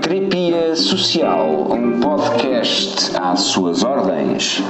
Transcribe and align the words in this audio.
Terapia 0.00 0.76
Social, 0.76 1.72
um 1.72 2.00
podcast 2.00 3.16
às 3.16 3.40
suas 3.40 3.82
ordens. 3.82 4.62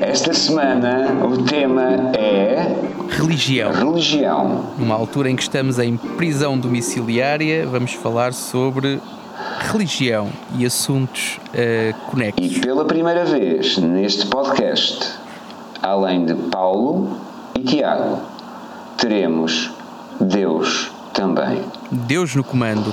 Esta 0.00 0.32
semana 0.32 1.08
o 1.24 1.42
tema 1.44 2.12
é 2.16 2.76
Religião. 3.08 3.72
religião. 3.72 4.64
Numa 4.78 4.94
altura 4.94 5.30
em 5.30 5.36
que 5.36 5.42
estamos 5.42 5.78
em 5.78 5.96
prisão 5.96 6.58
domiciliária, 6.58 7.66
vamos 7.66 7.92
falar 7.92 8.32
sobre 8.32 9.00
religião 9.70 10.28
e 10.56 10.64
assuntos 10.66 11.38
E 11.54 11.92
conexos. 12.10 12.58
pela 12.58 12.84
primeira 12.84 13.24
vez 13.24 13.76
neste 13.78 14.26
podcast, 14.26 15.06
além 15.82 16.24
de 16.24 16.34
Paulo 16.34 17.16
e 17.54 17.62
Tiago, 17.62 18.20
teremos 18.96 19.70
Deus 20.20 20.90
também. 21.12 21.62
Deus 21.90 22.34
no 22.34 22.42
comando. 22.44 22.92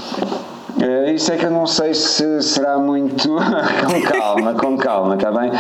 Eh, 0.81 1.14
Isso 1.14 1.31
é 1.31 1.38
que 1.38 1.45
eu 1.45 1.52
não 1.52 1.66
sei 1.66 1.94
se 1.94 2.41
será 2.44 2.78
muito. 2.78 3.30
com 3.88 4.02
calma, 4.02 4.53
com 4.53 4.78
calma, 4.78 5.16
está 5.16 5.31
bem? 5.31 5.52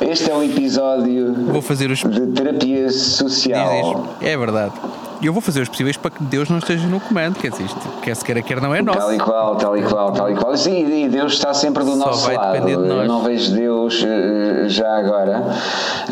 Este 0.00 0.30
é 0.30 0.34
um 0.34 0.42
episódio 0.42 1.34
Vou 1.52 1.60
fazer 1.60 1.90
os. 1.90 1.98
de 2.00 2.26
terapia 2.28 2.90
social. 2.90 3.68
Dizes, 3.68 4.32
é 4.32 4.36
verdade. 4.36 4.72
E 5.20 5.26
eu 5.26 5.32
vou 5.32 5.42
fazer 5.42 5.60
os 5.62 5.68
possíveis 5.68 5.96
para 5.96 6.12
que 6.12 6.22
Deus 6.22 6.48
não 6.48 6.58
esteja 6.58 6.86
no 6.86 7.00
comando. 7.00 7.36
Quer 7.38 7.50
dizer, 7.50 7.64
isto, 7.64 7.80
quer 8.02 8.14
se 8.14 8.24
queira, 8.24 8.40
quer 8.40 8.60
não 8.60 8.72
é 8.72 8.82
Tal 8.82 9.12
e 9.12 9.16
nosso. 9.16 9.30
qual, 9.30 9.56
tal 9.56 9.76
e 9.76 9.82
qual, 9.82 10.12
tal 10.12 10.30
e 10.30 10.34
qual. 10.36 10.56
Sim, 10.56 10.86
e 11.04 11.08
Deus 11.08 11.32
está 11.32 11.52
sempre 11.52 11.82
do 11.82 11.90
Só 11.96 12.06
nosso 12.06 12.32
lado. 12.32 12.68
Eu 12.68 13.04
não 13.04 13.20
vejo 13.22 13.52
Deus 13.52 14.04
eh, 14.06 14.68
já 14.68 14.96
agora 14.96 15.42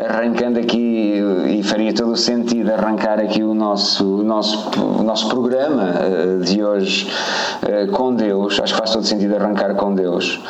arrancando 0.08 0.58
aqui 0.58 1.20
e 1.48 1.62
faria 1.62 1.94
todo 1.94 2.12
o 2.12 2.16
sentido 2.16 2.72
arrancar 2.72 3.20
aqui 3.20 3.44
o 3.44 3.54
nosso, 3.54 4.04
o 4.20 4.22
nosso, 4.24 4.70
o 4.80 5.02
nosso 5.04 5.28
programa 5.28 5.84
eh, 6.00 6.44
de 6.44 6.64
hoje 6.64 7.08
eh, 7.62 7.86
com 7.86 8.12
Deus. 8.12 8.58
Acho 8.60 8.72
que 8.74 8.78
faz 8.78 8.90
todo 8.90 9.04
sentido 9.04 9.36
arrancar 9.36 9.74
com 9.76 9.94
Deus. 9.94 10.40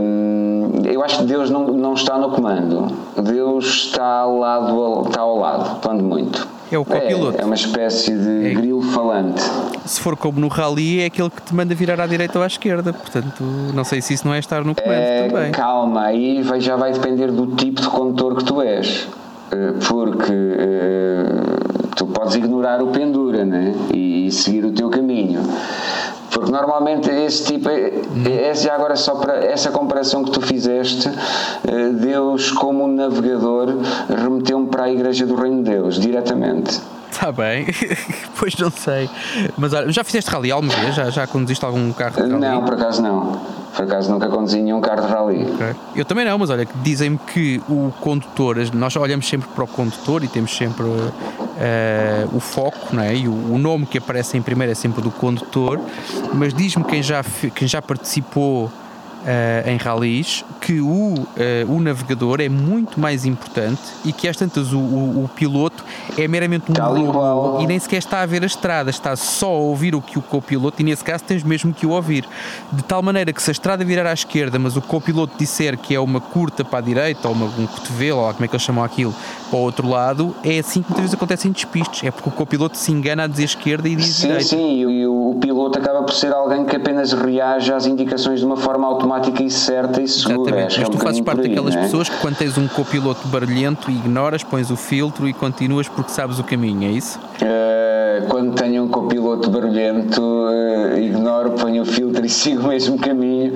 Hum, 0.00 0.82
Eu 0.84 1.02
acho 1.04 1.18
que 1.18 1.24
Deus 1.24 1.48
não, 1.48 1.64
não 1.68 1.94
está 1.94 2.18
no 2.18 2.30
comando. 2.30 2.92
Deus 3.22 3.66
está 3.66 4.04
ao 4.20 4.36
lado, 4.38 5.02
está 5.06 5.20
ao 5.20 5.38
lado, 5.38 5.80
quando 5.80 6.02
muito. 6.02 6.48
É 6.74 6.78
o 6.78 6.84
copiloto. 6.84 7.38
É, 7.38 7.42
é 7.42 7.44
uma 7.44 7.54
espécie 7.54 8.16
de 8.16 8.46
É. 8.50 8.54
grilo 8.54 8.82
falante. 8.82 9.42
Se 9.84 10.00
for 10.00 10.16
como 10.16 10.40
no 10.40 10.48
rally, 10.48 11.00
é 11.00 11.06
aquele 11.06 11.28
que 11.30 11.42
te 11.42 11.54
manda 11.54 11.74
virar 11.74 12.00
à 12.00 12.06
direita 12.06 12.38
ou 12.38 12.44
à 12.44 12.46
esquerda. 12.46 12.92
Portanto, 12.92 13.42
não 13.74 13.84
sei 13.84 14.00
se 14.00 14.14
isso 14.14 14.26
não 14.26 14.32
é 14.34 14.38
estar 14.38 14.64
no 14.64 14.74
comando 14.74 14.92
É, 14.98 15.28
também. 15.28 15.52
calma, 15.52 16.02
aí 16.04 16.42
vai- 16.42 16.60
já 16.60 16.76
vai 16.76 16.92
depender 16.92 17.30
do 17.30 17.46
tipo 17.48 17.80
de 17.80 17.88
condutor 17.88 18.36
que 18.36 18.44
tu 18.44 18.60
és. 18.62 19.06
Eh, 19.50 19.72
Porque 19.86 20.32
eh, 20.32 21.26
tu 21.94 22.06
podes 22.06 22.34
ignorar 22.36 22.82
o 22.82 22.86
pendura 22.86 23.44
né? 23.44 23.74
e, 23.92 24.26
e 24.28 24.32
seguir 24.32 24.64
o 24.64 24.72
teu 24.72 24.88
caminho. 24.88 25.40
Porque 26.42 26.50
normalmente 26.50 27.08
esse 27.08 27.44
tipo, 27.44 27.68
é, 27.68 27.92
é 28.26 28.52
já 28.52 28.74
agora 28.74 28.96
só 28.96 29.14
para 29.14 29.44
essa 29.44 29.70
comparação 29.70 30.24
que 30.24 30.32
tu 30.32 30.40
fizeste, 30.40 31.08
eh, 31.08 31.90
Deus 31.90 32.50
como 32.50 32.82
um 32.82 32.88
navegador 32.88 33.68
remeteu-me 34.08 34.66
para 34.66 34.82
a 34.84 34.90
Igreja 34.90 35.24
do 35.24 35.36
Reino 35.36 35.62
de 35.62 35.70
Deus, 35.70 36.00
diretamente. 36.00 36.80
Está 37.12 37.30
bem. 37.30 37.66
pois 38.36 38.56
não 38.56 38.72
sei. 38.72 39.08
Mas 39.56 39.72
olha, 39.72 39.92
já 39.92 40.02
fizeste 40.02 40.28
rally 40.32 40.50
alguma 40.50 40.74
vez? 40.74 40.96
Já, 40.96 41.10
já 41.10 41.26
conduziste 41.28 41.64
algum 41.64 41.92
carro 41.92 42.16
de 42.16 42.22
rally? 42.22 42.40
Não, 42.40 42.64
por 42.64 42.74
acaso 42.74 43.00
não. 43.00 43.40
Por 43.76 43.84
acaso 43.84 44.10
nunca 44.10 44.28
conduzi 44.28 44.60
nenhum 44.60 44.80
carro 44.80 45.02
de 45.02 45.12
rally. 45.12 45.52
Ok. 45.54 45.76
Eu 45.94 46.04
também 46.04 46.24
não, 46.24 46.36
mas 46.38 46.50
olha, 46.50 46.66
dizem-me 46.82 47.18
que 47.18 47.62
o 47.68 47.92
condutor, 48.00 48.56
nós 48.74 48.96
olhamos 48.96 49.28
sempre 49.28 49.48
para 49.54 49.62
o 49.62 49.66
condutor 49.68 50.24
e 50.24 50.28
temos 50.28 50.56
sempre 50.56 50.86
eh, 51.58 52.26
o 52.32 52.40
foco, 52.40 52.94
não 52.94 53.02
é? 53.02 53.14
E 53.14 53.28
o, 53.28 53.32
o 53.32 53.58
nome 53.58 53.86
que 53.86 53.98
aparece 53.98 54.36
em 54.36 54.42
primeiro 54.42 54.72
é 54.72 54.74
sempre 54.74 55.02
do 55.02 55.10
condutor, 55.10 55.80
mas 56.34 56.52
diz-me 56.54 56.84
quem 56.84 57.02
já, 57.02 57.24
quem 57.54 57.66
já 57.68 57.80
participou 57.82 58.70
eh, 59.24 59.62
em 59.68 59.76
ralis 59.76 60.44
que 60.60 60.80
o, 60.80 61.14
eh, 61.36 61.64
o 61.68 61.80
navegador 61.80 62.40
é 62.40 62.48
muito 62.48 62.98
mais 62.98 63.24
importante 63.24 63.80
e 64.04 64.12
que 64.12 64.26
às 64.28 64.36
tantas 64.36 64.72
o, 64.72 64.78
o- 64.78 65.24
o 65.24 65.28
piloto 65.28 65.84
é 66.18 66.26
meramente 66.26 66.70
um 66.72 66.74
e 66.74 66.78
robô 67.06 67.60
e 67.60 67.66
nem 67.68 67.78
sequer 67.78 67.98
está 67.98 68.20
a 68.22 68.26
ver 68.26 68.42
a 68.42 68.46
estrada, 68.46 68.90
está 68.90 69.14
só 69.14 69.46
a 69.46 69.50
ouvir 69.58 69.94
o 69.94 70.00
que 70.02 70.18
o 70.18 70.22
copiloto 70.22 70.80
e 70.82 70.84
nesse 70.84 71.04
caso 71.04 71.22
tens 71.22 71.44
mesmo 71.44 71.72
que 71.72 71.86
o 71.86 71.90
ouvir. 71.90 72.24
De 72.72 72.82
tal 72.82 73.00
maneira 73.02 73.32
que 73.32 73.40
se 73.40 73.50
a 73.50 73.52
estrada 73.52 73.84
virar 73.84 74.06
à 74.08 74.12
esquerda, 74.12 74.58
mas 74.58 74.76
o 74.76 74.82
copiloto 74.82 75.34
disser 75.38 75.76
que 75.78 75.94
é 75.94 76.00
uma 76.00 76.20
curta 76.20 76.64
para 76.64 76.78
a 76.80 76.82
direita 76.82 77.28
ou 77.28 77.34
uma, 77.34 77.46
um 77.46 77.66
cotovelo, 77.66 78.18
ou 78.20 78.32
como 78.32 78.44
é 78.44 78.48
que 78.48 78.54
eles 78.56 78.64
chamam 78.64 78.82
aquilo, 78.82 79.14
para 79.52 79.58
o 79.58 79.62
outro 79.62 79.86
lado, 79.86 80.34
é 80.42 80.58
assim 80.58 80.80
que 80.80 80.88
muitas 80.88 81.02
vezes 81.02 81.14
acontecem 81.14 81.52
despistes. 81.52 82.04
É 82.04 82.10
porque 82.10 82.26
o 82.26 82.32
copiloto 82.32 82.74
se 82.78 82.90
engana 82.90 83.24
a 83.24 83.26
dizer 83.26 83.44
esquerda 83.44 83.86
e 83.86 83.94
diz 83.94 84.06
Sim, 84.06 84.22
direita. 84.22 84.44
sim, 84.44 84.78
e 84.80 85.06
o, 85.06 85.32
o 85.32 85.34
piloto 85.34 85.78
acaba 85.78 86.02
por 86.02 86.14
ser 86.14 86.32
alguém 86.32 86.64
que 86.64 86.74
apenas 86.74 87.12
reage 87.12 87.70
às 87.70 87.84
indicações 87.86 88.40
de 88.40 88.46
uma 88.46 88.56
forma 88.56 88.86
automática 88.86 89.42
e 89.42 89.50
certa 89.50 90.00
e 90.00 90.08
segura. 90.08 90.50
Exatamente, 90.50 90.74
que 90.74 90.80
mas 90.80 90.88
é 90.88 90.88
um 90.88 90.96
tu 90.96 91.04
fazes 91.04 91.20
parte 91.20 91.42
aí, 91.42 91.48
daquelas 91.48 91.76
é? 91.76 91.82
pessoas 91.82 92.08
que 92.08 92.16
quando 92.16 92.36
tens 92.36 92.56
um 92.56 92.66
copiloto 92.66 93.28
barulhento 93.28 93.90
ignoras, 93.90 94.42
pões 94.42 94.70
o 94.70 94.76
filtro 94.76 95.28
e 95.28 95.34
continuas 95.34 95.86
porque 95.86 96.10
sabes 96.10 96.38
o 96.38 96.44
caminho, 96.44 96.88
é 96.88 96.92
isso? 96.92 97.20
Eh, 98.12 98.22
quando 98.28 98.54
tenho 98.54 98.84
um 98.84 98.88
copiloto 98.88 99.50
barulhento, 99.50 100.48
eh, 100.50 101.00
ignoro, 101.00 101.52
ponho 101.52 101.82
o 101.82 101.86
filtro 101.86 102.24
e 102.26 102.28
sigo 102.28 102.64
o 102.64 102.68
mesmo 102.68 102.98
caminho, 102.98 103.52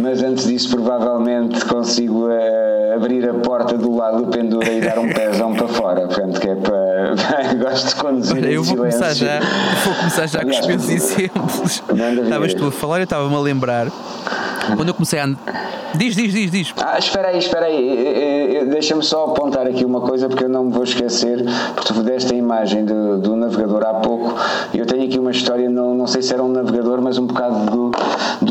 mas 0.00 0.22
antes 0.22 0.46
disso, 0.46 0.70
provavelmente 0.70 1.64
consigo 1.64 2.28
eh, 2.30 2.94
abrir 2.94 3.28
a 3.28 3.34
porta 3.34 3.78
do 3.78 3.94
lado 3.96 4.24
do 4.24 4.26
pendura 4.30 4.70
e 4.70 4.80
dar 4.80 4.98
um 4.98 5.08
pezão 5.08 5.54
para 5.54 5.68
fora. 5.68 6.06
Portanto, 6.06 6.40
que 6.40 6.48
é 6.48 6.54
para. 6.54 6.84
Gosto 7.58 7.88
de 7.88 7.94
conduzir 7.96 8.36
Olha, 8.36 8.48
em 8.48 8.52
eu 8.54 8.62
vou 8.62 8.76
começar 8.76 9.14
silêncio. 9.14 9.26
já, 9.26 9.84
vou 9.84 9.94
começar 9.94 10.26
já 10.26 10.40
com 10.42 10.50
os 10.50 10.66
meus 10.66 10.88
exemplos. 10.88 11.82
Estavas 12.22 12.54
tu 12.54 12.66
a 12.66 12.72
falar, 12.72 12.98
eu 12.98 13.04
estava-me 13.04 13.34
a 13.34 13.40
lembrar. 13.40 13.86
Quando 14.76 14.88
eu 14.88 14.94
comecei 14.94 15.20
a. 15.20 15.26
Diz, 15.94 16.16
diz, 16.16 16.32
diz, 16.32 16.50
diz. 16.50 16.74
Ah, 16.82 16.98
espera 16.98 17.28
aí, 17.28 17.38
espera 17.38 17.66
aí. 17.66 17.88
Eh, 17.88 18.56
eh, 18.60 18.64
Deixa-me 18.64 19.02
só 19.02 19.26
apontar 19.26 19.66
aqui 19.66 19.84
uma 19.84 20.00
coisa 20.00 20.28
porque 20.28 20.44
eu 20.44 20.48
não 20.48 20.64
me 20.64 20.72
vou 20.72 20.82
esquecer, 20.82 21.44
porque 21.74 21.92
tu 21.92 22.02
deste 22.02 22.34
a 22.34 22.36
imagem 22.36 22.84
do, 22.84 23.18
do 23.18 23.36
navegador 23.36 23.84
há 23.84 23.94
pouco 23.94 24.34
eu 24.84 24.86
tenho 24.86 25.04
aqui 25.04 25.18
uma 25.18 25.30
história, 25.30 25.68
não, 25.70 25.94
não 25.94 26.06
sei 26.06 26.20
se 26.22 26.32
era 26.32 26.42
um 26.42 26.48
navegador, 26.48 27.00
mas 27.00 27.18
um 27.18 27.26
bocado 27.26 27.70
do, 27.70 27.90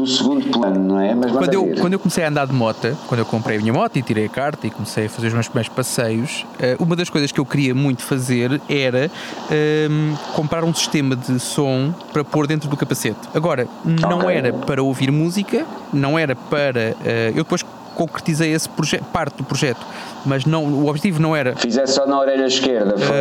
do 0.03 0.09
segundo 0.09 0.46
plano, 0.52 0.80
não 0.80 1.00
é? 1.00 1.16
Mas 1.16 1.31
Quando 1.31 1.53
eu, 1.53 1.68
quando 1.80 1.94
eu 1.94 2.00
comecei 2.00 2.24
a 2.24 2.28
andar 2.30 2.46
de 2.47 2.53
moto, 2.53 2.97
quando 3.08 3.19
eu 3.19 3.25
comprei 3.25 3.58
a 3.58 3.59
minha 3.62 3.74
moto 3.74 3.96
e 3.97 4.02
tirei 4.02 4.25
a 4.25 4.30
carta 4.30 4.68
e 4.68 4.69
comecei 4.69 5.06
a 5.06 5.09
fazer 5.09 5.28
os 5.28 5.34
meus 5.34 5.47
primeiros 5.47 5.74
passeios, 5.74 6.46
eh, 6.59 6.75
uma 6.80 6.96
das 6.96 7.09
coisas 7.09 7.31
que 7.31 7.40
eu 7.40 7.46
queria 7.46 7.74
muito 7.74 8.03
fazer 8.03 8.62
era 8.69 9.09
ehm, 9.52 10.13
comprar 10.34 10.63
um 10.63 10.74
sistema 10.74 11.16
de 11.16 11.40
som 11.40 11.94
para 12.12 12.24
pôr 12.24 12.47
dentro 12.47 12.69
do 12.69 12.75
capacete. 12.78 13.19
Agora, 13.34 13.68
não 13.86 14.19
Ok. 14.19 14.30
era 14.36 14.53
para 14.53 14.81
ouvir 14.84 15.12
música, 15.12 15.66
não 15.92 16.18
era 16.19 16.36
para. 16.36 16.96
eh, 17.03 17.30
eu 17.30 17.44
depois 17.44 17.63
concretizei 17.94 18.54
esse 18.54 18.68
projeto, 18.70 19.04
parte 19.06 19.38
do 19.38 19.44
projeto, 19.44 19.86
mas 20.26 20.46
não, 20.46 20.66
o 20.66 20.88
objetivo 20.88 21.22
não 21.22 21.36
era 21.36 21.56
Fizeste 21.56 21.96
só 21.96 22.06
na 22.06 22.20
orelha 22.20 22.46
esquerda, 22.46 22.98
foi, 22.98 23.16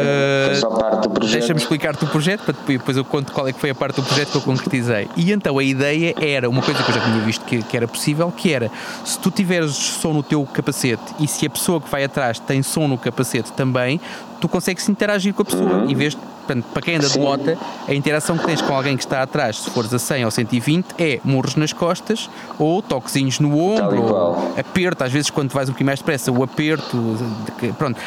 foi 0.46 0.54
só 0.56 0.70
parte 0.70 1.02
do 1.02 1.10
projeto. 1.10 1.38
Deixa-me 1.38 1.60
explicar-te 1.60 2.04
o 2.04 2.08
projeto 2.08 2.44
para 2.44 2.52
depois, 2.52 2.78
depois 2.78 2.96
eu 2.96 3.04
conto 3.04 3.32
qual 3.32 3.48
é 3.48 3.52
que 3.52 3.60
foi 3.60 3.70
a 3.70 3.74
parte 3.74 3.96
do 3.96 4.02
projeto 4.02 4.30
que 4.30 4.36
eu 4.36 4.42
concretizei. 4.42 5.08
E 5.16 5.32
então 5.32 5.58
a 5.58 5.64
ideia 5.64 6.14
era 6.20 6.48
uma 6.48 6.62
coisa 6.62 6.82
que 6.82 6.90
eu 6.90 6.94
já 6.94 7.00
tinha 7.00 7.20
visto 7.20 7.44
que, 7.44 7.62
que 7.62 7.76
era 7.76 7.88
possível, 7.88 8.32
que 8.32 8.52
era 8.52 8.70
se 9.04 9.18
tu 9.18 9.30
tiveres 9.30 9.74
som 9.74 10.12
no 10.12 10.22
teu 10.22 10.44
capacete 10.46 11.02
e 11.18 11.26
se 11.26 11.46
a 11.46 11.50
pessoa 11.50 11.80
que 11.80 11.90
vai 11.90 12.04
atrás 12.04 12.38
tem 12.38 12.62
som 12.62 12.88
no 12.88 12.98
capacete 12.98 13.52
também, 13.52 14.00
tu 14.40 14.48
consegues 14.48 14.88
interagir 14.88 15.32
com 15.34 15.42
a 15.42 15.44
pessoa. 15.44 15.84
Em 15.88 15.94
vez 15.94 16.14
de, 16.14 16.20
portanto, 16.52 16.64
para 16.72 16.82
quem 16.82 16.96
anda 16.96 17.06
de 17.06 17.12
Sim. 17.14 17.20
moto, 17.20 17.58
a 17.88 17.94
interação 17.94 18.36
que 18.36 18.44
tens 18.44 18.60
com 18.60 18.74
alguém 18.74 18.96
que 18.96 19.02
está 19.04 19.22
atrás, 19.22 19.58
se 19.58 19.70
fores 19.70 19.92
a 19.92 19.98
100 19.98 20.24
ou 20.24 20.30
120, 20.30 20.86
é 20.98 21.20
murros 21.24 21.56
nas 21.56 21.72
costas 21.72 22.28
ou 22.58 22.82
toquezinhos 22.82 23.40
no 23.40 23.58
ombro, 23.58 24.02
ou 24.02 24.54
aperto, 24.58 25.04
às 25.04 25.12
vezes 25.12 25.30
quando 25.30 25.50
vais 25.52 25.68
um 25.68 25.72
bocadinho 25.72 25.86
mais 25.86 25.98
depressa, 25.98 26.30
o 26.30 26.42
aperto, 26.42 27.16
de 27.60 27.72
pronto, 27.72 27.98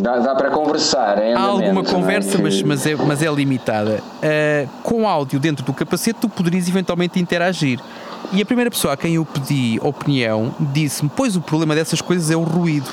Dá, 0.00 0.18
dá 0.18 0.34
para 0.34 0.50
conversar, 0.50 1.18
é 1.18 1.34
Há 1.34 1.40
alguma 1.40 1.80
é? 1.80 1.84
conversa, 1.84 2.36
Que- 2.36 2.42
mas, 2.42 2.62
mas, 2.62 2.86
é, 2.86 2.94
mas 2.96 3.22
é 3.22 3.32
limitada. 3.32 4.02
Uh, 4.22 4.68
com 4.82 5.08
áudio 5.08 5.38
dentro 5.40 5.64
do 5.64 5.72
capacete, 5.72 6.18
tu 6.20 6.28
poderias 6.28 6.68
eventualmente 6.68 7.18
interagir. 7.18 7.80
E 8.32 8.40
a 8.40 8.46
primeira 8.46 8.70
pessoa 8.70 8.94
a 8.94 8.96
quem 8.96 9.14
eu 9.16 9.24
pedi 9.24 9.78
opinião 9.82 10.54
disse-me: 10.60 11.10
Pois 11.14 11.36
o 11.36 11.40
problema 11.40 11.74
dessas 11.74 12.00
coisas 12.00 12.30
é 12.30 12.36
o 12.36 12.42
ruído. 12.42 12.88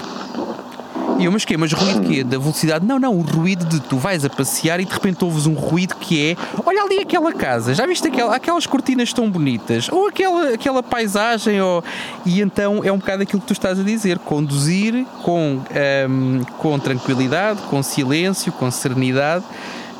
E 1.19 1.25
eu, 1.25 1.31
mas 1.33 1.43
quê? 1.43 1.57
Mas 1.57 1.73
ruído 1.73 2.07
quê? 2.07 2.23
Da 2.23 2.37
velocidade? 2.37 2.85
Não, 2.85 2.97
não, 2.97 3.13
o 3.13 3.21
ruído 3.21 3.65
de 3.65 3.81
tu 3.81 3.97
vais 3.97 4.23
a 4.23 4.29
passear 4.29 4.79
e 4.79 4.85
de 4.85 4.93
repente 4.93 5.21
ouves 5.21 5.45
um 5.45 5.53
ruído 5.53 5.95
que 5.97 6.31
é 6.31 6.37
olha 6.65 6.81
ali 6.81 6.99
aquela 6.99 7.33
casa, 7.33 7.73
já 7.73 7.85
viste 7.85 8.07
aquela, 8.07 8.33
aquelas 8.33 8.65
cortinas 8.65 9.11
tão 9.11 9.29
bonitas? 9.29 9.89
Ou 9.89 10.07
aquela, 10.07 10.53
aquela 10.53 10.81
paisagem? 10.81 11.61
Ou... 11.61 11.83
E 12.25 12.39
então 12.39 12.81
é 12.85 12.91
um 12.91 12.97
bocado 12.97 13.23
aquilo 13.23 13.41
que 13.41 13.47
tu 13.47 13.53
estás 13.53 13.77
a 13.77 13.83
dizer: 13.83 14.17
conduzir 14.19 15.05
com, 15.21 15.61
ahm, 15.75 16.43
com 16.57 16.79
tranquilidade, 16.79 17.63
com 17.63 17.83
silêncio, 17.83 18.53
com 18.53 18.71
serenidade. 18.71 19.43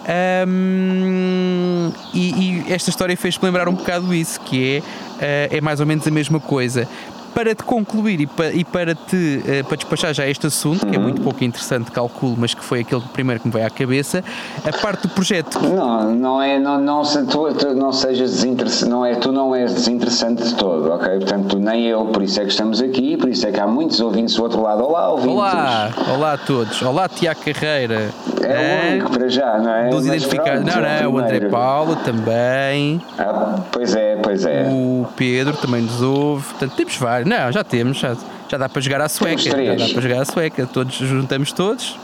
Ahm, 0.08 1.92
e, 2.14 2.64
e 2.70 2.74
esta 2.74 2.90
história 2.90 3.16
fez-me 3.18 3.44
lembrar 3.44 3.68
um 3.68 3.74
bocado 3.74 4.14
isso, 4.14 4.40
que 4.40 4.82
é, 5.20 5.50
ah, 5.52 5.58
é 5.58 5.60
mais 5.60 5.82
ou 5.82 5.86
menos 5.86 6.08
a 6.08 6.12
mesma 6.12 6.40
coisa. 6.40 6.88
Para 7.30 7.56
te 7.56 7.64
concluir 7.64 8.22
e 8.22 8.28
para, 8.28 8.52
e 8.52 8.64
para 8.64 8.96
te 8.96 9.16
uh, 9.16 9.66
para 9.66 9.78
despachar 9.78 10.14
já 10.14 10.28
este 10.28 10.48
assunto, 10.48 10.86
que 10.86 10.96
é 10.96 11.00
muito 11.00 11.22
pouco 11.22 11.44
interessante, 11.44 11.92
calculo, 11.92 12.36
mas 12.38 12.54
que 12.54 12.64
foi 12.64 12.82
aquele 12.82 13.02
primeiro 13.14 13.42
que 13.42 13.48
me 13.48 13.54
veio 13.54 13.66
à 13.66 13.70
cabeça, 13.70 14.24
a 14.66 14.78
parte 14.78 15.04
do 15.04 15.10
projeto. 15.10 15.60
Não, 15.62 16.14
não 16.16 16.42
é, 16.42 16.60
não, 16.60 16.80
não, 16.80 17.04
se, 17.04 17.26
tu, 17.26 17.54
tu 17.54 17.74
não 17.74 17.92
sejas 17.92 18.32
desinteressante, 18.32 18.90
não 18.90 19.06
é, 19.06 19.16
tu 19.16 19.32
não 19.32 19.56
és 19.56 19.74
desinteressante 19.74 20.44
de 20.44 20.56
todo, 20.56 20.92
ok? 20.92 21.10
Portanto, 21.18 21.58
nem 21.60 21.86
eu, 21.86 22.06
por 22.06 22.24
isso 22.24 22.40
é 22.40 22.44
que 22.44 22.52
estamos 22.52 22.82
aqui, 22.82 23.18
por 23.18 23.30
isso 23.30 23.48
é 23.48 23.52
que 23.52 23.60
há 23.60 23.68
muitos 23.68 24.00
ouvintes 24.00 24.36
do 24.36 24.44
outro 24.44 24.62
lado. 24.62 24.84
Olá, 24.84 25.10
ouvintes. 25.10 25.36
Olá, 25.36 25.92
olá 26.14 26.34
a 26.34 26.38
todos. 26.38 26.82
Olá, 26.82 27.08
Tiago 27.08 27.40
Carreira. 27.42 28.10
É 28.42 28.90
o 28.90 28.92
único 28.92 29.12
para 29.12 29.30
já, 29.30 29.58
não 29.58 29.74
é? 29.74 29.90
Dos 29.90 30.06
identificados. 30.06 30.64
Não, 30.66 30.82
não, 30.82 31.14
o 31.14 31.18
André 31.20 31.50
Paulo 31.50 31.96
também. 31.98 33.02
Ah, 33.18 33.60
pois 33.72 33.96
é, 33.96 34.16
pois 34.16 34.46
é. 34.46 34.68
O 34.70 35.08
Pedro 35.16 35.56
também 35.58 35.82
nos 35.82 36.02
ouve. 36.02 36.46
Portanto, 36.46 36.74
temos 36.76 36.98
vários. 36.98 37.19
Não, 37.26 37.52
já 37.52 37.64
temos. 37.64 37.98
Já, 37.98 38.16
já 38.50 38.58
dá 38.58 38.70
para 38.70 38.82
jogar 38.82 39.02
à 39.02 39.10
sueca. 39.10 39.42
Já 39.42 39.76
dá 39.76 39.90
para 39.90 40.02
jogar 40.02 40.22
à 40.22 40.26
sueca. 40.26 40.68
Todos 40.68 40.96
juntamos 40.96 41.52
todos. 41.52 41.98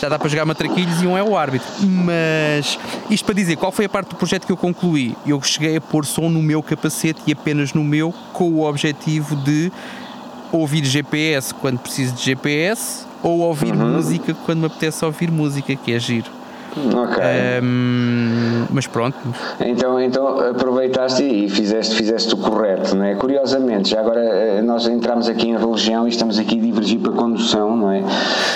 Já 0.00 0.08
dá 0.08 0.18
para 0.18 0.28
jogar 0.28 0.44
matraquilhos 0.44 1.02
e 1.02 1.06
um 1.06 1.18
é 1.18 1.22
o 1.22 1.36
árbitro. 1.36 1.68
Mas 1.80 2.78
isto 3.10 3.24
para 3.24 3.34
dizer, 3.34 3.56
qual 3.56 3.72
foi 3.72 3.86
a 3.86 3.88
parte 3.88 4.10
do 4.10 4.16
projeto 4.16 4.46
que 4.46 4.52
eu 4.52 4.56
concluí? 4.56 5.16
Eu 5.26 5.42
cheguei 5.42 5.76
a 5.76 5.80
pôr 5.80 6.06
som 6.06 6.28
no 6.28 6.40
meu 6.40 6.62
capacete 6.62 7.20
e 7.26 7.32
apenas 7.32 7.72
no 7.72 7.82
meu, 7.82 8.14
com 8.32 8.48
o 8.50 8.64
objetivo 8.64 9.34
de 9.34 9.72
ouvir 10.52 10.84
GPS 10.84 11.52
quando 11.52 11.78
preciso 11.78 12.14
de 12.14 12.22
GPS 12.22 13.06
ou 13.22 13.40
ouvir 13.40 13.74
uhum. 13.74 13.94
música 13.94 14.34
quando 14.46 14.60
me 14.60 14.66
apetece 14.66 15.04
ouvir 15.04 15.30
música, 15.30 15.74
que 15.74 15.92
é 15.92 15.98
giro. 15.98 16.37
Ok. 16.94 17.22
Um, 17.62 18.66
mas 18.70 18.86
pronto. 18.86 19.16
Então, 19.60 20.00
então 20.00 20.40
aproveitaste 20.40 21.22
e 21.22 21.48
fizeste, 21.48 21.96
fizeste 21.96 22.34
o 22.34 22.36
correto, 22.36 22.94
não 22.94 23.04
é? 23.04 23.14
Curiosamente, 23.14 23.90
já 23.90 24.00
agora 24.00 24.20
eh, 24.20 24.62
nós 24.62 24.86
entramos 24.86 25.28
aqui 25.28 25.48
em 25.48 25.56
religião 25.56 26.06
e 26.06 26.10
estamos 26.10 26.38
aqui 26.38 26.58
a 26.58 26.62
divergir 26.62 26.98
para 27.00 27.12
a 27.12 27.14
condução, 27.14 27.76
não 27.76 27.90
é? 27.90 28.02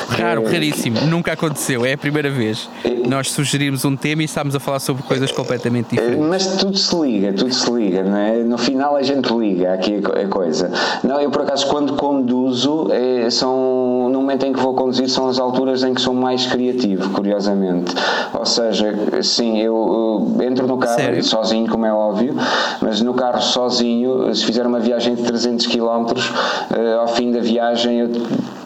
Raro, 0.09 0.47
é, 0.47 0.53
raríssimo, 0.53 1.01
nunca 1.03 1.33
aconteceu, 1.33 1.85
é 1.85 1.95
a 1.95 1.99
primeira 1.99 2.31
vez. 2.31 2.69
É, 2.85 3.09
nós 3.09 3.31
sugerimos 3.31 3.85
um 3.85 3.97
tema 3.97 4.23
e 4.23 4.27
estamos 4.27 4.55
a 4.55 4.61
falar 4.61 4.81
sobre 4.81 5.03
coisas 5.03 5.33
completamente 5.33 5.91
diferentes. 5.91 6.27
Mas 6.27 6.47
tudo 6.57 6.77
se 6.77 6.95
liga, 6.97 7.33
tudo 7.33 7.53
se 7.53 7.71
liga, 7.71 8.03
não 8.03 8.17
é? 8.17 8.43
No 8.43 8.59
final 8.59 8.97
a 8.97 9.03
gente 9.03 9.33
liga 9.33 9.73
aqui 9.73 10.01
a 10.23 10.29
coisa. 10.29 10.71
Não, 11.03 11.21
eu 11.21 11.31
por 11.31 11.43
acaso 11.43 11.67
quando 11.67 11.95
conduzo, 11.95 12.89
são, 13.31 14.09
no 14.11 14.21
momento 14.21 14.47
em 14.47 14.53
que 14.53 14.61
vou 14.61 14.75
conduzir, 14.75 15.09
são 15.09 15.29
as 15.29 15.39
alturas 15.39 15.83
em 15.83 15.95
que 15.95 16.01
sou 16.01 16.15
mais 16.15 16.47
criativo, 16.47 17.11
curiosamente. 17.11 17.95
Ou 18.33 18.47
seja, 18.47 18.95
sim, 19.23 19.59
eu, 19.59 20.33
eu 20.39 20.45
entro 20.45 20.67
no 20.67 20.79
carro 20.79 20.97
Sério? 20.97 21.23
sozinho, 21.23 21.69
como 21.69 21.87
é 21.87 21.93
óbvio, 21.93 22.35
mas 22.81 23.01
no 23.01 23.15
carro 23.15 23.41
sozinho, 23.41 24.35
se 24.35 24.45
fizer 24.45 24.67
uma 24.67 24.81
viagem 24.81 25.15
de 25.15 25.23
300 25.23 25.67
km, 25.67 25.79
uh, 25.83 27.01
ao 27.01 27.09
fim 27.09 27.31
da 27.31 27.41
viagem 27.41 28.01
eu 28.01 28.11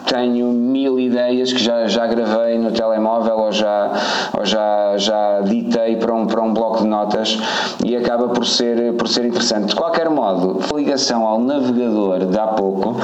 tenho 0.07 0.47
mil 0.47 0.99
ideias 0.99 1.53
que 1.53 1.61
já, 1.61 1.87
já 1.87 2.07
gravei 2.07 2.57
no 2.57 2.71
telemóvel 2.71 3.37
ou 3.37 3.51
já, 3.51 3.91
ou 4.37 4.45
já, 4.45 4.97
já 4.97 5.41
ditei 5.41 5.97
para 5.97 6.13
um, 6.13 6.25
para 6.25 6.41
um 6.41 6.53
bloco 6.53 6.83
de 6.83 6.87
notas 6.87 7.37
e 7.85 7.95
acaba 7.95 8.29
por 8.29 8.45
ser, 8.45 8.93
por 8.93 9.07
ser 9.07 9.25
interessante. 9.25 9.67
De 9.67 9.75
qualquer 9.75 10.09
modo, 10.09 10.59
ligação 10.75 11.25
ao 11.25 11.39
navegador 11.39 12.25
de 12.25 12.37
há 12.37 12.47
pouco, 12.47 12.95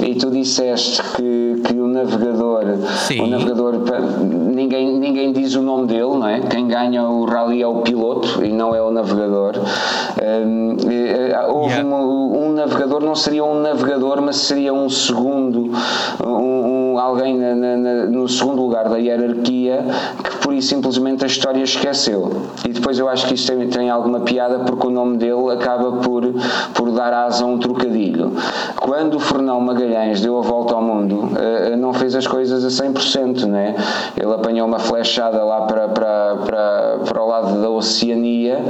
e 0.00 0.14
tu 0.14 0.30
disseste 0.30 1.02
que, 1.14 1.62
que 1.64 1.74
o 1.74 1.86
navegador, 1.86 2.64
Sim. 3.06 3.22
o 3.22 3.26
navegador 3.26 3.74
ninguém, 4.60 4.98
ninguém 4.98 5.32
diz 5.32 5.54
o 5.54 5.62
nome 5.62 5.86
dele, 5.86 6.16
não 6.16 6.26
é? 6.26 6.40
Quem 6.40 6.66
ganha 6.68 7.02
o 7.04 7.24
rally 7.24 7.62
é 7.62 7.66
o 7.66 7.76
piloto 7.82 8.44
e 8.44 8.52
não 8.52 8.74
é 8.74 8.82
o 8.82 8.90
navegador. 8.90 9.54
Um, 10.22 10.76
houve 11.52 11.74
yeah. 11.74 11.88
um, 11.88 12.46
um, 12.46 12.52
navegador, 12.52 13.00
não 13.02 13.14
seria 13.14 13.44
um 13.44 13.60
navegador, 13.60 14.20
mas 14.20 14.36
seria 14.36 14.72
um 14.72 14.88
segundo, 14.88 15.72
um, 16.24 16.49
alguém 16.98 17.36
na, 17.36 17.54
na, 17.54 17.94
no 18.06 18.28
segundo 18.28 18.62
lugar 18.62 18.88
da 18.88 18.98
hierarquia 18.98 19.84
por 20.42 20.54
isso 20.54 20.68
simplesmente 20.68 21.24
a 21.24 21.26
história 21.26 21.62
esqueceu. 21.62 22.42
E 22.64 22.72
depois 22.72 22.98
eu 22.98 23.08
acho 23.08 23.26
que 23.26 23.34
isto 23.34 23.52
tem, 23.52 23.68
tem 23.68 23.90
alguma 23.90 24.20
piada 24.20 24.60
porque 24.60 24.86
o 24.86 24.90
nome 24.90 25.16
dele 25.16 25.52
acaba 25.52 25.92
por, 25.98 26.24
por 26.74 26.90
dar 26.92 27.12
asa 27.12 27.44
a 27.44 27.46
um 27.46 27.58
trocadilho. 27.58 28.32
Quando 28.80 29.16
o 29.16 29.20
Fernão 29.20 29.60
Magalhães 29.60 30.20
deu 30.20 30.38
a 30.38 30.42
volta 30.42 30.74
ao 30.74 30.82
mundo, 30.82 31.30
uh, 31.32 31.76
não 31.76 31.92
fez 31.92 32.14
as 32.14 32.26
coisas 32.26 32.64
a 32.64 32.84
100%, 32.84 33.44
né? 33.46 33.74
Ele 34.16 34.32
apanhou 34.32 34.66
uma 34.66 34.78
flechada 34.78 35.44
lá 35.44 35.62
para, 35.62 35.88
para, 35.88 36.36
para, 36.44 36.98
para 37.04 37.22
o 37.22 37.28
lado 37.28 37.60
da 37.60 37.70
Oceania 37.70 38.64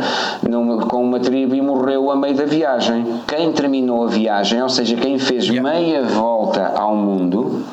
numa, 0.48 0.78
com 0.86 1.02
uma 1.02 1.20
tribo 1.20 1.54
e 1.54 1.60
morreu 1.60 2.10
a 2.10 2.16
meio 2.16 2.34
da 2.34 2.44
viagem. 2.44 3.04
Quem 3.26 3.52
terminou 3.52 4.04
a 4.04 4.08
viagem, 4.08 4.62
ou 4.62 4.68
seja, 4.68 4.96
quem 4.96 5.18
fez 5.18 5.48
meia 5.48 6.02
volta 6.02 6.72
ao 6.76 6.96
mundo, 6.96 7.64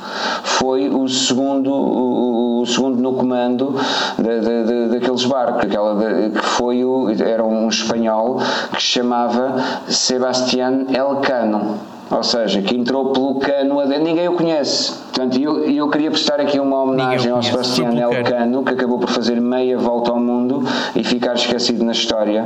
foi 0.43 0.89
o 0.89 1.07
segundo, 1.07 1.71
o, 1.71 2.61
o 2.61 2.65
segundo 2.65 3.01
no 3.01 3.13
comando 3.13 3.75
de, 4.17 4.39
de, 4.39 4.63
de, 4.63 4.99
daqueles 4.99 5.25
barcos, 5.25 5.63
aquela 5.63 5.95
que 6.29 6.45
foi 6.45 6.83
o, 6.83 7.09
era 7.09 7.43
um 7.43 7.67
espanhol 7.67 8.37
que 8.73 8.81
se 8.81 8.87
chamava 8.87 9.55
Sebastián 9.87 10.85
Elcano 10.93 11.79
ou 12.09 12.23
seja, 12.23 12.61
que 12.61 12.75
entrou 12.75 13.11
pelo 13.11 13.35
cano 13.35 13.79
adentro, 13.79 14.03
ninguém 14.03 14.27
o 14.29 14.33
conhece. 14.33 14.93
Portanto, 14.93 15.39
eu, 15.39 15.63
eu 15.65 15.89
queria 15.89 16.09
prestar 16.09 16.39
aqui 16.39 16.59
uma 16.59 16.83
homenagem 16.83 17.31
ao 17.31 17.41
Sebastião 17.43 17.91
Elcano, 17.97 18.63
que 18.63 18.73
acabou 18.73 18.99
por 18.99 19.09
fazer 19.09 19.41
meia 19.41 19.77
volta 19.77 20.11
ao 20.11 20.19
mundo 20.19 20.63
e 20.95 21.03
ficar 21.03 21.33
esquecido 21.33 21.83
na 21.83 21.91
história. 21.91 22.45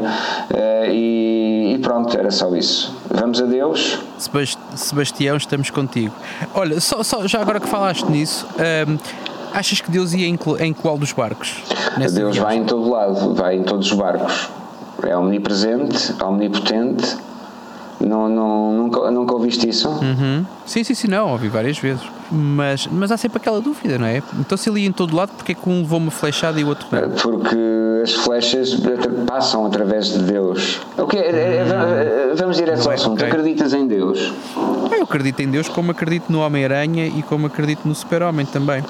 Uh, 0.49 0.89
e, 0.89 1.75
e, 1.75 1.79
pronto, 1.79 2.17
era 2.17 2.31
só 2.31 2.53
isso. 2.55 2.95
Vamos 3.09 3.41
a 3.41 3.45
Deus. 3.45 3.99
Sebastião, 4.75 5.37
estamos 5.37 5.69
contigo. 5.69 6.13
Olha, 6.55 6.79
só, 6.79 7.03
só 7.03 7.27
já 7.27 7.41
agora 7.41 7.59
que 7.59 7.67
falaste 7.67 8.05
nisso. 8.09 8.47
Um, 8.57 8.63
ehm, 8.63 8.97
achas 9.53 9.81
que 9.81 9.91
Deus 9.91 10.13
ia 10.13 10.27
em, 10.27 10.37
em 10.59 10.73
qual 10.73 10.97
dos 10.97 11.11
barcos? 11.11 11.63
Deus 11.97 12.13
viagem? 12.13 12.41
vai 12.41 12.57
em 12.57 12.63
todo 12.63 12.89
lado, 12.89 13.33
vai 13.33 13.55
em 13.55 13.63
todos 13.63 13.91
os 13.91 13.97
barcos. 13.97 14.49
É 15.03 15.17
omnipresente, 15.17 16.13
omnipotente 16.23 17.17
não, 18.05 18.27
não, 18.27 18.73
nunca, 18.73 19.11
nunca 19.11 19.33
ouviste 19.33 19.69
isso? 19.69 19.87
Uhum. 19.89 20.45
Sim, 20.65 20.83
sim, 20.83 20.93
sim, 20.93 21.07
não, 21.07 21.31
ouvi 21.31 21.47
várias 21.47 21.77
vezes. 21.77 22.03
Mas, 22.31 22.87
mas 22.87 23.11
há 23.11 23.17
sempre 23.17 23.37
aquela 23.37 23.59
dúvida, 23.59 23.97
não 23.97 24.05
é? 24.05 24.23
Então 24.39 24.57
se 24.57 24.69
ele 24.69 24.81
ia 24.81 24.87
em 24.87 24.91
todo 24.91 25.15
lado, 25.15 25.31
porque 25.35 25.51
é 25.51 25.55
que 25.55 25.69
um 25.69 25.81
levou 25.81 25.99
uma 25.99 26.11
flechada 26.11 26.59
e 26.59 26.63
o 26.63 26.67
outro 26.67 26.87
não? 26.91 27.09
Porque 27.09 27.57
as 28.03 28.13
flechas 28.13 28.77
passam 29.27 29.65
através 29.65 30.07
de 30.07 30.19
Deus. 30.19 30.79
O 30.97 31.05
que 31.05 31.17
é, 31.17 31.29
é, 31.29 31.55
é, 31.57 32.33
vamos 32.35 32.57
direto 32.57 32.85
ao 32.85 32.91
é, 32.91 32.95
assunto. 32.95 33.15
Okay. 33.15 33.27
Acreditas 33.27 33.73
em 33.73 33.85
Deus? 33.85 34.31
Eu 34.91 35.03
acredito 35.03 35.41
em 35.41 35.49
Deus 35.49 35.67
como 35.67 35.91
acredito 35.91 36.31
no 36.31 36.39
Homem-Aranha 36.39 37.07
e 37.07 37.21
como 37.23 37.47
acredito 37.47 37.87
no 37.87 37.93
Super-Homem 37.93 38.45
também. 38.45 38.83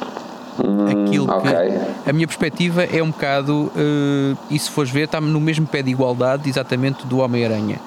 Hum, 0.60 1.06
Aquilo 1.06 1.28
que 1.28 1.34
okay. 1.34 1.80
a 2.06 2.14
minha 2.14 2.28
perspectiva 2.28 2.84
é 2.84 3.02
um 3.02 3.10
bocado, 3.12 3.72
uh, 3.76 4.38
e 4.50 4.60
se 4.60 4.70
fores 4.70 4.92
ver, 4.92 5.06
está 5.06 5.22
no 5.22 5.40
mesmo 5.40 5.66
pé 5.66 5.82
de 5.82 5.92
igualdade 5.92 6.50
exatamente 6.50 7.06
do 7.08 7.20
Homem-Aranha. 7.20 7.78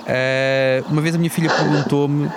Uh, 0.00 0.90
uma 0.90 1.00
vez 1.00 1.14
a 1.14 1.18
minha 1.18 1.30
filha 1.30 1.48
perguntou-me 1.50 2.28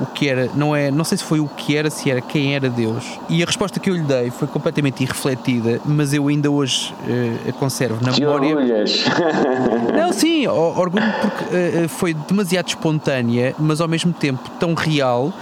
o 0.00 0.06
que 0.06 0.28
era, 0.28 0.48
não 0.54 0.74
é, 0.74 0.90
não 0.90 1.04
sei 1.04 1.18
se 1.18 1.24
foi 1.24 1.40
o 1.40 1.48
que 1.48 1.76
era, 1.76 1.90
se 1.90 2.10
era 2.10 2.20
quem 2.20 2.54
era 2.54 2.68
Deus. 2.68 3.04
E 3.28 3.42
a 3.42 3.46
resposta 3.46 3.78
que 3.78 3.90
eu 3.90 3.94
lhe 3.94 4.02
dei 4.02 4.30
foi 4.30 4.48
completamente 4.48 5.02
irrefletida, 5.02 5.80
mas 5.84 6.12
eu 6.12 6.28
ainda 6.28 6.50
hoje 6.50 6.94
uh, 7.06 7.52
conservo 7.54 8.04
na 8.04 8.12
memória. 8.12 8.56
Orgulhas. 8.56 9.04
Não, 9.94 10.12
sim, 10.12 10.46
orgulho 10.46 11.12
porque 11.20 11.44
uh, 11.44 11.88
foi 11.88 12.14
demasiado 12.14 12.68
espontânea, 12.68 13.54
mas 13.58 13.80
ao 13.80 13.88
mesmo 13.88 14.12
tempo 14.12 14.50
tão 14.58 14.74
real 14.74 15.32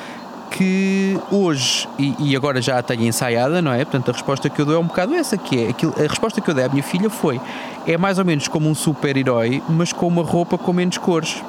que 0.50 1.18
hoje, 1.30 1.88
e, 1.98 2.14
e, 2.18 2.36
agora 2.36 2.60
já 2.60 2.78
a 2.78 2.82
tenho 2.82 3.04
ensaiada, 3.04 3.62
não 3.62 3.72
é? 3.72 3.84
Portanto, 3.84 4.10
a 4.10 4.12
resposta 4.12 4.50
que 4.50 4.60
eu 4.60 4.66
dou 4.66 4.74
é 4.74 4.78
um 4.78 4.86
bocado 4.86 5.14
essa, 5.14 5.38
que 5.38 5.64
é 5.64 5.68
aquilo, 5.70 5.94
a 5.96 6.02
resposta 6.02 6.40
que 6.40 6.50
eu 6.50 6.54
dei 6.54 6.64
à 6.64 6.68
minha 6.68 6.82
filha 6.82 7.08
foi 7.08 7.40
é 7.86 7.96
mais 7.96 8.18
ou 8.18 8.24
menos 8.24 8.48
como 8.48 8.68
um 8.68 8.74
super-herói, 8.74 9.62
mas 9.68 9.92
com 9.92 10.06
uma 10.06 10.22
roupa 10.22 10.58
com 10.58 10.72
menos 10.72 10.98
cores. 10.98 11.42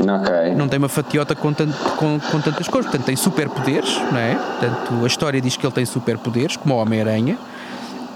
Okay. 0.00 0.54
Não 0.54 0.68
tem 0.68 0.78
uma 0.78 0.88
fatiota 0.88 1.34
com, 1.34 1.52
tant, 1.52 1.72
com, 1.96 2.20
com 2.20 2.40
tantas 2.40 2.68
cores. 2.68 2.86
Portanto, 2.86 3.04
tem 3.04 3.16
superpoderes, 3.16 4.00
não 4.12 4.18
é? 4.18 4.34
Portanto, 4.34 5.04
a 5.04 5.06
história 5.06 5.40
diz 5.40 5.56
que 5.56 5.66
ele 5.66 5.72
tem 5.72 5.84
superpoderes, 5.84 6.56
como 6.56 6.74
o 6.74 6.78
Homem-Aranha. 6.78 7.36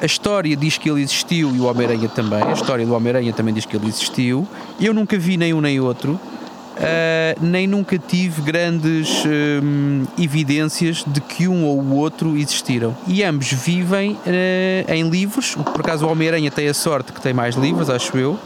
A 0.00 0.06
história 0.06 0.56
diz 0.56 0.78
que 0.78 0.90
ele 0.90 1.02
existiu 1.02 1.54
e 1.54 1.60
o 1.60 1.66
Homem-Aranha 1.66 2.08
também. 2.08 2.42
A 2.42 2.52
história 2.52 2.86
do 2.86 2.94
Homem-Aranha 2.94 3.32
também 3.32 3.52
diz 3.52 3.64
que 3.64 3.76
ele 3.76 3.88
existiu. 3.88 4.46
Eu 4.80 4.94
nunca 4.94 5.18
vi 5.18 5.36
nem 5.36 5.52
um 5.52 5.60
nem 5.60 5.80
outro. 5.80 6.20
Uh, 6.72 7.44
nem 7.44 7.66
nunca 7.66 7.98
tive 7.98 8.40
grandes 8.42 9.24
uh, 9.24 10.08
evidências 10.18 11.04
de 11.06 11.20
que 11.20 11.46
um 11.46 11.64
ou 11.64 11.80
o 11.80 11.96
outro 11.96 12.36
existiram. 12.36 12.96
E 13.06 13.22
ambos 13.22 13.52
vivem 13.52 14.12
uh, 14.12 14.18
em 14.92 15.08
livros. 15.08 15.54
Por 15.54 15.80
acaso 15.80 16.06
o 16.06 16.10
Homem-Aranha 16.10 16.50
tem 16.50 16.68
a 16.68 16.74
sorte 16.74 17.12
que 17.12 17.20
tem 17.20 17.34
mais 17.34 17.56
livros, 17.56 17.90
acho 17.90 18.16
eu 18.16 18.38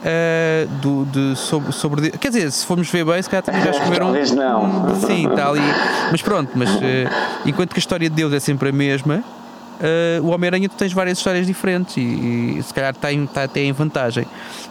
uh, 0.00 0.68
do, 0.80 1.04
de, 1.06 1.36
sobre, 1.36 1.72
sobre. 1.72 2.10
Quer 2.10 2.28
dizer, 2.28 2.50
se 2.50 2.66
formos 2.66 2.88
ver 2.90 3.04
bem, 3.04 3.22
se 3.22 3.28
calhar 3.28 3.42
também 3.42 3.62
já 3.62 3.70
escreveram. 3.70 4.06
Talvez 4.06 4.30
não. 4.32 4.64
Um, 4.64 5.00
sim, 5.00 5.28
está 5.28 5.48
ali. 5.48 5.60
Mas 6.10 6.22
pronto, 6.22 6.50
mas 6.54 6.70
uh, 6.70 6.80
enquanto 7.44 7.70
que 7.70 7.78
a 7.78 7.80
história 7.80 8.08
de 8.08 8.14
Deus 8.14 8.32
é 8.32 8.40
sempre 8.40 8.70
a 8.70 8.72
mesma. 8.72 9.22
Uh, 9.80 10.22
o 10.22 10.28
Homem-Aranha 10.28 10.68
tu 10.68 10.76
tens 10.76 10.92
várias 10.92 11.16
histórias 11.18 11.46
diferentes 11.46 11.96
e, 11.96 12.58
e 12.58 12.62
se 12.62 12.74
calhar 12.74 12.90
está, 12.90 13.10
está 13.12 13.44
até 13.44 13.62
em 13.62 13.72
vantagem. 13.72 14.26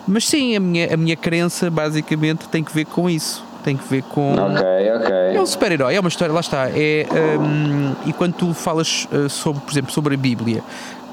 Mas 0.08 0.28
sim, 0.28 0.56
a 0.56 0.60
minha, 0.60 0.94
a 0.94 0.98
minha 0.98 1.16
crença 1.16 1.70
basicamente 1.72 2.48
tem 2.48 2.64
que 2.64 2.74
ver 2.74 2.86
com 2.86 3.10
isso. 3.10 3.44
tem 3.64 3.78
que 3.78 3.88
ver 3.88 4.04
com. 4.04 4.34
Ok, 4.34 4.64
ok. 4.96 5.16
É 5.36 5.42
um 5.42 5.46
super-herói, 5.46 5.96
é 5.96 6.00
uma 6.00 6.10
história, 6.10 6.34
lá 6.34 6.40
está. 6.40 6.70
É, 6.70 7.06
um, 7.40 7.96
e 8.06 8.14
quando 8.14 8.34
tu 8.34 8.54
falas 8.54 9.08
uh, 9.12 9.30
sobre, 9.30 9.62
por 9.62 9.72
exemplo, 9.72 9.92
sobre 9.92 10.16
a 10.16 10.18
Bíblia, 10.18 10.64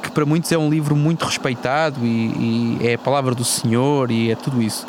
que 0.02 0.10
para 0.10 0.24
muitos 0.24 0.50
é 0.52 0.58
um 0.58 0.70
livro 0.70 0.94
muito 0.94 1.24
respeitado 1.24 2.00
e, 2.02 2.78
e 2.80 2.86
é 2.88 2.94
a 2.94 2.98
palavra 2.98 3.34
do 3.34 3.44
Senhor 3.44 4.10
e 4.10 4.30
é 4.30 4.36
tudo 4.36 4.62
isso. 4.62 4.86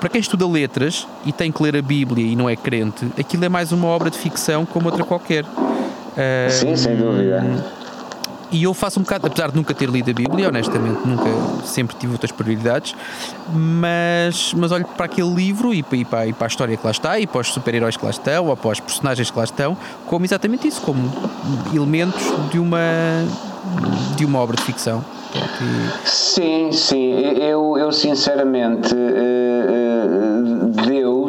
Para 0.00 0.08
quem 0.08 0.20
estuda 0.20 0.46
letras 0.46 1.08
e 1.24 1.32
tem 1.32 1.50
que 1.50 1.60
ler 1.62 1.76
a 1.76 1.82
Bíblia 1.82 2.24
e 2.24 2.36
não 2.36 2.48
é 2.48 2.54
crente, 2.54 3.06
aquilo 3.18 3.44
é 3.44 3.48
mais 3.48 3.72
uma 3.72 3.88
obra 3.88 4.10
de 4.10 4.18
ficção 4.18 4.64
como 4.64 4.86
outra 4.86 5.04
qualquer. 5.04 5.44
Sim, 6.50 6.76
sem 6.76 6.96
dúvida. 6.96 7.77
E 8.50 8.62
eu 8.62 8.72
faço 8.72 8.98
um 8.98 9.02
bocado, 9.02 9.26
apesar 9.26 9.50
de 9.50 9.56
nunca 9.56 9.74
ter 9.74 9.88
lido 9.88 10.10
a 10.10 10.14
Bíblia, 10.14 10.48
honestamente, 10.48 11.06
nunca, 11.06 11.28
sempre 11.66 11.94
tive 11.96 12.12
outras 12.12 12.32
prioridades, 12.32 12.94
mas, 13.52 14.54
mas 14.54 14.72
olho 14.72 14.86
para 14.86 15.04
aquele 15.04 15.34
livro 15.34 15.74
e, 15.74 15.84
e, 15.92 16.04
para, 16.04 16.26
e 16.26 16.32
para 16.32 16.46
a 16.46 16.48
história 16.48 16.76
que 16.76 16.84
lá 16.84 16.90
está, 16.90 17.18
e 17.18 17.26
para 17.26 17.42
os 17.42 17.48
super-heróis 17.48 17.96
que 17.96 18.04
lá 18.04 18.10
estão, 18.10 18.46
ou 18.46 18.56
para 18.56 18.70
os 18.70 18.80
personagens 18.80 19.30
que 19.30 19.36
lá 19.36 19.44
estão, 19.44 19.76
como 20.06 20.24
exatamente 20.24 20.66
isso, 20.66 20.80
como 20.80 21.12
elementos 21.74 22.22
de 22.50 22.58
uma, 22.58 22.78
de 24.16 24.24
uma 24.24 24.38
obra 24.38 24.56
de 24.56 24.62
ficção. 24.62 25.04
Sim, 26.04 26.72
sim. 26.72 27.20
Eu, 27.38 27.76
eu 27.76 27.92
sinceramente, 27.92 28.94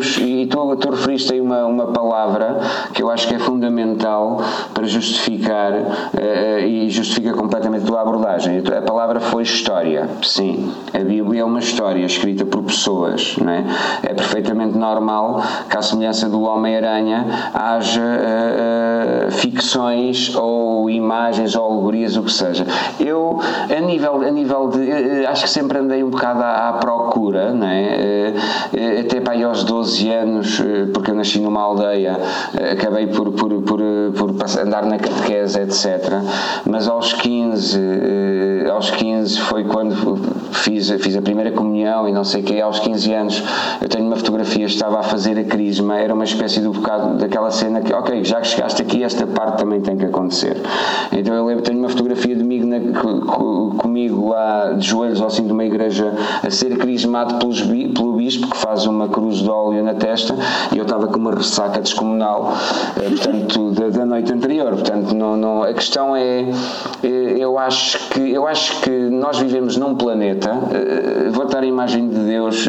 Deus, 0.10 0.18
e 0.18 0.46
tu, 0.46 0.76
tu 0.78 0.90
referiste 0.90 1.34
aí 1.34 1.42
uma, 1.42 1.66
uma 1.66 1.88
palavra 1.88 2.60
que 2.94 3.04
eu 3.04 3.10
acho 3.10 3.28
que 3.28 3.36
é 3.36 3.40
fundamental 3.40 4.42
para 4.74 4.86
justificar 4.86 5.74
eh, 6.18 6.66
e 6.66 6.90
justifica 6.90 7.34
completamente 7.34 7.84
a 7.84 7.88
tua 7.88 8.02
abordagem. 8.02 8.62
A 8.76 8.82
palavra 8.82 9.20
foi 9.20 9.44
história. 9.44 10.10
Sim, 10.24 10.74
a 10.94 11.00
Bíblia 11.00 11.42
é 11.42 11.46
uma 11.46 11.60
história 11.60 12.06
escrita 12.06 12.46
por 12.46 12.64
pessoas. 12.64 13.36
Não 13.38 13.52
é? 13.52 13.66
é 14.04 14.14
perfeitamente 14.14 14.78
normal 14.78 15.42
que, 15.70 15.78
à 15.78 15.82
semelhança 15.82 16.28
do 16.30 16.42
Homem-Aranha, 16.42 17.26
haja 17.54 19.30
ficções 19.32 20.36
ou 20.36 20.90
imagens 20.90 21.56
ou 21.56 21.72
alegorias, 21.72 22.18
o 22.18 22.24
que 22.24 22.32
seja. 22.32 22.66
Eu, 23.00 23.40
a 23.70 23.80
nível, 23.80 24.22
a 24.22 24.32
nível 24.32 24.70
de. 24.70 25.26
Acho 25.26 25.44
que 25.44 25.50
sempre 25.50 25.78
andei 25.78 26.04
um 26.04 26.10
bocado 26.10 26.42
à, 26.42 26.70
à 26.70 26.74
procura, 26.74 27.52
né? 27.52 28.34
até 29.00 29.20
para 29.20 29.34
aí 29.34 29.44
aos 29.44 29.64
12 29.64 29.99
anos, 30.08 30.62
porque 30.94 31.12
eu 31.12 31.16
nasci 31.16 31.40
numa 31.40 31.62
aldeia, 31.62 32.18
acabei 32.72 33.08
por, 33.08 33.32
por, 33.32 33.62
por, 33.62 33.80
por 34.18 34.32
andar 34.62 34.86
na 34.86 34.98
catequese, 34.98 35.60
etc. 35.62 36.22
Mas 36.66 36.88
aos 36.88 37.14
15, 37.14 37.80
aos 38.72 38.92
15 38.92 39.40
foi 39.42 39.64
quando 39.64 40.20
fiz, 40.52 40.90
fiz 40.92 41.16
a 41.16 41.22
primeira 41.22 41.52
comunhão 41.52 42.08
e 42.08 42.12
não 42.12 42.24
sei 42.24 42.42
o 42.42 42.44
quê. 42.44 42.62
Aos 42.62 42.80
15 42.80 43.14
anos 43.14 43.44
eu 43.82 43.90
tenho 43.90 44.06
uma 44.06 44.16
fotografia, 44.16 44.66
estava 44.66 45.00
a 45.00 45.04
fazer 45.04 45.38
a 45.40 45.44
crisma, 45.44 45.98
era 45.98 46.14
uma 46.14 46.24
espécie 46.24 46.60
do 46.60 46.72
bocado 46.72 47.18
daquela 47.18 47.52
cena 47.52 47.82
que, 47.82 47.94
ok, 47.94 48.24
já 48.24 48.42
que 48.42 48.48
chegaste 48.48 48.82
aqui, 48.82 49.04
esta 49.04 49.26
parte 49.28 49.58
também 49.58 49.82
tem 49.82 49.98
que 49.98 50.06
acontecer. 50.06 50.58
Então 51.12 51.34
eu 51.34 51.46
lembro, 51.46 51.64
tenho 51.64 51.80
uma 51.80 51.90
fotografia 51.90 52.36
de 52.36 52.44
mim 52.44 52.64
na, 52.64 52.80
comigo 53.78 54.30
lá 54.30 54.74
de 54.74 54.88
joelhos 54.88 55.22
ao 55.22 55.30
fim 55.30 55.46
de 55.46 55.52
uma 55.52 55.64
igreja 55.64 56.14
a 56.44 56.50
ser 56.50 56.78
crismado 56.78 57.36
pelos, 57.36 57.62
pelo 57.62 58.14
bispo 58.14 58.50
que 58.50 58.58
faz 58.58 58.86
uma 58.86 59.08
cruz 59.08 59.38
de 59.38 59.50
óleo 59.50 59.84
na 59.90 59.96
testa 59.96 60.36
e 60.74 60.78
eu 60.78 60.84
estava 60.84 61.08
com 61.08 61.18
uma 61.18 61.34
ressaca 61.34 61.82
descomunal 61.82 62.54
eh, 62.98 63.10
portanto 63.10 63.72
da, 63.72 63.90
da, 63.90 64.06
noite 64.06 64.32
anterior. 64.32 64.70
Portanto 64.72 65.16
não, 65.16 65.36
não 65.36 65.64
a 65.64 65.74
questão 65.74 66.16
é 66.16 66.46
eh, 67.04 67.36
eu 67.38 67.58
acho 67.58 67.98
que 68.10 68.32
eu 68.32 68.48
acho 68.48 68.82
que 68.82 68.90
nós 68.90 69.40
vivemos 69.40 69.78
num 69.78 69.96
planeta 69.96 70.52
eh, 70.72 71.30
vou 71.32 71.46
dar 71.46 71.64
a 71.64 71.66
imagem 71.66 72.08
de 72.08 72.20
Deus 72.20 72.68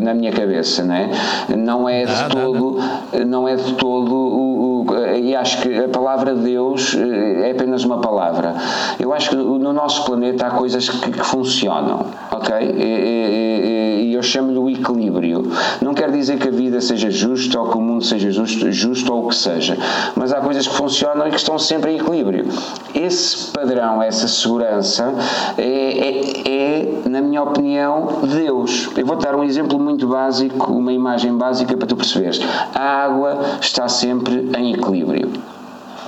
na 0.00 0.14
minha 0.14 0.32
cabeça 0.32 0.84
não 0.84 0.94
é? 0.94 1.10
Não 1.56 1.88
é 1.88 2.04
de 2.04 2.28
todo 2.30 2.78
não 3.26 3.48
é 3.48 3.56
de 3.56 3.74
todo 3.74 4.14
o, 4.14 4.77
o, 4.82 5.16
e 5.16 5.34
acho 5.34 5.62
que 5.62 5.78
a 5.78 5.88
palavra 5.88 6.34
Deus 6.34 6.96
é 6.96 7.50
apenas 7.50 7.84
uma 7.84 7.98
palavra 7.98 8.54
eu 8.98 9.12
acho 9.12 9.30
que 9.30 9.36
no 9.36 9.72
nosso 9.72 10.04
planeta 10.04 10.46
há 10.46 10.50
coisas 10.50 10.88
que, 10.88 11.10
que 11.10 11.24
funcionam, 11.24 12.06
ok? 12.30 12.56
E, 12.60 12.82
e, 12.82 14.08
e 14.08 14.14
eu 14.14 14.22
chamo-lhe 14.22 14.58
o 14.58 14.68
equilíbrio. 14.68 15.50
Não 15.80 15.94
quer 15.94 16.10
dizer 16.10 16.38
que 16.38 16.48
a 16.48 16.50
vida 16.50 16.80
seja 16.80 17.10
justa 17.10 17.60
ou 17.60 17.70
que 17.70 17.76
o 17.76 17.80
mundo 17.80 18.04
seja 18.04 18.30
justo, 18.30 18.70
justo 18.72 19.12
ou 19.12 19.26
o 19.26 19.28
que 19.28 19.36
seja, 19.36 19.76
mas 20.16 20.32
há 20.32 20.40
coisas 20.40 20.66
que 20.66 20.74
funcionam 20.74 21.28
e 21.28 21.30
que 21.30 21.36
estão 21.36 21.58
sempre 21.58 21.92
em 21.92 21.96
equilíbrio. 21.98 22.46
Esse 22.94 23.52
padrão, 23.52 24.02
essa 24.02 24.26
segurança, 24.26 25.14
é, 25.56 25.62
é, 25.64 26.48
é 26.48 27.08
na 27.08 27.20
minha 27.20 27.42
opinião, 27.42 28.20
Deus. 28.22 28.90
Eu 28.96 29.06
vou 29.06 29.16
dar 29.16 29.34
um 29.34 29.44
exemplo 29.44 29.78
muito 29.78 30.06
básico, 30.06 30.72
uma 30.72 30.92
imagem 30.92 31.36
básica 31.36 31.76
para 31.76 31.86
tu 31.86 31.96
perceberes. 31.96 32.40
A 32.74 33.04
água 33.04 33.38
está 33.60 33.88
sempre 33.88 34.50
em 34.56 34.67
equilíbrio. 34.74 35.30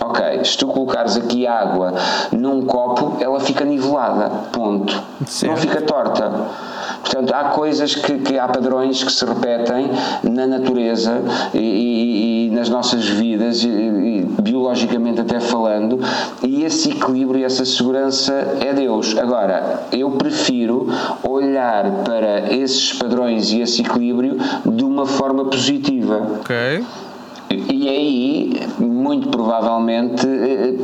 Ok, 0.03 0.45
se 0.45 0.57
tu 0.57 0.67
colocares 0.67 1.17
aqui 1.17 1.47
água 1.47 1.93
num 2.33 2.63
copo, 2.65 3.19
ela 3.21 3.39
fica 3.39 3.67
nivelada, 3.67 4.31
ponto. 4.51 4.99
Certo. 5.27 5.53
Não 5.53 5.57
fica 5.59 5.83
torta. 5.83 6.33
Portanto, 7.01 7.33
há 7.35 7.45
coisas 7.51 7.95
que, 7.95 8.19
que, 8.19 8.39
há 8.39 8.49
padrões 8.49 9.05
que 9.05 9.13
se 9.13 9.25
repetem 9.25 9.91
na 10.23 10.47
natureza 10.47 11.21
e, 11.53 11.59
e, 11.59 12.47
e 12.47 12.51
nas 12.51 12.71
nossas 12.71 13.07
vidas, 13.07 13.63
e, 13.63 14.27
biologicamente 14.41 15.21
até 15.21 15.39
falando, 15.39 16.01
e 16.43 16.65
esse 16.65 16.91
equilíbrio 16.91 17.41
e 17.41 17.45
essa 17.45 17.65
segurança 17.65 18.33
é 18.61 18.73
Deus. 18.73 19.17
Agora, 19.19 19.85
eu 19.93 20.11
prefiro 20.13 20.89
olhar 21.23 22.05
para 22.05 22.53
esses 22.53 22.93
padrões 22.95 23.53
e 23.53 23.61
esse 23.61 23.83
equilíbrio 23.83 24.39
de 24.65 24.85
uma 24.85 25.05
forma 25.05 25.45
positiva. 25.45 26.23
Ok. 26.41 26.85
E 27.51 27.89
aí, 27.89 28.69
muito 28.79 29.29
provavelmente, 29.29 30.27
eh, 30.27 30.75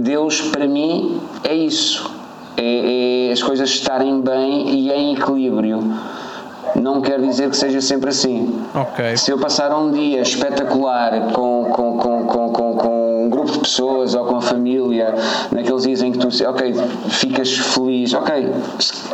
Deus 0.00 0.40
para 0.42 0.66
mim 0.66 1.20
é 1.42 1.54
isso. 1.54 2.10
É, 2.56 3.28
é 3.28 3.32
as 3.32 3.42
coisas 3.42 3.70
estarem 3.70 4.20
bem 4.20 4.68
e 4.68 4.92
em 4.92 5.14
equilíbrio 5.14 5.82
não 6.80 7.00
quer 7.00 7.20
dizer 7.20 7.50
que 7.50 7.56
seja 7.56 7.80
sempre 7.80 8.10
assim. 8.10 8.52
Okay. 8.74 9.16
Se 9.16 9.30
eu 9.30 9.38
passar 9.38 9.74
um 9.76 9.90
dia 9.90 10.20
espetacular 10.20 11.32
com, 11.32 11.70
com, 11.72 11.98
com, 11.98 12.24
com, 12.26 12.48
com, 12.52 12.76
com 12.76 13.26
um 13.26 13.30
grupo 13.30 13.52
de 13.52 13.58
pessoas 13.60 14.14
ou 14.14 14.26
com 14.26 14.36
a 14.36 14.40
família, 14.40 15.14
naqueles 15.52 15.84
dias 15.84 16.02
em 16.02 16.12
que 16.12 16.18
tu, 16.18 16.28
ok, 16.48 16.74
ficas 17.08 17.52
feliz, 17.52 18.12
ok, 18.14 18.50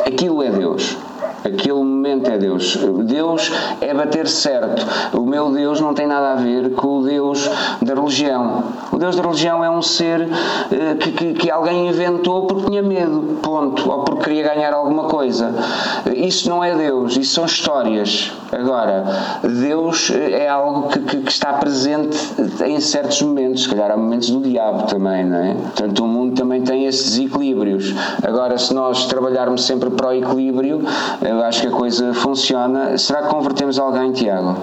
aquilo 0.05 0.43
é 0.43 0.49
Deus. 0.49 0.97
Aquele 1.43 1.73
momento 1.73 2.29
é 2.29 2.37
Deus. 2.37 2.77
Deus 3.03 3.51
é 3.81 3.93
bater 3.93 4.27
certo. 4.27 4.85
O 5.17 5.25
meu 5.25 5.51
Deus 5.51 5.81
não 5.81 5.93
tem 5.93 6.07
nada 6.07 6.33
a 6.33 6.35
ver 6.35 6.71
com 6.71 6.99
o 6.99 7.03
Deus 7.03 7.49
da 7.81 7.93
religião. 7.93 8.63
O 8.91 8.97
Deus 8.97 9.15
da 9.15 9.23
religião 9.23 9.63
é 9.63 9.69
um 9.69 9.81
ser 9.81 10.21
uh, 10.21 10.95
que, 10.99 11.11
que, 11.11 11.33
que, 11.33 11.51
alguém 11.51 11.87
inventou 11.87 12.45
porque 12.45 12.69
tinha 12.69 12.83
medo, 12.83 13.39
ponto. 13.41 13.89
Ou 13.89 14.03
porque 14.03 14.23
queria 14.23 14.53
ganhar 14.53 14.73
alguma 14.73 15.05
coisa. 15.05 15.53
Isso 16.15 16.49
não 16.49 16.63
é 16.63 16.75
Deus, 16.75 17.17
isso 17.17 17.33
são 17.33 17.45
histórias. 17.45 18.31
Agora, 18.51 19.03
Deus 19.43 20.11
é 20.11 20.47
algo 20.47 20.89
que, 20.89 20.99
que, 20.99 21.17
que 21.17 21.31
está 21.31 21.53
presente 21.53 22.17
em 22.65 22.79
certos 22.79 23.21
momentos. 23.21 23.63
Se 23.63 23.69
calhar 23.69 23.91
há 23.91 23.97
momentos 23.97 24.29
do 24.29 24.41
diabo 24.41 24.83
também, 24.83 25.25
não 25.25 25.37
é? 25.37 25.53
Portanto, 25.53 26.03
o 26.03 26.07
mundo 26.07 26.35
também 26.35 26.61
tem 26.61 26.85
esses 26.85 27.17
equilíbrios. 27.17 27.93
Agora, 28.21 28.57
se 28.57 28.73
nós 28.73 29.05
trabalharmos 29.05 29.65
sempre 29.65 29.89
para 29.89 30.09
o 30.09 30.13
equilíbrio, 30.13 30.81
eu 31.31 31.43
acho 31.43 31.61
que 31.61 31.67
a 31.67 31.71
coisa 31.71 32.13
funciona. 32.13 32.97
Será 32.97 33.23
que 33.23 33.29
convertemos 33.29 33.79
alguém, 33.79 34.11
Tiago? 34.11 34.57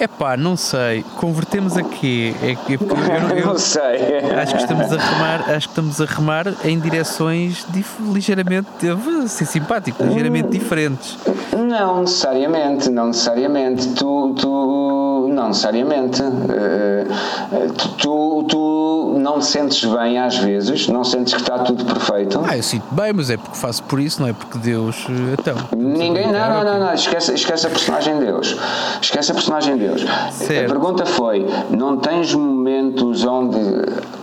É 0.00 0.06
pá, 0.06 0.36
não 0.36 0.56
sei. 0.56 1.04
Convertemos 1.16 1.76
a 1.76 1.82
quê? 1.82 2.32
É, 2.40 2.54
que 2.54 2.74
eu, 2.74 2.80
eu, 2.80 3.36
eu, 3.36 3.46
não 3.46 3.58
sei. 3.58 4.18
Acho 4.40 4.54
que 4.54 4.62
estamos 4.62 4.92
a 4.92 4.96
remar, 4.96 5.50
acho 5.50 5.68
que 5.68 5.72
estamos 5.72 6.00
a 6.00 6.04
remar 6.04 6.54
em 6.64 6.78
direções 6.78 7.66
dif, 7.70 8.00
ligeiramente, 8.12 8.68
vou 8.94 9.26
ser 9.26 9.44
simpático, 9.44 10.00
ligeiramente 10.04 10.50
diferentes. 10.50 11.18
Não 11.52 12.02
necessariamente, 12.02 12.88
não 12.90 13.08
necessariamente. 13.08 13.88
Tu, 13.94 14.34
tu 14.34 14.97
não 15.38 15.48
necessariamente. 15.48 16.20
Uh, 16.22 17.72
tu, 17.96 18.44
tu 18.48 19.14
não 19.18 19.38
te 19.38 19.46
sentes 19.46 19.84
bem 19.84 20.18
às 20.18 20.36
vezes, 20.36 20.88
não 20.88 21.04
sentes 21.04 21.34
que 21.34 21.40
está 21.40 21.60
tudo 21.60 21.84
perfeito. 21.84 22.40
Ah, 22.44 22.56
eu 22.56 22.62
sinto 22.62 22.86
bem, 22.92 23.12
mas 23.12 23.30
é 23.30 23.36
porque 23.36 23.56
faço 23.56 23.82
por 23.84 24.00
isso, 24.00 24.20
não 24.20 24.28
é 24.28 24.32
porque 24.32 24.58
Deus. 24.58 25.06
Eh, 25.08 25.36
então. 25.38 25.56
Ninguém, 25.76 26.32
não, 26.32 26.48
não, 26.48 26.64
não, 26.64 26.78
não, 26.86 26.94
esquece, 26.94 27.32
esquece 27.32 27.66
a 27.66 27.70
personagem 27.70 28.18
de 28.18 28.26
Deus. 28.26 28.56
Esquece 29.00 29.30
a 29.30 29.34
personagem 29.34 29.76
de 29.76 29.86
Deus. 29.86 30.04
Certo. 30.32 30.64
A 30.64 30.68
pergunta 30.68 31.06
foi: 31.06 31.46
não 31.70 31.96
tens 31.98 32.34
momentos 32.34 33.24
onde 33.24 33.58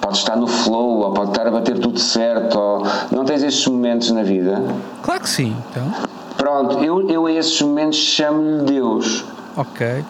podes 0.02 0.20
estar 0.20 0.36
no 0.36 0.48
flow, 0.48 1.00
ou 1.00 1.14
pode 1.14 1.32
estar 1.32 1.48
a 1.48 1.52
bater 1.52 1.80
tudo 1.80 2.00
certo, 2.00 2.60
ou 2.60 2.86
não 3.12 3.24
tens 3.24 3.42
esses 3.42 3.66
momentos 3.66 4.12
na 4.12 4.24
vida? 4.24 4.62
Claro 5.02 5.22
que 5.22 5.30
sim, 5.30 5.56
então. 5.72 5.92
Pronto, 6.38 6.84
eu, 6.84 7.10
eu 7.10 7.26
a 7.26 7.32
esses 7.32 7.60
momentos 7.62 7.98
chamo-lhe 7.98 8.64
Deus. 8.64 9.24
Ok. 9.58 10.04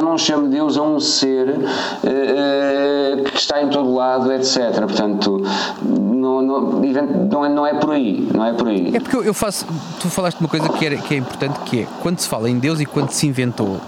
Não 0.00 0.16
chamo 0.16 0.48
Deus 0.48 0.76
a 0.76 0.82
um 0.82 0.98
ser 0.98 1.48
uh, 1.50 3.24
que 3.24 3.36
está 3.36 3.62
em 3.62 3.68
todo 3.68 3.94
lado, 3.94 4.32
etc. 4.32 4.74
Portanto, 4.80 5.42
não, 5.82 6.42
não, 6.42 7.44
é, 7.44 7.48
não 7.48 7.66
é 7.66 7.74
por 7.74 7.92
aí. 7.92 8.28
Não 8.32 8.44
é 8.44 8.52
por 8.52 8.68
aí. 8.68 8.94
É 8.94 9.00
porque 9.00 9.16
eu 9.16 9.34
faço. 9.34 9.66
Tu 10.00 10.08
falaste 10.08 10.38
de 10.38 10.44
uma 10.44 10.48
coisa 10.48 10.68
que 10.68 10.86
é, 10.86 10.96
que 10.96 11.14
é 11.14 11.16
importante, 11.18 11.60
que 11.60 11.80
é 11.82 11.86
quando 12.00 12.18
se 12.18 12.28
fala 12.28 12.48
em 12.48 12.58
Deus 12.58 12.80
e 12.80 12.86
quando 12.86 13.10
se 13.10 13.26
inventou 13.26 13.80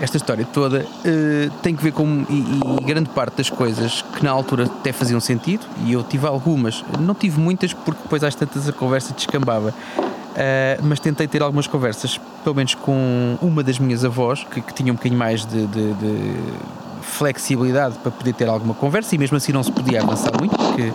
esta 0.00 0.16
história 0.16 0.46
toda 0.50 0.80
uh, 0.80 1.50
tem 1.62 1.76
que 1.76 1.82
ver 1.82 1.92
com 1.92 2.24
e, 2.28 2.80
e, 2.80 2.84
grande 2.84 3.10
parte 3.10 3.36
das 3.36 3.50
coisas 3.50 4.02
que 4.02 4.24
na 4.24 4.30
altura 4.30 4.64
até 4.64 4.92
faziam 4.92 5.20
sentido 5.20 5.66
e 5.84 5.92
eu 5.92 6.02
tive 6.02 6.26
algumas, 6.26 6.82
não 6.98 7.14
tive 7.14 7.38
muitas 7.38 7.74
porque 7.74 8.00
depois 8.02 8.24
às 8.24 8.34
tantas 8.34 8.68
a 8.68 8.72
conversa 8.72 9.12
descambava. 9.12 9.74
Uh, 10.30 10.82
mas 10.82 11.00
tentei 11.00 11.26
ter 11.26 11.42
algumas 11.42 11.66
conversas, 11.66 12.18
pelo 12.44 12.54
menos 12.54 12.74
com 12.74 13.36
uma 13.42 13.62
das 13.62 13.78
minhas 13.78 14.04
avós, 14.04 14.44
que, 14.44 14.60
que 14.60 14.72
tinha 14.72 14.92
um 14.92 14.96
bocadinho 14.96 15.18
mais 15.18 15.44
de, 15.44 15.66
de, 15.66 15.92
de, 15.94 16.34
flexibilidade 17.02 17.98
para 17.98 18.12
poder 18.12 18.32
ter 18.34 18.48
alguma 18.48 18.72
conversa, 18.72 19.14
e 19.14 19.18
mesmo 19.18 19.36
assim 19.36 19.52
não 19.52 19.62
se 19.62 19.72
podia 19.72 20.00
avançar 20.00 20.30
muito, 20.38 20.56
porque 20.56 20.92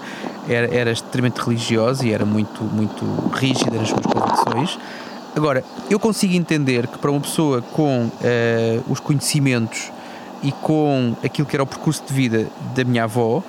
era, 0.47 0.73
era 0.73 0.91
extremamente 0.91 1.37
religiosa 1.37 2.05
e 2.07 2.13
era 2.13 2.25
muito, 2.25 2.63
muito 2.63 3.05
rígida 3.33 3.77
nas 3.77 3.89
suas 3.89 4.05
convicções. 4.05 4.79
Agora, 5.35 5.63
eu 5.89 5.99
consigo 5.99 6.33
entender 6.33 6.87
que 6.87 6.97
para 6.97 7.11
uma 7.11 7.19
pessoa 7.19 7.61
com 7.61 8.05
uh, 8.05 8.11
os 8.87 9.01
conhecimentos 9.01 9.91
e 10.41 10.51
com 10.53 11.13
aquilo 11.23 11.45
que 11.45 11.55
era 11.55 11.63
o 11.63 11.67
percurso 11.67 12.03
de 12.07 12.13
vida 12.13 12.47
da 12.73 12.85
minha 12.85 13.03
avó, 13.03 13.43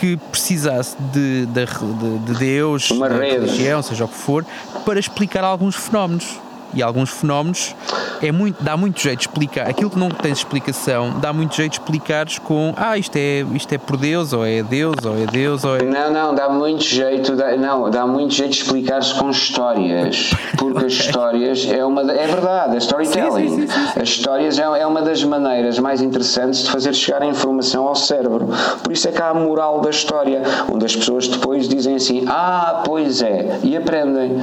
que 0.00 0.16
precisasse 0.16 0.96
de, 1.12 1.44
de, 1.44 2.18
de 2.24 2.38
Deus, 2.38 2.90
uma 2.90 3.06
de 3.06 3.18
religião, 3.18 3.82
seja 3.82 4.06
o 4.06 4.08
que 4.08 4.14
for, 4.14 4.46
para 4.86 4.98
explicar 4.98 5.44
alguns 5.44 5.76
fenómenos 5.76 6.40
e 6.74 6.82
alguns 6.82 7.10
fenómenos 7.10 7.74
é 8.22 8.30
muito, 8.30 8.62
dá 8.62 8.76
muito 8.76 9.00
jeito 9.00 9.20
de 9.20 9.28
explicar. 9.28 9.68
Aquilo 9.68 9.90
que 9.90 9.98
não 9.98 10.10
tens 10.10 10.38
explicação, 10.38 11.18
dá 11.20 11.32
muito 11.32 11.54
jeito 11.54 11.72
de 11.72 11.78
explicares 11.80 12.38
com 12.38 12.74
ah, 12.76 12.96
isto 12.98 13.16
é, 13.16 13.44
isto 13.54 13.72
é 13.72 13.78
por 13.78 13.96
Deus, 13.96 14.32
ou 14.32 14.44
é 14.44 14.62
Deus, 14.62 14.96
ou 15.04 15.16
é 15.16 15.26
Deus, 15.26 15.64
ou 15.64 15.76
é. 15.76 15.82
Não, 15.82 16.12
não, 16.12 16.34
dá 16.34 16.48
muito 16.48 16.84
jeito, 16.84 17.34
dá, 17.34 17.56
não, 17.56 17.90
dá 17.90 18.06
muito 18.06 18.34
jeito 18.34 18.52
de 18.52 18.62
explicar-se 18.62 19.14
com 19.14 19.30
histórias. 19.30 20.30
Porque 20.56 20.78
okay. 20.84 20.86
as 20.86 20.92
histórias 20.92 21.68
é 21.70 21.84
uma. 21.84 22.02
É 22.12 22.26
verdade, 22.26 22.74
a 22.74 22.78
storytelling. 22.78 23.48
Sim, 23.48 23.66
sim, 23.66 23.68
sim, 23.68 24.00
as 24.00 24.08
histórias 24.08 24.58
é, 24.58 24.62
é 24.62 24.86
uma 24.86 25.02
das 25.02 25.24
maneiras 25.24 25.78
mais 25.78 26.00
interessantes 26.02 26.64
de 26.64 26.70
fazer 26.70 26.94
chegar 26.94 27.22
a 27.22 27.26
informação 27.26 27.86
ao 27.88 27.94
cérebro. 27.94 28.48
Por 28.82 28.92
isso 28.92 29.08
é 29.08 29.12
que 29.12 29.22
há 29.22 29.30
a 29.30 29.34
moral 29.34 29.80
da 29.80 29.90
história, 29.90 30.42
onde 30.70 30.84
as 30.84 30.94
pessoas 30.94 31.28
depois 31.28 31.68
dizem 31.68 31.94
assim, 31.94 32.24
ah, 32.28 32.82
pois 32.84 33.22
é, 33.22 33.60
e 33.62 33.76
aprendem. 33.76 34.36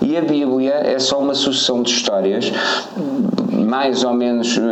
E 0.00 0.16
a 0.16 0.20
Bíblia 0.20 0.74
é 0.74 0.98
só 0.98 1.18
uma 1.18 1.34
sucessão 1.34 1.65
sucessão 1.66 1.82
de 1.82 1.90
histórias, 1.90 2.52
mais 3.66 4.04
ou 4.04 4.14
menos 4.14 4.56
uh, 4.56 4.62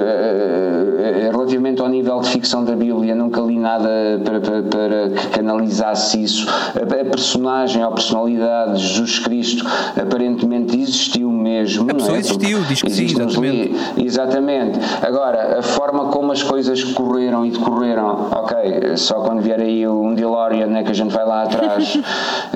relativamente 1.31 1.81
ao 1.81 1.89
nível 1.89 2.21
de 2.21 2.29
ficção 2.31 2.65
da 2.65 2.75
Bíblia, 2.75 3.15
nunca 3.15 3.41
li 3.41 3.59
nada 3.59 3.89
para, 4.25 4.41
para, 4.41 4.63
para 4.63 5.09
que 5.33 5.41
analisasse 5.41 6.23
isso. 6.23 6.47
A, 6.49 7.05
personagem, 7.05 7.83
a 7.83 7.91
personalidade 7.91 8.79
de 8.79 8.87
Jesus 8.87 9.19
Cristo 9.19 9.67
aparentemente 10.01 10.79
existiu 10.79 11.31
mesmo. 11.31 11.91
A 11.91 11.95
pessoa 11.95 12.17
é? 12.17 12.21
existiu, 12.21 12.61
diz 12.65 12.83
que 12.83 12.91
sim, 12.91 13.05
exatamente. 13.05 13.75
exatamente. 13.99 14.81
Agora, 15.03 15.59
a 15.59 15.63
forma 15.63 16.07
como 16.07 16.33
as 16.33 16.43
coisas 16.43 16.83
correram 16.85 17.45
e 17.45 17.51
decorreram, 17.51 18.29
ok, 18.31 18.97
só 18.97 19.21
quando 19.21 19.41
vier 19.41 19.61
aí 19.61 19.87
um 19.87 20.15
DeLorean 20.15 20.67
né, 20.67 20.83
que 20.83 20.91
a 20.91 20.95
gente 20.95 21.13
vai 21.13 21.27
lá 21.27 21.43
atrás, 21.43 21.99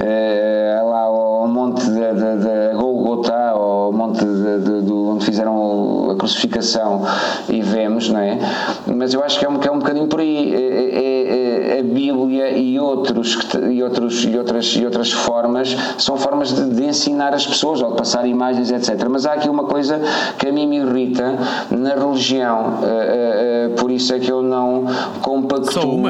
é, 0.00 0.80
lá 0.85 1.02
ao 1.02 1.49
monte 1.49 1.85
da 1.90 2.75
Golgotha, 2.75 3.50
ao 3.50 3.92
monte 3.92 4.25
de, 4.25 4.59
de, 4.61 4.83
de, 4.83 4.92
onde 4.92 5.25
fizeram 5.25 6.11
a 6.11 6.14
crucificação 6.29 7.03
e 7.49 7.61
vemos, 7.63 8.09
não 8.09 8.21
é? 8.21 8.39
Mas 8.87 9.15
eu 9.15 9.23
acho 9.23 9.39
que 9.39 9.45
é 9.45 9.49
um, 9.49 9.59
que 9.59 9.69
é 9.69 9.73
um 9.73 9.79
bocadinho 9.79 10.07
por 10.07 10.21
aí. 10.21 10.55
É, 10.55 10.59
é, 10.59 11.75
é, 11.77 11.79
a 11.79 11.83
Bíblia 11.83 12.51
e, 12.51 12.79
outros, 12.79 13.39
e, 13.71 13.83
outros, 13.83 14.25
e, 14.25 14.37
outras, 14.37 14.67
e 14.77 14.85
outras 14.85 15.13
formas 15.13 15.77
são 15.97 16.17
formas 16.17 16.53
de, 16.53 16.75
de 16.75 16.85
ensinar 16.85 17.33
as 17.33 17.47
pessoas 17.47 17.81
ou 17.81 17.93
de 17.93 17.97
passar 17.97 18.27
imagens, 18.27 18.71
etc. 18.71 19.07
Mas 19.09 19.27
há 19.27 19.35
aqui 19.35 19.49
uma 19.49 19.65
coisa 19.65 20.01
que 20.39 20.49
a 20.49 20.53
mim 20.53 20.67
me 20.67 20.79
irrita 20.79 21.39
na 21.71 21.95
religião, 21.95 22.59
uh, 22.59 22.83
uh, 22.83 23.73
uh, 23.73 23.75
por 23.77 23.91
isso 23.91 24.13
é 24.13 24.19
que 24.19 24.31
eu 24.31 24.43
não 24.43 24.87
compactuo 25.23 26.03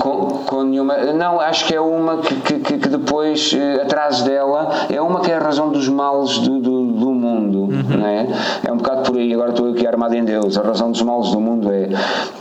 com, 0.00 0.26
com 0.44 0.62
nenhuma. 0.64 0.96
Não, 1.14 1.40
acho 1.40 1.66
que 1.66 1.74
é 1.74 1.80
uma 1.80 2.18
que, 2.18 2.34
que, 2.34 2.78
que 2.78 2.88
depois, 2.88 3.56
atrás 3.82 4.22
dela, 4.22 4.70
é 4.90 5.00
uma 5.00 5.20
que 5.20 5.30
é 5.30 5.36
a 5.36 5.40
razão 5.40 5.70
dos 5.70 5.88
males 5.88 6.38
do, 6.38 6.60
do, 6.60 6.84
do 6.92 7.10
mundo, 7.10 7.60
uhum. 7.60 7.98
não 7.98 8.06
é? 8.06 8.26
É 8.66 8.72
um 8.72 8.76
bocado 8.76 8.93
aí, 9.24 9.34
agora 9.34 9.50
estou 9.50 9.70
aqui 9.70 9.86
armado 9.86 10.14
em 10.14 10.24
Deus, 10.24 10.56
a 10.56 10.62
razão 10.62 10.90
dos 10.90 11.02
males 11.02 11.30
do 11.30 11.40
mundo 11.40 11.70
é 11.72 11.88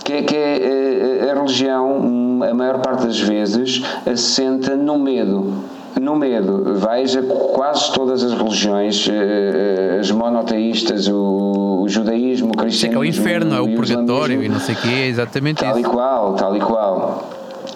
que, 0.03 0.21
que 0.23 0.35
é, 0.35 1.29
a 1.31 1.33
religião, 1.33 2.41
a 2.49 2.53
maior 2.53 2.79
parte 2.79 3.05
das 3.05 3.19
vezes, 3.19 3.83
assenta 4.05 4.75
no 4.75 4.99
medo 4.99 5.53
no 6.01 6.15
medo. 6.15 6.75
Veja 6.75 7.21
quase 7.21 7.91
todas 7.93 8.23
as 8.23 8.33
religiões, 8.33 9.07
eh, 9.09 9.99
as 9.99 10.11
monoteístas, 10.11 11.07
o, 11.07 11.85
judaísmo, 11.87 12.49
o 12.49 12.57
cristianismo. 12.57 13.03
É, 13.03 13.05
é 13.05 13.07
o 13.07 13.09
inferno, 13.09 13.55
é 13.55 13.61
o 13.61 13.75
purgatório 13.75 14.43
e 14.43 14.49
não 14.49 14.59
sei 14.59 14.75
o 14.75 14.77
quê, 14.79 14.89
é 14.89 15.07
exatamente 15.07 15.63
tal 15.63 15.79
isso. 15.79 15.81
Tal 15.81 15.91
e 15.91 15.95
qual, 15.95 16.33
tal 16.33 16.57
e 16.57 16.59
qual. 16.59 17.29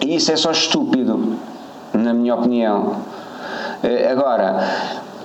E 0.04 0.16
isso 0.16 0.32
é 0.32 0.36
só 0.36 0.50
estúpido, 0.50 1.36
na 1.94 2.12
minha 2.12 2.34
opinião. 2.34 2.96
Eh, 3.82 4.10
agora, 4.10 4.66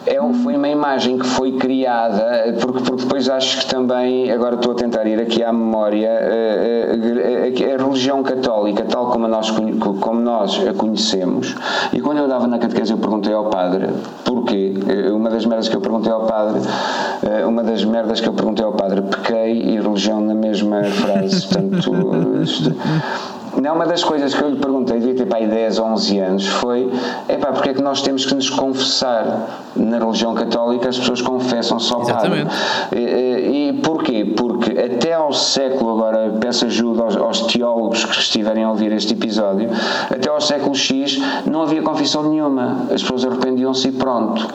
é, 0.06 0.34
foi 0.44 0.56
uma 0.56 0.68
imagem 0.68 1.18
que 1.18 1.26
foi 1.26 1.54
criada, 1.54 2.56
porque, 2.60 2.84
porque 2.84 3.04
depois 3.04 3.30
acho 3.30 3.62
que 3.62 3.68
também, 3.68 4.32
agora 4.32 4.56
estou 4.56 4.74
a 4.74 4.76
tentar 4.76 5.06
ir 5.06 5.20
aqui 5.20 5.44
à 5.44 5.54
memória, 5.54 6.10
a, 6.10 6.14
eh, 6.14 6.98
a, 7.44 7.64
eh, 7.64 7.74
a 7.74 7.78
religião 7.78 8.22
católica, 8.24 8.84
tal 8.84 9.08
como 9.08 9.28
nós, 9.28 9.52
como 10.00 10.20
nós 10.20 10.60
a 10.68 10.74
conhecemos, 10.74 11.56
e 11.92 12.02
quando 12.02 12.18
eu 12.18 12.28
dava 12.28 12.48
na 12.48 12.60
catequese 12.60 12.92
eu 12.92 12.98
perguntei 12.98 13.34
ao 13.34 13.46
padre 13.46 13.88
porquê, 14.26 14.74
eh, 14.88 15.12
uma 15.12 15.30
das 15.30 15.46
merdas 15.46 15.70
que 15.70 15.76
eu 15.76 15.82
perguntei 15.82 16.12
ao 16.12 16.26
padre, 16.26 16.62
uma 17.48 17.64
das 17.64 17.86
merdas 17.86 18.20
que 18.20 18.28
eu 18.28 18.34
perguntei 18.34 18.66
ao 18.66 18.74
padre, 18.74 19.02
pequei 19.02 19.62
e 19.62 19.80
religião 19.80 20.20
na 20.20 20.34
mesma 20.34 20.84
frase, 20.84 21.48
portanto 21.48 21.92
não, 23.62 23.76
uma 23.76 23.86
das 23.86 24.04
coisas 24.04 24.34
que 24.34 24.42
eu 24.42 24.50
lhe 24.50 24.60
perguntei, 24.60 25.00
devia 25.00 25.26
ter 25.26 25.36
aí 25.36 25.48
10 25.48 25.80
ou 25.80 25.86
11 25.88 26.20
anos, 26.20 26.48
foi: 26.48 26.92
é 27.28 27.38
pá, 27.38 27.52
porque 27.52 27.70
é 27.70 27.74
que 27.74 27.82
nós 27.82 28.02
temos 28.02 28.26
que 28.26 28.34
nos 28.34 28.50
confessar? 28.50 29.60
Na 29.76 29.98
religião 29.98 30.36
católica 30.36 30.90
as 30.90 31.00
pessoas 31.00 31.20
confessam 31.22 31.80
só 31.80 32.02
Exatamente. 32.02 32.46
padre. 32.46 33.00
E, 33.00 33.70
e 33.70 33.74
porquê? 33.82 34.34
Porque 34.38 34.72
até 34.80 35.14
ao 35.14 35.34
século, 35.34 35.94
agora 35.94 36.38
peço 36.40 36.66
ajuda 36.66 37.04
aos, 37.04 37.18
aos, 37.18 37.42
teólogos 37.42 38.06
que 38.06 38.20
estiverem 38.20 38.64
a 38.64 38.70
ouvir 38.70 38.92
este 38.92 39.14
episódio, 39.14 39.70
até 40.12 40.30
ao 40.30 40.40
século 40.40 40.76
X 40.76 41.20
não 41.46 41.64
havia 41.64 41.82
confissão 41.82 42.30
nenhuma. 42.30 42.86
As 42.94 43.02
pessoas 43.02 43.26
arrependiam-se 43.26 43.88
e 43.88 43.92
pronto. 43.92 44.48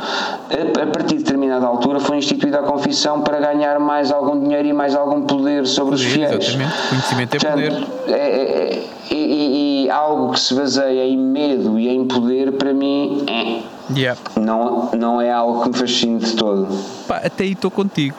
A, 0.51 0.83
a 0.83 0.87
partir 0.87 1.17
de 1.17 1.25
determinada 1.25 1.67
altura 1.67 1.99
foi 1.99 2.17
instituída 2.19 2.61
a 2.61 2.63
confissão 2.63 3.21
para 3.21 3.41
ganhar 3.41 3.81
mais 3.81 4.13
algum 4.13 4.39
dinheiro 4.39 4.69
e 4.69 4.73
mais 4.73 4.95
algum 4.95 5.23
poder 5.23 5.67
sobre 5.67 5.97
os 5.97 6.03
fiéis. 6.03 6.49
Exatamente. 6.49 6.89
Conhecimento 6.89 7.35
é 7.35 7.39
Portanto, 7.39 7.55
poder. 7.55 7.87
É, 8.09 8.13
é, 8.13 8.88
e, 9.11 9.85
e, 9.85 9.91
algo 9.91 10.33
que 10.33 10.41
se 10.41 10.55
baseia 10.55 11.05
em 11.05 11.17
medo 11.17 11.79
e 11.79 11.89
em 11.89 12.07
poder, 12.07 12.53
para 12.53 12.73
mim, 12.73 13.25
é. 13.27 13.63
Yeah. 13.97 14.21
Não, 14.37 14.91
não 14.93 15.21
é 15.21 15.33
algo 15.33 15.63
que 15.63 15.69
me 15.71 15.75
fascine 15.77 16.19
de 16.19 16.35
todo. 16.37 16.69
Pá, 17.07 17.23
até 17.25 17.45
aí 17.45 17.53
estou 17.53 17.71
contigo. 17.71 18.15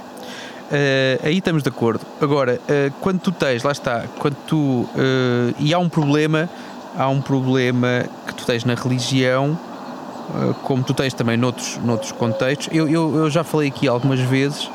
Uh, 0.70 1.26
aí 1.26 1.38
estamos 1.38 1.64
de 1.64 1.70
acordo. 1.70 2.02
Agora, 2.22 2.60
uh, 2.64 2.94
quando 3.02 3.20
tu 3.20 3.32
tens, 3.32 3.64
lá 3.64 3.72
está, 3.72 4.06
quando 4.18 4.36
tu. 4.48 4.56
Uh, 4.56 5.54
e 5.60 5.74
há 5.74 5.80
um 5.80 5.90
problema, 5.90 6.50
há 6.98 7.08
um 7.08 7.22
problema 7.22 8.06
que 8.26 8.34
tu 8.34 8.46
tens 8.46 8.66
na 8.66 8.74
religião, 8.76 9.58
como 10.64 10.84
tu 10.84 10.94
tens 10.94 11.14
também 11.14 11.38
noutros, 11.38 11.80
noutros 11.84 12.12
contextos. 12.12 12.70
Eu, 12.72 12.88
eu, 12.88 13.16
eu 13.16 13.30
já 13.32 13.44
falei 13.44 13.70
aqui 13.70 13.88
algumas 13.88 14.20
vezes 14.20 14.70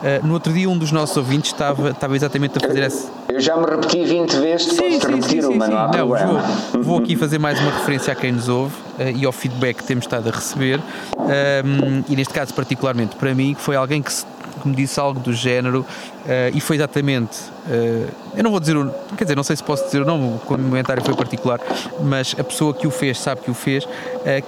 Uh, 0.00 0.26
no 0.26 0.34
outro 0.34 0.52
dia, 0.52 0.68
um 0.68 0.78
dos 0.78 0.90
nossos 0.90 1.16
ouvintes 1.16 1.52
estava, 1.52 1.90
estava 1.90 2.16
exatamente 2.16 2.56
a 2.58 2.60
fazer 2.66 2.80
essa. 2.80 3.10
Eu 3.28 3.40
já 3.40 3.56
me 3.56 3.66
repeti 3.66 4.02
20 4.04 4.32
vezes, 4.36 4.66
sim, 4.66 4.76
posso 4.76 5.06
sim, 5.06 5.14
repetir 5.14 5.42
sim, 5.42 5.48
uma, 5.48 5.66
sim, 5.66 5.72
não, 5.72 5.90
não 5.90 6.08
vou, 6.08 6.82
vou, 6.82 6.98
aqui 6.98 7.16
fazer 7.16 7.38
mais 7.38 7.60
uma 7.60 7.70
referência 7.70 8.12
a 8.12 8.16
quem 8.16 8.32
nos 8.32 8.48
ouve 8.48 8.74
uh, 8.98 9.02
e 9.14 9.26
ao 9.26 9.32
feedback 9.32 9.76
que 9.78 9.84
temos 9.84 10.04
estado 10.04 10.28
a 10.28 10.32
receber. 10.32 10.80
Um, 11.18 11.30
ehm, 11.30 12.04
e 12.08 12.16
neste 12.16 12.32
caso, 12.32 12.54
particularmente 12.54 13.14
para 13.16 13.34
mim, 13.34 13.54
que 13.54 13.60
foi 13.60 13.76
alguém 13.76 14.00
que 14.00 14.12
se 14.12 14.24
que 14.60 14.68
me 14.68 14.74
disse 14.74 14.98
algo 15.00 15.18
do 15.20 15.32
género 15.32 15.80
uh, 15.80 16.54
e 16.54 16.60
foi 16.60 16.76
exatamente. 16.76 17.38
Uh, 17.66 18.08
eu 18.36 18.44
não 18.44 18.50
vou 18.50 18.60
dizer 18.60 18.76
o. 18.76 18.90
Quer 19.16 19.24
dizer, 19.24 19.36
não 19.36 19.42
sei 19.42 19.56
se 19.56 19.64
posso 19.64 19.84
dizer 19.84 20.02
o 20.02 20.04
nome, 20.04 20.36
o 20.36 20.38
comentário 20.38 21.02
foi 21.02 21.14
particular, 21.14 21.60
mas 22.02 22.34
a 22.38 22.44
pessoa 22.44 22.72
que 22.72 22.86
o 22.86 22.90
fez 22.90 23.18
sabe 23.18 23.40
que 23.40 23.50
o 23.50 23.54
fez, 23.54 23.84
uh, 23.84 23.88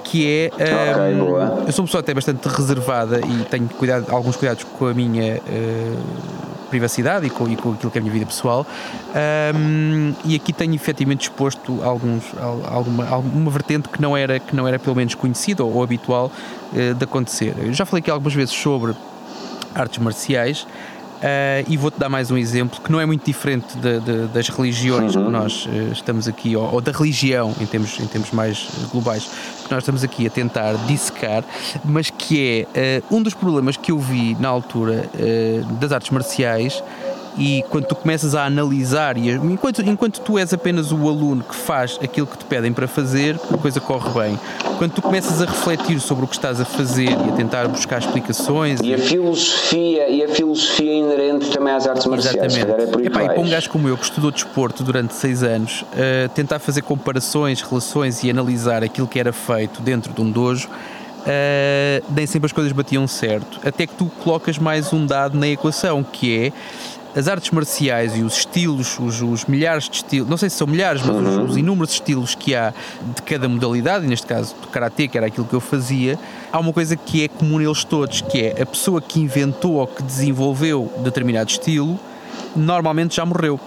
que 0.05 0.29
é. 0.29 0.51
Okay, 0.53 1.67
eu 1.67 1.73
sou 1.73 1.83
uma 1.83 1.87
pessoa 1.87 2.01
até 2.01 2.15
bastante 2.15 2.47
reservada 2.49 3.21
e 3.21 3.45
tenho 3.45 3.69
cuidado, 3.69 4.07
alguns 4.11 4.37
cuidados 4.37 4.65
com 4.65 4.87
a 4.87 4.95
minha 4.95 5.41
privacidade 6.73 7.27
e 7.27 7.31
com, 7.31 7.47
e 7.47 7.55
com 7.55 7.73
aquilo 7.73 7.93
que 7.93 7.99
é 7.99 8.01
a 8.01 8.03
minha 8.03 8.13
vida 8.13 8.25
pessoal. 8.25 8.67
Um, 9.55 10.15
e 10.25 10.35
aqui 10.35 10.55
tenho 10.55 10.75
efetivamente 10.75 11.23
exposto 11.23 11.83
alguns, 11.83 12.25
alguma, 12.67 13.07
alguma 13.07 13.51
vertente 13.51 13.91
que 13.91 14.01
não 14.01 14.17
era, 14.17 14.41
que 14.41 14.57
não 14.57 14.67
era 14.67 14.79
pelo 14.79 14.97
menos 14.97 15.15
conhecida 15.15 15.63
ou, 15.63 15.71
ou 15.75 15.83
habitual 15.83 16.33
uh, 16.73 16.95
de 16.95 17.05
acontecer. 17.05 17.55
Eu 17.59 17.75
já 17.75 17.85
falei 17.85 18.01
aqui 18.01 18.11
algumas 18.11 18.33
vezes 18.33 18.55
sobre 18.55 18.95
artes 19.75 19.99
marciais. 19.99 20.67
Uh, 21.23 21.63
e 21.69 21.77
vou-te 21.77 22.01
dar 22.01 22.09
mais 22.09 22.33
um 22.33 22.37
exemplo 22.37 22.81
que 22.81 22.91
não 22.91 22.99
é 22.99 23.07
muito 23.07 23.25
diferente 23.25 23.79
de, 23.79 24.01
de, 24.01 24.27
das 24.27 24.49
religiões 24.49 25.15
uhum. 25.15 25.27
que 25.27 25.31
nós 25.31 25.67
uh, 25.67 25.93
estamos 25.93 26.27
aqui, 26.27 26.57
ou, 26.57 26.75
ou, 26.75 26.81
da 26.81 26.91
religião 26.91 27.55
em 27.61 27.67
termos, 27.67 28.01
em 28.01 28.07
termos 28.09 28.33
mais 28.33 28.69
globais, 28.91 29.31
que 29.65 29.71
nós 29.71 29.85
estamos 29.85 30.03
aqui 30.03 30.27
a 30.27 30.31
tentar 30.31 30.73
dissecar, 30.89 31.45
mas 31.85 32.11
que 32.11 32.67
é 32.75 33.03
uh, 33.09 33.17
um 33.17 33.23
dos 33.23 33.35
problemas 33.35 33.77
que 33.77 33.93
eu 33.93 34.01
vi 34.01 34.37
na 34.41 34.49
altura 34.49 35.09
das 35.79 35.93
artes 35.93 36.11
marciais 36.11 36.83
E 37.37 37.65
quando 37.71 37.87
tu 37.87 37.95
começas 37.95 38.35
a 38.35 38.45
analisar, 38.45 39.17
e 39.17 39.31
enquanto, 39.31 39.81
enquanto 39.83 40.21
tu 40.21 40.39
és 40.39 40.53
apenas 40.53 40.93
o 40.93 41.09
aluno 41.09 41.43
que 41.43 41.55
faz 41.55 41.99
aquilo 42.03 42.27
que 42.27 42.37
te 42.37 42.45
pedem 42.45 42.73
para 42.73 42.87
fazer, 42.87 43.39
a 43.53 43.57
coisa 43.57 43.81
corre 43.81 44.11
bem. 44.11 44.41
Quando 44.79 44.93
tu 44.93 45.03
começas 45.03 45.41
a 45.41 45.47
refletir 45.47 46.01
sobre 46.01 46.25
o 46.25 46.29
que 46.29 46.35
estás 46.35 46.61
a 46.61 46.65
fazer 46.65 47.09
e 47.09 47.31
a 47.31 47.33
tentar 47.33 47.69
buscar 47.69 47.99
explicações. 47.99 48.81
E 48.83 48.93
a 48.93 48.99
filosofia, 48.99 50.09
e 50.09 50.23
a 50.23 50.29
filosofia 50.29 50.93
inerente 50.93 51.51
também 51.51 51.73
às 51.73 51.87
artes 51.87 52.07
marciais. 52.07 52.55
Exatamente. 52.55 52.83
É 52.83 52.93
por 52.93 53.05
Epá, 53.05 53.23
e 53.23 53.27
para 53.27 53.41
um 53.41 53.49
gajo 53.49 53.71
como 53.71 53.89
eu 53.89 53.97
que 53.97 54.05
estudou 54.05 54.31
desporto 54.31 54.83
durante 54.83 55.15
seis 55.15 55.43
anos, 55.43 55.83
uh, 55.83 56.29
tentar 56.35 56.59
fazer 56.59 56.83
comparações, 56.83 57.63
relações 57.63 58.23
e 58.25 58.31
analisar 58.31 58.83
aquilo 58.83 59.07
que 59.07 59.19
era 59.19 59.33
feito 59.33 59.81
dentro 59.81 60.13
de 60.13 60.21
um 60.21 60.31
dojo. 60.31 60.69
Uh, 60.69 62.05
nem 62.11 62.27
sempre 62.27 62.47
as 62.47 62.53
coisas 62.53 62.73
batiam 62.73 63.07
certo, 63.07 63.61
até 63.65 63.87
que 63.87 63.95
tu 63.95 64.11
colocas 64.25 64.59
mais 64.59 64.93
um 64.93 65.07
dado 65.07 65.39
na 65.39 65.47
equação 65.47 66.03
que 66.03 66.47
é 66.47 66.53
as 67.15 67.29
artes 67.29 67.51
marciais 67.51 68.17
e 68.17 68.23
os 68.23 68.39
estilos, 68.39 68.99
os, 68.99 69.21
os, 69.21 69.45
milhares 69.45 69.89
de 69.89 69.97
estilos, 69.97 70.29
não 70.29 70.37
sei 70.37 70.49
se 70.49 70.57
são 70.57 70.67
milhares, 70.67 71.03
mas 71.03 71.15
uhum. 71.15 71.45
os, 71.45 71.51
os, 71.51 71.57
inúmeros 71.57 71.93
estilos 71.93 72.35
que 72.35 72.55
há 72.55 72.73
de 73.15 73.23
cada 73.23 73.49
modalidade, 73.49 74.05
e 74.05 74.09
neste 74.09 74.27
caso 74.27 74.55
do 74.61 74.69
karatê, 74.69 75.07
que 75.09 75.19
era 75.19 75.27
aquilo 75.27 75.47
que 75.47 75.55
eu 75.55 75.61
fazia, 75.61 76.19
há 76.51 76.59
uma 76.59 76.73
coisa 76.73 76.97
que 76.97 77.25
é 77.25 77.29
comum 77.29 77.59
neles 77.59 77.85
todos, 77.85 78.23
que 78.23 78.41
é 78.41 78.63
a 78.63 78.67
pessoa 78.67 79.01
que 79.01 79.21
inventou 79.21 79.75
ou 79.75 79.87
que 79.87 80.03
desenvolveu 80.03 80.91
determinado 80.99 81.51
estilo, 81.51 81.99
normalmente 82.57 83.17
já 83.17 83.27
morreu. 83.27 83.61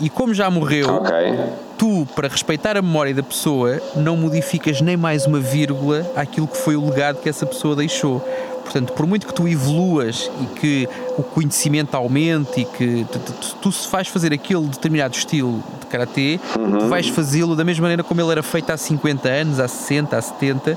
E 0.00 0.08
como 0.08 0.32
já 0.32 0.48
morreu, 0.48 0.94
okay. 0.94 1.34
tu, 1.76 2.06
para 2.14 2.28
respeitar 2.28 2.76
a 2.76 2.82
memória 2.82 3.12
da 3.12 3.22
pessoa, 3.22 3.82
não 3.96 4.16
modificas 4.16 4.80
nem 4.80 4.96
mais 4.96 5.26
uma 5.26 5.40
vírgula 5.40 6.08
àquilo 6.14 6.46
que 6.46 6.56
foi 6.56 6.76
o 6.76 6.88
legado 6.88 7.20
que 7.20 7.28
essa 7.28 7.44
pessoa 7.44 7.74
deixou. 7.74 8.20
Portanto, 8.62 8.92
por 8.92 9.06
muito 9.06 9.26
que 9.26 9.34
tu 9.34 9.48
evoluas 9.48 10.30
e 10.40 10.46
que 10.60 10.88
o 11.18 11.22
conhecimento 11.24 11.96
aumente 11.96 12.60
e 12.60 12.64
que 12.64 13.04
tu, 13.10 13.18
tu, 13.18 13.56
tu 13.56 13.72
se 13.72 13.90
vais 13.90 14.06
fazer 14.06 14.32
aquele 14.32 14.66
determinado 14.66 15.16
estilo 15.16 15.62
de 15.80 15.86
karatê, 15.86 16.38
uhum. 16.56 16.78
tu 16.78 16.86
vais 16.86 17.08
fazê-lo 17.08 17.56
da 17.56 17.64
mesma 17.64 17.82
maneira 17.82 18.04
como 18.04 18.20
ele 18.20 18.30
era 18.30 18.42
feito 18.42 18.70
há 18.70 18.76
50 18.76 19.28
anos, 19.28 19.58
há 19.58 19.66
60, 19.66 20.16
há 20.16 20.22
70, 20.22 20.72
uh, 20.72 20.76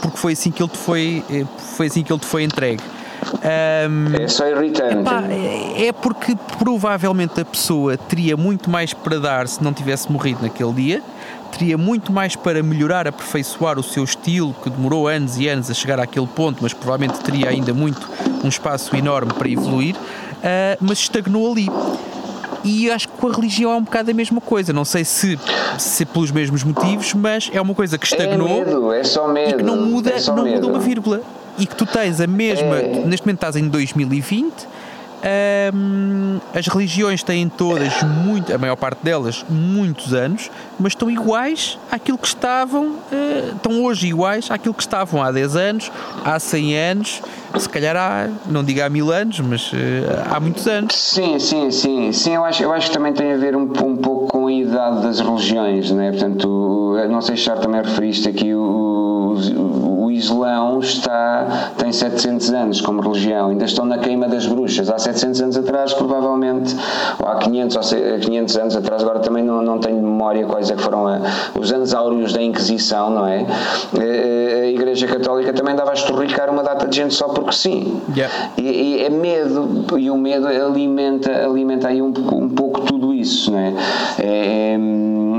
porque 0.00 0.16
foi 0.16 0.32
assim 0.32 0.50
que 0.50 0.62
ele 0.62 0.70
te 0.70 0.78
foi, 0.78 1.22
eh, 1.30 1.44
foi 1.76 1.86
assim 1.86 2.02
que 2.02 2.10
ele 2.10 2.20
te 2.20 2.26
foi 2.26 2.42
entregue. 2.42 2.82
Um, 3.34 4.22
é 4.22 4.28
só 4.28 4.46
irritante. 4.46 4.96
Epá, 4.96 5.24
é, 5.28 5.88
é 5.88 5.92
porque 5.92 6.36
provavelmente 6.58 7.40
a 7.40 7.44
pessoa 7.44 7.96
teria 7.96 8.36
muito 8.36 8.70
mais 8.70 8.94
para 8.94 9.18
dar 9.18 9.48
se 9.48 9.62
não 9.62 9.72
tivesse 9.72 10.10
morrido 10.10 10.42
naquele 10.42 10.72
dia 10.72 11.02
teria 11.56 11.78
muito 11.78 12.12
mais 12.12 12.34
para 12.36 12.62
melhorar, 12.62 13.06
aperfeiçoar 13.06 13.78
o 13.78 13.82
seu 13.82 14.04
estilo, 14.04 14.54
que 14.62 14.68
demorou 14.68 15.06
anos 15.08 15.38
e 15.38 15.48
anos 15.48 15.70
a 15.70 15.74
chegar 15.74 16.00
àquele 16.00 16.26
ponto, 16.26 16.62
mas 16.62 16.72
provavelmente 16.72 17.20
teria 17.20 17.48
ainda 17.48 17.72
muito 17.72 18.08
um 18.42 18.48
espaço 18.48 18.94
enorme 18.96 19.32
para 19.32 19.48
evoluir, 19.48 19.94
uh, 19.96 20.76
mas 20.80 20.98
estagnou 20.98 21.50
ali. 21.50 21.68
E 22.64 22.90
acho 22.90 23.08
que 23.08 23.14
com 23.18 23.28
a 23.28 23.32
religião 23.32 23.70
é 23.72 23.76
um 23.76 23.82
bocado 23.82 24.10
a 24.10 24.14
mesma 24.14 24.40
coisa. 24.40 24.72
Não 24.72 24.86
sei 24.86 25.04
se, 25.04 25.38
se 25.78 26.04
pelos 26.06 26.30
mesmos 26.30 26.64
motivos, 26.64 27.12
mas 27.12 27.50
é 27.52 27.60
uma 27.60 27.74
coisa 27.74 27.98
que 27.98 28.06
estagnou 28.06 28.48
é 28.48 28.64
medo, 28.64 28.92
é 28.92 29.04
só 29.04 29.28
medo, 29.28 29.50
e 29.50 29.54
que 29.56 29.62
não 29.62 29.76
muda, 29.76 30.10
é 30.10 30.20
não 30.30 30.46
muda 30.46 30.66
uma 30.66 30.78
vírgula. 30.78 31.20
E 31.58 31.66
que 31.66 31.76
tu 31.76 31.86
tens 31.86 32.20
a 32.20 32.26
mesma. 32.26 32.78
É. 32.78 33.04
Neste 33.06 33.26
momento 33.26 33.36
estás 33.36 33.56
em 33.56 33.68
2020 33.68 34.73
um, 35.24 36.38
as 36.54 36.66
religiões 36.66 37.22
têm 37.22 37.48
todas, 37.48 38.02
muito, 38.02 38.54
a 38.54 38.58
maior 38.58 38.76
parte 38.76 39.02
delas, 39.02 39.44
muitos 39.48 40.12
anos, 40.12 40.50
mas 40.78 40.92
estão 40.92 41.10
iguais 41.10 41.78
àquilo 41.90 42.18
que 42.18 42.26
estavam, 42.26 42.88
uh, 42.88 43.56
estão 43.56 43.82
hoje 43.82 44.06
iguais 44.06 44.50
àquilo 44.50 44.74
que 44.74 44.82
estavam 44.82 45.22
há 45.22 45.32
10 45.32 45.56
anos, 45.56 45.92
há 46.24 46.38
100 46.38 46.76
anos, 46.76 47.22
se 47.58 47.68
calhar 47.68 47.96
há, 47.96 48.28
não 48.46 48.62
digo 48.62 48.82
há 48.82 48.90
mil 48.90 49.10
anos, 49.10 49.40
mas 49.40 49.72
uh, 49.72 49.76
há 50.30 50.38
muitos 50.38 50.66
anos. 50.66 50.94
Sim, 50.94 51.38
sim, 51.38 51.70
sim, 51.70 52.12
sim, 52.12 52.34
eu 52.34 52.44
acho, 52.44 52.62
eu 52.62 52.72
acho 52.72 52.88
que 52.88 52.92
também 52.92 53.12
tem 53.12 53.32
a 53.32 53.36
ver 53.36 53.56
um, 53.56 53.62
um 53.62 53.96
pouco 53.96 54.26
com 54.26 54.46
a 54.48 54.52
idade 54.52 55.02
das 55.02 55.20
religiões, 55.20 55.90
né? 55.90 56.10
portanto, 56.10 56.96
não 57.08 57.20
sei 57.20 57.36
se 57.36 57.44
já 57.44 57.56
também 57.56 57.82
referiste 57.82 58.28
aqui 58.28 58.54
o, 58.54 58.60
o, 58.60 60.03
o 60.03 60.03
Islão 60.14 60.80
está, 60.80 61.72
tem 61.76 61.92
700 61.92 62.50
anos 62.50 62.80
como 62.80 63.00
religião, 63.00 63.50
ainda 63.50 63.64
estão 63.64 63.84
na 63.84 63.98
queima 63.98 64.28
das 64.28 64.46
bruxas, 64.46 64.90
há 64.90 64.98
700 64.98 65.40
anos 65.42 65.56
atrás 65.56 65.92
provavelmente, 65.92 66.74
ou 67.18 67.28
há 67.28 67.36
500 67.36 67.76
ou 67.76 67.82
500 68.20 68.56
anos 68.56 68.76
atrás, 68.76 69.02
agora 69.02 69.20
também 69.20 69.44
não, 69.44 69.62
não 69.62 69.78
tenho 69.78 69.96
memória 69.96 70.46
quais 70.46 70.70
é 70.70 70.74
que 70.74 70.82
foram 70.82 71.06
a, 71.06 71.20
os 71.58 71.72
anos 71.72 71.94
áureos 71.94 72.32
da 72.32 72.42
Inquisição, 72.42 73.10
não 73.10 73.26
é? 73.26 73.44
A, 73.44 74.62
a 74.62 74.66
Igreja 74.66 75.06
Católica 75.06 75.52
também 75.52 75.74
dava 75.74 75.90
a 75.90 75.94
estorricar 75.94 76.50
uma 76.50 76.62
data 76.62 76.86
de 76.86 76.96
gente 76.96 77.14
só 77.14 77.28
porque 77.28 77.52
sim. 77.52 78.00
Yeah. 78.14 78.52
E, 78.56 78.62
e, 78.62 79.04
é 79.04 79.10
medo, 79.10 79.84
e 79.98 80.10
o 80.10 80.16
medo 80.16 80.46
alimenta, 80.46 81.30
alimenta 81.44 81.88
aí 81.88 82.00
um, 82.00 82.08
um 82.32 82.48
pouco 82.48 82.80
tudo 82.82 83.12
isso, 83.12 83.50
não 83.50 83.58
é? 83.58 83.74
é, 84.18 84.74
é 84.74 84.78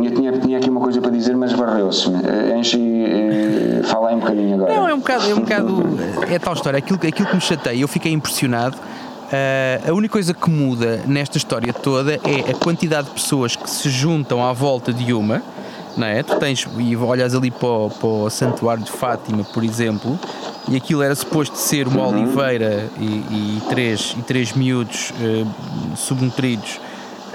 eu 0.05 0.13
tinha, 0.13 0.31
tinha 0.33 0.57
aqui 0.57 0.69
uma 0.69 0.81
coisa 0.81 1.01
para 1.01 1.11
dizer, 1.11 1.35
mas 1.35 1.53
varreu-se-me. 1.53 2.21
Eh, 2.23 2.57
enche, 2.57 2.77
eh, 2.77 3.81
fala 3.83 4.09
aí 4.09 4.15
um 4.15 4.19
bocadinho 4.19 4.55
agora. 4.55 4.73
Não, 4.73 4.87
é 4.87 4.93
um 4.93 4.99
bocado, 4.99 5.29
é 5.29 5.33
um 5.33 5.39
bocado, 5.39 5.83
é 6.29 6.39
tal 6.39 6.53
história, 6.53 6.77
aquilo, 6.77 6.99
aquilo 7.07 7.27
que 7.27 7.35
me 7.35 7.41
chateia, 7.41 7.79
eu 7.79 7.87
fiquei 7.87 8.11
impressionado 8.11 8.77
Uh, 9.25 9.89
a 9.89 9.93
única 9.93 10.13
coisa 10.13 10.35
que 10.35 10.49
muda 10.51 11.01
nesta 11.07 11.37
história 11.37 11.73
toda 11.73 12.13
é 12.13 12.51
a 12.51 12.53
quantidade 12.53 13.07
de 13.07 13.13
pessoas 13.15 13.55
que 13.55 13.67
se 13.67 13.89
juntam 13.89 14.45
à 14.45 14.53
volta 14.53 14.93
de 14.93 15.13
uma, 15.13 15.41
não 15.97 16.05
é? 16.05 16.21
Tu 16.21 16.35
tens, 16.35 16.67
e 16.77 16.95
olhas 16.95 17.33
ali 17.33 17.49
para 17.49 17.67
o, 17.67 17.89
para 17.89 18.07
o 18.07 18.29
Santuário 18.29 18.83
de 18.83 18.91
Fátima, 18.91 19.43
por 19.43 19.63
exemplo, 19.63 20.19
e 20.69 20.75
aquilo 20.75 21.01
era 21.01 21.15
suposto 21.15 21.57
ser 21.57 21.87
uma 21.87 22.03
uhum. 22.03 22.23
oliveira 22.23 22.87
e, 22.99 23.05
e, 23.05 23.61
três, 23.67 24.15
e 24.17 24.21
três 24.21 24.53
miúdos 24.53 25.11
uh, 25.11 25.97
subnutridos 25.97 26.79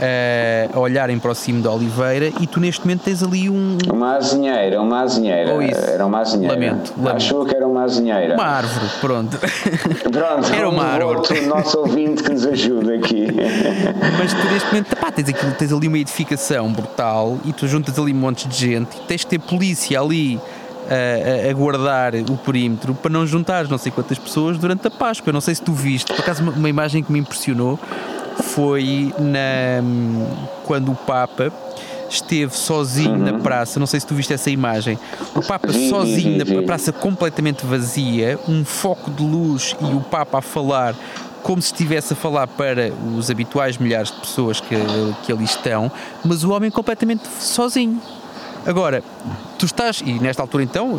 uh, 0.00 0.76
a 0.76 0.80
olharem 0.80 1.18
para 1.18 1.30
o 1.30 1.34
cimo 1.34 1.62
da 1.62 1.70
oliveira 1.70 2.32
e 2.40 2.46
tu 2.46 2.58
neste 2.58 2.80
momento 2.80 3.02
tens 3.02 3.22
ali 3.22 3.50
um. 3.50 3.76
Uma 3.92 4.16
azinheira, 4.16 4.80
uma 4.80 5.02
azinheira. 5.02 5.54
Oh, 5.54 5.60
era 5.60 6.06
uma 6.06 6.20
azinheira. 6.20 6.54
Lamento, 6.54 6.92
lamento. 6.96 7.16
Achou 7.16 7.44
que 7.44 7.54
era 7.54 7.66
uma 7.66 7.82
azinheira. 7.82 8.34
Uma 8.34 8.44
árvore, 8.44 8.86
pronto. 9.00 9.38
Pronto, 10.10 10.52
era 10.52 10.68
uma 10.68 10.84
árvore. 10.84 11.16
outro 11.18 11.46
nosso 11.46 11.78
ouvinte 11.78 12.22
que 12.22 12.32
nos 12.32 12.46
ajuda 12.46 12.94
aqui. 12.94 13.26
Mas 14.18 14.32
tu 14.32 14.52
neste 14.52 14.68
momento 14.68 14.96
pá, 14.96 15.10
tens, 15.10 15.28
aquilo, 15.28 15.52
tens 15.52 15.72
ali 15.72 15.88
uma 15.88 15.98
edificação 15.98 16.72
brutal 16.72 17.38
e 17.44 17.52
tu 17.52 17.66
juntas 17.68 17.98
ali 17.98 18.12
um 18.12 18.16
monte 18.16 18.48
de 18.48 18.56
gente 18.56 18.96
e 18.96 19.00
tens 19.06 19.20
de 19.20 19.26
ter 19.26 19.38
polícia 19.38 20.00
ali. 20.00 20.40
A, 20.90 21.48
a, 21.48 21.52
guardar 21.52 22.14
o 22.16 22.36
perímetro 22.36 22.94
para 22.94 23.12
não 23.12 23.24
juntar 23.24 23.68
não 23.68 23.78
sei 23.78 23.92
quantas 23.92 24.18
pessoas 24.18 24.58
durante 24.58 24.88
a 24.88 24.90
Páscoa. 24.90 25.28
Eu 25.28 25.32
não 25.32 25.40
sei 25.40 25.54
se 25.54 25.62
tu 25.62 25.72
viste, 25.72 26.12
por 26.12 26.20
acaso, 26.20 26.42
uma, 26.42 26.50
uma 26.50 26.68
imagem 26.68 27.00
que 27.00 27.12
me 27.12 27.20
impressionou 27.20 27.78
foi 28.42 29.14
na, 29.18 29.82
quando 30.64 30.92
o 30.92 30.94
Papa 30.94 31.52
esteve 32.08 32.56
sozinho 32.56 33.12
uhum. 33.12 33.18
na 33.18 33.38
praça. 33.38 33.78
Não 33.78 33.86
sei 33.86 34.00
se 34.00 34.06
tu 34.06 34.14
viste 34.14 34.32
essa 34.32 34.50
imagem. 34.50 34.98
O 35.34 35.42
Papa 35.42 35.72
sozinho 35.72 36.44
na 36.44 36.62
praça 36.62 36.92
completamente 36.92 37.64
vazia, 37.64 38.38
um 38.48 38.64
foco 38.64 39.10
de 39.10 39.22
luz 39.22 39.76
e 39.80 39.94
o 39.94 40.00
Papa 40.00 40.38
a 40.38 40.42
falar 40.42 40.94
como 41.42 41.60
se 41.62 41.72
estivesse 41.72 42.12
a 42.12 42.16
falar 42.16 42.46
para 42.46 42.92
os 43.16 43.30
habituais 43.30 43.78
milhares 43.78 44.10
de 44.10 44.20
pessoas 44.20 44.60
que, 44.60 44.74
que 45.24 45.32
ali 45.32 45.44
estão, 45.44 45.90
mas 46.22 46.44
o 46.44 46.50
homem 46.50 46.70
completamente 46.70 47.26
sozinho. 47.40 48.00
Agora, 48.66 49.02
tu 49.58 49.64
estás, 49.64 50.02
e 50.04 50.12
nesta 50.18 50.42
altura 50.42 50.62
então, 50.62 50.98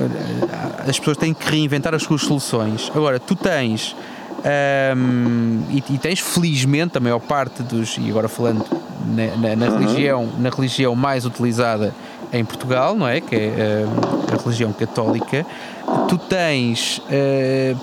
as 0.79 0.97
pessoas 0.97 1.17
têm 1.17 1.31
que 1.31 1.47
reinventar 1.47 1.93
as 1.93 2.01
suas 2.01 2.23
soluções. 2.23 2.91
Agora, 2.95 3.19
tu 3.19 3.35
tens 3.35 3.95
um, 4.97 5.63
e, 5.69 5.83
e, 5.93 5.97
tens 5.97 6.19
felizmente 6.19 6.97
a 6.97 7.01
maior 7.01 7.19
parte 7.19 7.61
dos 7.63 7.97
e 7.97 8.09
agora 8.09 8.27
falando 8.27 8.65
na, 9.05 9.35
na, 9.35 9.55
na 9.55 9.65
uhum. 9.67 9.79
religião 9.79 10.29
na 10.39 10.49
religião 10.49 10.95
mais 10.95 11.25
utilizada 11.25 11.93
em 12.33 12.43
Portugal 12.43 12.95
não 12.95 13.07
é 13.07 13.21
que 13.21 13.35
é 13.35 13.85
uh, 13.85 14.33
a 14.33 14.43
religião 14.43 14.73
católica 14.73 15.45
tu 16.07 16.17
tens 16.17 16.99
uh, 16.99 17.77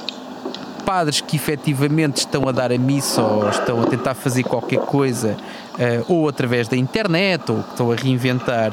padres 0.85 1.21
que 1.21 1.37
efetivamente 1.37 2.19
estão 2.19 2.49
a 2.49 2.53
dar 2.53 2.73
a 2.73 2.79
missa 2.79 3.23
ou 3.23 3.49
estão 3.49 3.83
a 3.83 3.87
tentar 3.87 4.15
fazer 4.15 4.43
qualquer 4.43 4.81
coisa 4.81 5.37
uh, 5.75 6.13
ou 6.13 6.29
através 6.29 6.67
da 6.67 6.77
internet 6.77 7.53
ou 7.53 7.63
que 7.63 7.71
estão 7.71 7.93
a 7.93 7.95
reinventar 7.95 8.73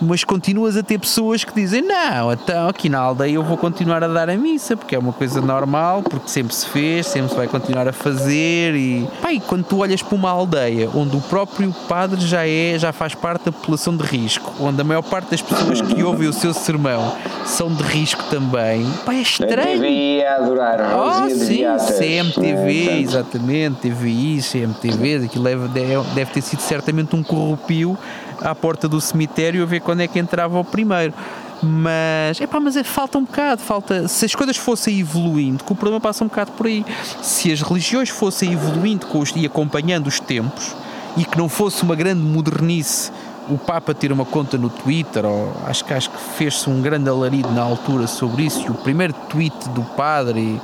mas 0.00 0.24
continuas 0.24 0.76
a 0.76 0.82
ter 0.82 0.98
pessoas 0.98 1.44
que 1.44 1.54
dizem: 1.54 1.82
Não, 1.82 2.32
então 2.32 2.68
aqui 2.68 2.88
na 2.88 2.98
aldeia 2.98 3.34
eu 3.34 3.42
vou 3.42 3.56
continuar 3.56 4.02
a 4.02 4.08
dar 4.08 4.30
a 4.30 4.36
missa, 4.36 4.76
porque 4.76 4.94
é 4.94 4.98
uma 4.98 5.12
coisa 5.12 5.40
normal, 5.40 6.02
porque 6.02 6.28
sempre 6.28 6.54
se 6.54 6.66
fez, 6.66 7.06
sempre 7.06 7.28
se 7.30 7.36
vai 7.36 7.46
continuar 7.46 7.86
a 7.86 7.92
fazer. 7.92 8.74
E, 8.74 9.08
pá, 9.20 9.32
e 9.32 9.40
quando 9.40 9.64
tu 9.64 9.78
olhas 9.78 10.02
para 10.02 10.14
uma 10.14 10.30
aldeia 10.30 10.88
onde 10.94 11.16
o 11.16 11.20
próprio 11.20 11.74
padre 11.88 12.20
já 12.20 12.46
é, 12.46 12.78
já 12.78 12.92
faz 12.92 13.14
parte 13.14 13.46
da 13.46 13.52
população 13.52 13.96
de 13.96 14.04
risco, 14.04 14.52
onde 14.60 14.80
a 14.80 14.84
maior 14.84 15.02
parte 15.02 15.30
das 15.30 15.42
pessoas 15.42 15.80
que 15.80 16.02
ouvem 16.02 16.28
o 16.28 16.32
seu 16.32 16.54
sermão 16.54 17.14
são 17.44 17.72
de 17.72 17.82
risco 17.82 18.22
também, 18.24 18.86
pá, 19.04 19.14
é 19.14 19.20
estranho. 19.20 19.82
A 20.26 20.36
adorar, 20.36 20.78
oh, 20.96 21.28
sim, 21.30 21.64
CMTV, 21.98 22.88
é, 22.88 23.00
exatamente, 23.00 23.90
TVI, 23.90 24.40
CMTV, 24.40 25.24
aquilo 25.24 25.44
deve, 25.44 25.68
deve 26.14 26.30
ter 26.32 26.42
sido 26.42 26.60
certamente 26.60 27.14
um 27.14 27.22
corrupio 27.22 27.98
à 28.40 28.54
porta 28.54 28.88
do 28.88 29.00
cemitério 29.00 29.62
a 29.62 29.66
ver 29.66 29.80
quando 29.80 30.00
é 30.00 30.08
que 30.08 30.18
entrava 30.18 30.58
o 30.58 30.64
primeiro. 30.64 31.12
Mas, 31.62 32.40
epá, 32.40 32.58
mas 32.58 32.74
é, 32.76 32.82
falta 32.82 33.18
um 33.18 33.24
bocado, 33.24 33.60
falta. 33.60 34.08
Se 34.08 34.24
as 34.24 34.34
coisas 34.34 34.56
fossem 34.56 34.98
evoluindo, 34.98 35.62
que 35.62 35.72
o 35.72 35.74
problema 35.74 36.00
passa 36.00 36.24
um 36.24 36.28
bocado 36.28 36.52
por 36.52 36.66
aí. 36.66 36.84
Se 37.22 37.52
as 37.52 37.60
religiões 37.60 38.08
fossem 38.08 38.52
evoluindo 38.52 39.06
com 39.06 39.18
os, 39.18 39.30
e 39.36 39.44
acompanhando 39.44 40.06
os 40.06 40.18
tempos 40.18 40.74
e 41.16 41.24
que 41.24 41.36
não 41.36 41.48
fosse 41.48 41.82
uma 41.82 41.94
grande 41.94 42.22
modernice 42.22 43.12
o 43.48 43.58
Papa 43.58 43.92
ter 43.92 44.12
uma 44.12 44.24
conta 44.24 44.56
no 44.56 44.70
Twitter, 44.70 45.24
ou 45.26 45.52
acho 45.66 45.84
que 45.84 45.92
acho 45.92 46.10
que 46.10 46.18
fez-se 46.36 46.70
um 46.70 46.80
grande 46.80 47.08
alarido 47.08 47.50
na 47.50 47.62
altura 47.62 48.06
sobre 48.06 48.44
isso, 48.44 48.64
e 48.64 48.70
o 48.70 48.74
primeiro 48.74 49.12
tweet 49.28 49.68
do 49.70 49.82
padre 49.82 50.60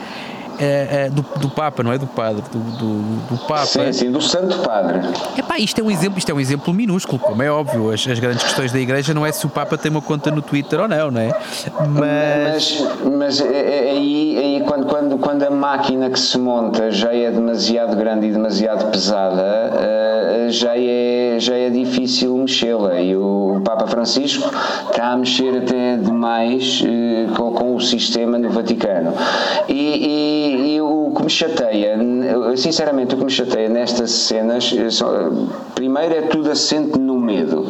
é, 0.59 1.07
é, 1.07 1.11
do, 1.11 1.25
do 1.41 1.49
Papa, 1.49 1.83
não 1.83 1.93
é 1.93 1.99
do 1.99 2.07
Padre, 2.07 2.43
do, 2.53 2.59
do, 2.59 3.03
do 3.31 3.39
Papa. 3.47 3.67
Sim, 3.67 3.93
sim, 3.93 4.11
do 4.11 4.21
Santo 4.21 4.59
Padre. 4.59 5.01
Epá, 5.37 5.59
isto 5.59 5.81
é 5.81 5.85
um 5.85 5.91
exemplo, 5.91 6.19
isto 6.19 6.31
é 6.31 6.35
um 6.35 6.41
exemplo 6.41 6.73
minúsculo, 6.73 7.19
como 7.19 7.43
é 7.43 7.51
óbvio. 7.51 7.93
As, 7.93 8.07
as 8.07 8.19
grandes 8.19 8.43
questões 8.43 8.73
da 8.73 8.79
Igreja 8.79 9.13
não 9.13 9.25
é 9.25 9.33
se 9.33 9.45
o 9.47 9.49
Papa 9.49 9.77
tem 9.77 9.91
uma 9.91 10.03
conta 10.03 10.31
no 10.31 10.43
Twitter 10.43 10.81
ou 10.81 10.89
não, 10.89 11.11
não 11.11 11.21
é? 11.21 11.29
Mas, 11.89 12.81
mas, 12.81 12.85
mas 13.05 13.41
é, 13.41 13.47
é, 13.47 13.89
é 13.89 13.91
aí, 13.91 14.39
aí 14.39 14.65
quando, 14.67 14.87
quando, 14.87 15.19
quando 15.19 15.43
a 15.43 15.51
máquina 15.51 16.11
que 16.11 16.19
se 16.19 16.39
monta 16.39 16.91
já 16.91 17.13
é 17.15 17.31
demasiado 17.31 17.97
grande 17.97 18.27
e 18.27 18.33
demasiado 18.33 18.91
pesada, 18.91 19.73
eh, 19.75 20.47
já 20.51 20.77
é, 20.77 21.37
já 21.39 21.55
é 21.55 21.71
difícil 21.71 22.37
mexê-la. 22.37 23.01
E 23.01 23.17
o 23.17 23.61
Papa 23.65 23.87
Francisco 23.87 24.51
está 24.91 25.09
a 25.09 25.17
mexer 25.17 25.59
até 25.59 25.97
demais 25.97 26.83
eh, 26.85 27.27
com, 27.37 27.53
com 27.53 27.75
o 27.75 27.81
sistema 27.81 28.39
no 28.39 28.51
Vaticano. 28.51 29.13
e, 29.69 29.75
e 29.75 30.46
e, 30.47 30.81
o 30.81 31.13
que 31.15 31.23
me 31.23 31.31
chateia, 31.31 31.99
sinceramente, 32.57 33.15
o 33.15 33.19
que 33.19 33.25
me 33.25 33.31
chateia 33.31 33.69
nestas 33.69 34.11
cenas, 34.11 34.73
primeiro 35.75 36.15
é 36.15 36.23
tudo 36.23 36.51
assente 36.51 36.99
no 36.99 37.19
medo. 37.19 37.67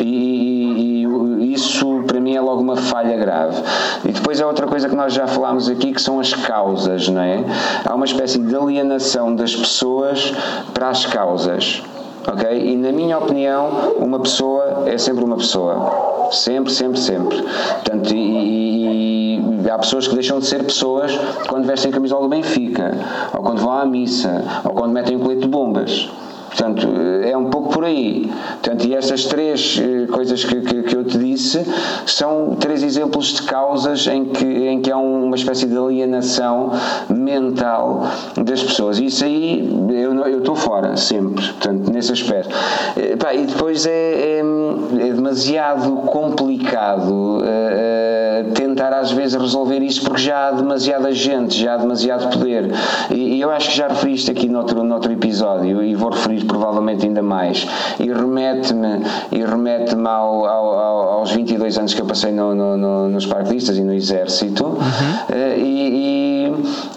E, 0.00 1.04
e, 1.04 1.52
isso 1.54 2.02
para 2.06 2.18
mim 2.18 2.34
é 2.34 2.40
logo 2.40 2.60
uma 2.60 2.76
falha 2.76 3.16
grave. 3.16 3.62
E 4.04 4.12
depois 4.12 4.40
há 4.40 4.46
outra 4.46 4.66
coisa 4.66 4.88
que 4.88 4.96
nós 4.96 5.12
já 5.12 5.26
falámos 5.26 5.68
aqui 5.68 5.92
que 5.92 6.02
são 6.02 6.18
as 6.18 6.32
causas, 6.34 7.08
não 7.08 7.22
é? 7.22 7.44
Há 7.84 7.94
uma 7.94 8.04
espécie 8.04 8.38
de 8.38 8.56
alienação 8.56 9.34
das 9.34 9.54
pessoas 9.54 10.32
para 10.72 10.88
as 10.88 11.06
causas. 11.06 11.82
Ok? 12.26 12.50
E 12.50 12.76
na 12.76 12.90
minha 12.90 13.18
opinião, 13.18 13.94
uma 13.98 14.18
pessoa 14.18 14.84
é 14.86 14.96
sempre 14.98 15.24
uma 15.24 15.36
pessoa. 15.36 16.13
Sempre, 16.34 16.72
sempre, 16.72 17.00
sempre. 17.00 17.42
Portanto, 17.42 18.14
e, 18.14 19.38
e 19.64 19.70
há 19.70 19.78
pessoas 19.78 20.08
que 20.08 20.14
deixam 20.14 20.38
de 20.40 20.46
ser 20.46 20.64
pessoas 20.64 21.12
quando 21.48 21.66
vestem 21.66 21.90
a 21.90 21.94
camisola 21.94 22.22
do 22.22 22.28
Benfica, 22.28 22.92
ou 23.32 23.42
quando 23.42 23.60
vão 23.60 23.72
à 23.72 23.86
missa, 23.86 24.44
ou 24.64 24.72
quando 24.72 24.92
metem 24.92 25.16
um 25.16 25.20
colete 25.20 25.42
de 25.42 25.48
bombas. 25.48 26.10
Portanto, 26.54 26.88
é 27.24 27.36
um 27.36 27.46
pouco 27.46 27.70
por 27.70 27.84
aí. 27.84 28.30
Portanto, 28.62 28.86
e 28.86 28.94
estas 28.94 29.24
três 29.24 29.80
eh, 29.82 30.06
coisas 30.06 30.44
que, 30.44 30.60
que, 30.60 30.82
que, 30.84 30.96
eu 30.96 31.04
te 31.04 31.18
disse 31.18 31.64
são 32.06 32.54
três 32.60 32.84
exemplos 32.84 33.34
de 33.34 33.42
causas 33.42 34.06
em 34.06 34.26
que, 34.26 34.44
em 34.44 34.80
que 34.80 34.90
há 34.90 34.96
uma 34.96 35.34
espécie 35.34 35.66
de 35.66 35.76
alienação 35.76 36.70
mental 37.08 38.06
das 38.36 38.62
pessoas. 38.62 39.00
E 39.00 39.06
isso 39.06 39.24
aí 39.24 39.68
eu 39.90 40.38
estou 40.38 40.54
fora, 40.54 40.96
sempre. 40.96 41.44
Portanto, 41.44 41.90
nesse 41.90 42.12
aspecto. 42.12 42.54
Eh, 42.96 43.34
e 43.34 43.46
depois 43.46 43.84
é, 43.84 43.90
é, 43.90 44.38
é 44.38 45.12
demasiado 45.12 45.90
complicado. 46.06 47.40
Uh, 47.40 48.14
tentar 48.52 48.92
às 48.92 49.10
vezes 49.10 49.40
resolver 49.40 49.82
isso 49.82 50.02
porque 50.02 50.22
já 50.22 50.48
há 50.48 50.50
demasiada 50.52 51.12
gente, 51.12 51.58
já 51.58 51.74
há 51.74 51.76
demasiado 51.76 52.30
poder. 52.30 52.70
E, 53.10 53.36
e 53.36 53.40
eu 53.40 53.50
acho 53.50 53.70
que 53.70 53.76
já 53.76 53.88
referi 53.88 54.14
isto 54.14 54.30
aqui 54.30 54.48
noutro, 54.48 54.82
noutro 54.82 55.12
episódio 55.12 55.82
e 55.82 55.94
vou 55.94 56.10
referir 56.10 56.43
provavelmente 56.44 57.06
ainda 57.06 57.22
mais. 57.22 57.66
E 57.98 58.12
remete-me 58.12 59.02
e 59.32 59.44
remete-me 59.44 60.08
ao, 60.08 60.44
ao, 60.44 61.08
aos 61.18 61.32
22 61.32 61.78
anos 61.78 61.94
que 61.94 62.00
eu 62.00 62.06
passei 62.06 62.32
no, 62.32 62.54
no, 62.54 62.76
no, 62.76 63.08
nos 63.08 63.26
parquistas 63.26 63.76
e 63.76 63.82
no 63.82 63.92
exército. 63.92 64.64
Uhum. 64.64 64.76
Uh, 64.76 65.58
e, 65.58 66.46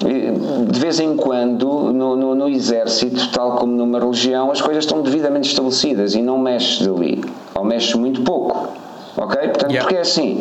e, 0.05 0.71
de 0.71 0.79
vez 0.79 0.99
em 0.99 1.15
quando 1.15 1.91
no, 1.93 2.47
exército, 2.49 3.29
tal 3.31 3.55
como 3.55 3.73
numa 3.73 3.99
religião, 3.99 4.51
as 4.51 4.62
coisas 4.62 4.83
estão 4.83 5.01
devidamente 5.01 5.49
estabelecidas 5.49 6.15
e 6.15 6.21
não 6.21 6.38
mexes 6.38 6.86
dali, 6.86 7.23
ou 7.53 7.63
mexes 7.63 7.93
muito 7.95 8.21
pouco. 8.21 8.69
Ok? 9.17 9.36
Portanto, 9.36 9.71
yeah. 9.71 9.82
porque 9.82 9.95
é 9.95 10.01
assim. 10.01 10.39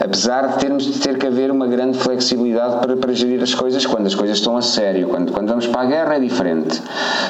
Apesar 0.00 0.46
de 0.46 0.58
termos 0.58 0.84
de 0.84 0.98
ter 1.00 1.18
que 1.18 1.26
haver 1.26 1.50
uma 1.50 1.66
grande 1.66 1.98
flexibilidade 1.98 2.76
para, 2.76 2.96
para 2.96 3.12
gerir 3.12 3.42
as 3.42 3.52
coisas 3.52 3.84
quando 3.84 4.06
as 4.06 4.14
coisas 4.14 4.38
estão 4.38 4.56
a 4.56 4.62
sério. 4.62 5.08
Quando, 5.08 5.32
quando 5.32 5.48
vamos 5.48 5.66
para 5.66 5.80
a 5.80 5.84
guerra 5.86 6.14
é 6.14 6.20
diferente. 6.20 6.80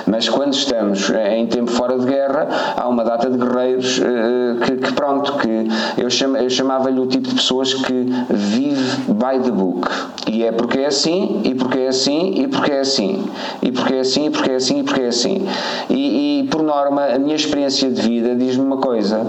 Mas 0.06 0.28
quando 0.28 0.52
estamos 0.52 1.10
em 1.10 1.46
tempo 1.46 1.70
fora 1.70 1.98
de 1.98 2.04
guerra, 2.04 2.46
há 2.76 2.86
uma 2.88 3.04
data 3.04 3.30
de 3.30 3.38
guerreiros 3.38 3.98
uh, 3.98 4.60
que, 4.64 4.76
que, 4.76 4.92
pronto, 4.92 5.38
que 5.38 5.66
eu, 5.96 6.10
cham, 6.10 6.36
eu 6.36 6.50
chamava-lhe 6.50 7.00
o 7.00 7.06
tipo 7.06 7.28
de 7.28 7.36
pessoas 7.36 7.72
que 7.72 8.06
vive 8.28 9.00
by 9.08 9.42
the 9.42 9.50
book. 9.50 9.88
E 10.30 10.44
é 10.44 10.52
porque 10.52 10.80
é 10.80 10.86
assim, 10.86 11.40
e 11.44 11.54
porque 11.54 11.78
é 11.78 11.88
assim, 11.88 12.34
e 12.36 12.48
porque 12.48 12.70
é 12.70 12.80
assim. 12.80 13.24
E 13.62 13.72
porque 13.72 13.94
é 13.94 14.00
assim, 14.00 14.26
e 14.26 14.30
porque 14.30 14.50
é 14.50 14.56
assim, 14.56 14.80
e 14.80 14.82
porque 14.82 15.00
é 15.00 15.06
assim. 15.06 15.48
E, 15.88 16.40
e 16.40 16.48
por 16.48 16.62
norma, 16.62 17.06
a 17.06 17.18
minha 17.18 17.36
experiência 17.36 17.90
de 17.90 18.02
vida 18.02 18.34
diz-me 18.34 18.64
uma 18.64 18.76
coisa 18.76 19.26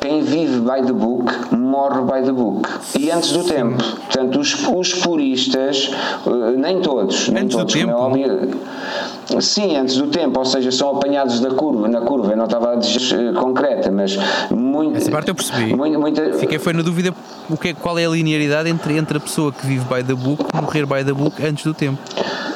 quem 0.00 0.22
vive 0.22 0.60
by 0.60 0.84
the 0.86 0.92
book 0.92 1.32
morre 1.52 2.02
by 2.02 2.24
the 2.24 2.32
book. 2.32 2.68
E 2.98 3.10
antes 3.10 3.32
do 3.32 3.44
tempo. 3.44 3.82
Portanto, 3.82 4.40
os, 4.40 4.66
os 4.68 4.94
puristas, 4.94 5.90
eh, 6.26 6.56
nem 6.56 6.80
todos, 6.80 7.28
nem 7.28 7.44
antes 7.44 7.56
todos, 7.56 7.72
do 7.72 7.78
tempo. 7.78 7.92
É 7.92 7.94
óbvio, 7.94 8.50
Sim, 9.40 9.76
antes 9.76 9.96
do 9.96 10.06
tempo, 10.06 10.38
ou 10.38 10.44
seja, 10.44 10.72
são 10.72 10.96
apanhados 10.96 11.38
da 11.40 11.50
curva, 11.50 11.86
na 11.86 12.00
curva, 12.00 12.32
eu 12.32 12.36
não 12.36 12.46
estava 12.46 12.72
a 12.72 12.76
dizer 12.76 13.14
eh, 13.14 13.32
concreta, 13.38 13.90
mas 13.90 14.18
muito. 14.50 14.96
Essa 14.96 15.10
parte 15.10 15.28
eu 15.28 15.34
percebi. 15.34 15.76
Muito, 15.76 16.00
muita... 16.00 16.32
Fiquei 16.32 16.58
foi 16.58 16.72
na 16.72 16.82
dúvida 16.82 17.14
o 17.48 17.56
que 17.56 17.68
é, 17.68 17.74
qual 17.74 17.98
é 17.98 18.06
a 18.06 18.08
linearidade 18.08 18.70
entre, 18.70 18.96
entre 18.96 19.18
a 19.18 19.20
pessoa 19.20 19.52
que 19.52 19.66
vive 19.66 19.84
by 19.84 20.02
the 20.02 20.14
book 20.14 20.44
morrer 20.54 20.86
by 20.86 21.04
the 21.04 21.12
book 21.12 21.42
antes 21.44 21.64
do 21.64 21.74
tempo 21.74 21.98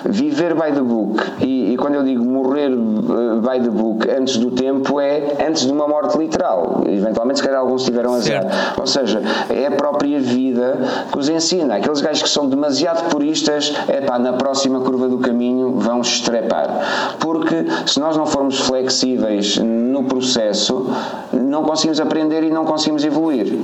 viver 0.05 0.55
by 0.55 0.73
the 0.73 0.81
book, 0.81 1.23
e, 1.41 1.73
e, 1.73 1.77
quando 1.77 1.95
eu 1.95 2.05
digo 2.05 2.25
morrer 2.25 2.71
eh, 2.71 3.41
by 3.41 3.63
the 3.63 3.71
book 3.71 4.09
antes 4.11 4.37
do 4.37 4.51
tempo, 4.51 5.01
é 5.01 5.37
antes 5.47 5.67
de 5.67 5.73
uma 5.73 5.87
morte 5.87 6.19
literal. 6.19 6.83
Eventualmente, 6.87 7.41
se 7.41 7.45
calhar, 7.45 7.61
alguns 7.61 7.85
tiveram 7.85 8.15
azar. 8.15 8.75
Ou 8.79 8.87
seja, 8.87 9.23
é 9.49 9.67
a 9.67 9.71
própria 9.71 10.21
vida 10.21 10.79
que 11.11 11.19
os 11.19 11.29
ensina. 11.29 11.77
Aqueles 11.77 12.01
gajos 12.01 12.23
que 12.23 12.29
são 12.29 12.49
demasiado 12.49 13.09
puristas, 13.09 13.75
é 13.89 14.01
pá, 14.01 14.19
na 14.19 14.35
próxima 14.35 14.81
curva 14.81 15.09
do 15.09 15.19
caminho 15.19 15.79
vão 15.79 16.01
estrepar. 16.01 17.17
Porque 17.19 17.67
se 17.87 18.01
nós 18.01 18.17
não 18.17 18.27
formos 18.27 18.59
flexíveis 18.61 19.59
no 19.59 20.05
processo, 20.05 20.91
não 21.33 21.63
conseguimos 21.63 22.01
aprender 22.01 22.43
e 22.45 22.51
não 22.51 22.65
conseguimos 22.65 23.05
evoluir. 23.05 23.59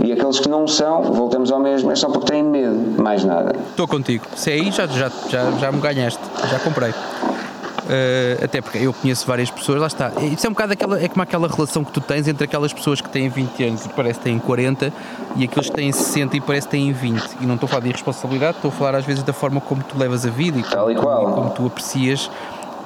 E 0.00 0.12
aqueles 0.12 0.38
que 0.38 0.48
não 0.48 0.66
são, 0.66 1.02
voltamos 1.02 1.50
ao 1.50 1.58
mesmo, 1.58 1.90
é 1.90 1.96
só 1.96 2.08
porque 2.08 2.32
têm 2.32 2.42
medo, 2.42 3.02
mais 3.02 3.24
nada. 3.24 3.52
Estou 3.70 3.88
contigo. 3.88 4.24
Se 4.36 4.50
é 4.50 4.54
aí, 4.54 4.70
já, 4.70 4.86
já, 4.86 5.10
já, 5.28 5.50
já 5.52 5.72
me 5.72 5.80
ganhaste, 5.80 6.20
já 6.48 6.58
comprei. 6.60 6.90
Uh, 6.90 8.44
até 8.44 8.60
porque 8.60 8.76
eu 8.78 8.92
conheço 8.92 9.26
várias 9.26 9.50
pessoas, 9.50 9.80
lá 9.80 9.86
está. 9.86 10.12
Isso 10.20 10.46
é 10.46 10.50
um 10.50 10.52
bocado 10.52 10.74
aquela, 10.74 11.02
é 11.02 11.08
como 11.08 11.22
aquela 11.22 11.48
relação 11.48 11.82
que 11.82 11.90
tu 11.90 12.02
tens 12.02 12.28
entre 12.28 12.44
aquelas 12.44 12.70
pessoas 12.70 13.00
que 13.00 13.08
têm 13.08 13.30
20 13.30 13.64
anos 13.64 13.86
e 13.86 13.88
parece 13.88 14.18
que 14.18 14.26
têm 14.26 14.38
40 14.38 14.92
e 15.36 15.44
aqueles 15.44 15.70
que 15.70 15.74
têm 15.74 15.90
60 15.90 16.36
e 16.36 16.40
parece 16.40 16.66
que 16.66 16.72
têm 16.72 16.92
20. 16.92 17.38
E 17.40 17.46
não 17.46 17.54
estou 17.54 17.66
a 17.66 17.70
falar 17.70 17.80
de 17.80 17.88
irresponsabilidade, 17.88 18.58
estou 18.58 18.68
a 18.68 18.72
falar 18.72 18.94
às 18.94 19.06
vezes 19.06 19.22
da 19.22 19.32
forma 19.32 19.58
como 19.60 19.82
tu 19.82 19.98
levas 19.98 20.26
a 20.26 20.30
vida 20.30 20.58
e 20.58 20.62
como, 20.62 20.90
e 20.90 20.94
como 20.94 21.50
tu 21.50 21.66
aprecias 21.66 22.30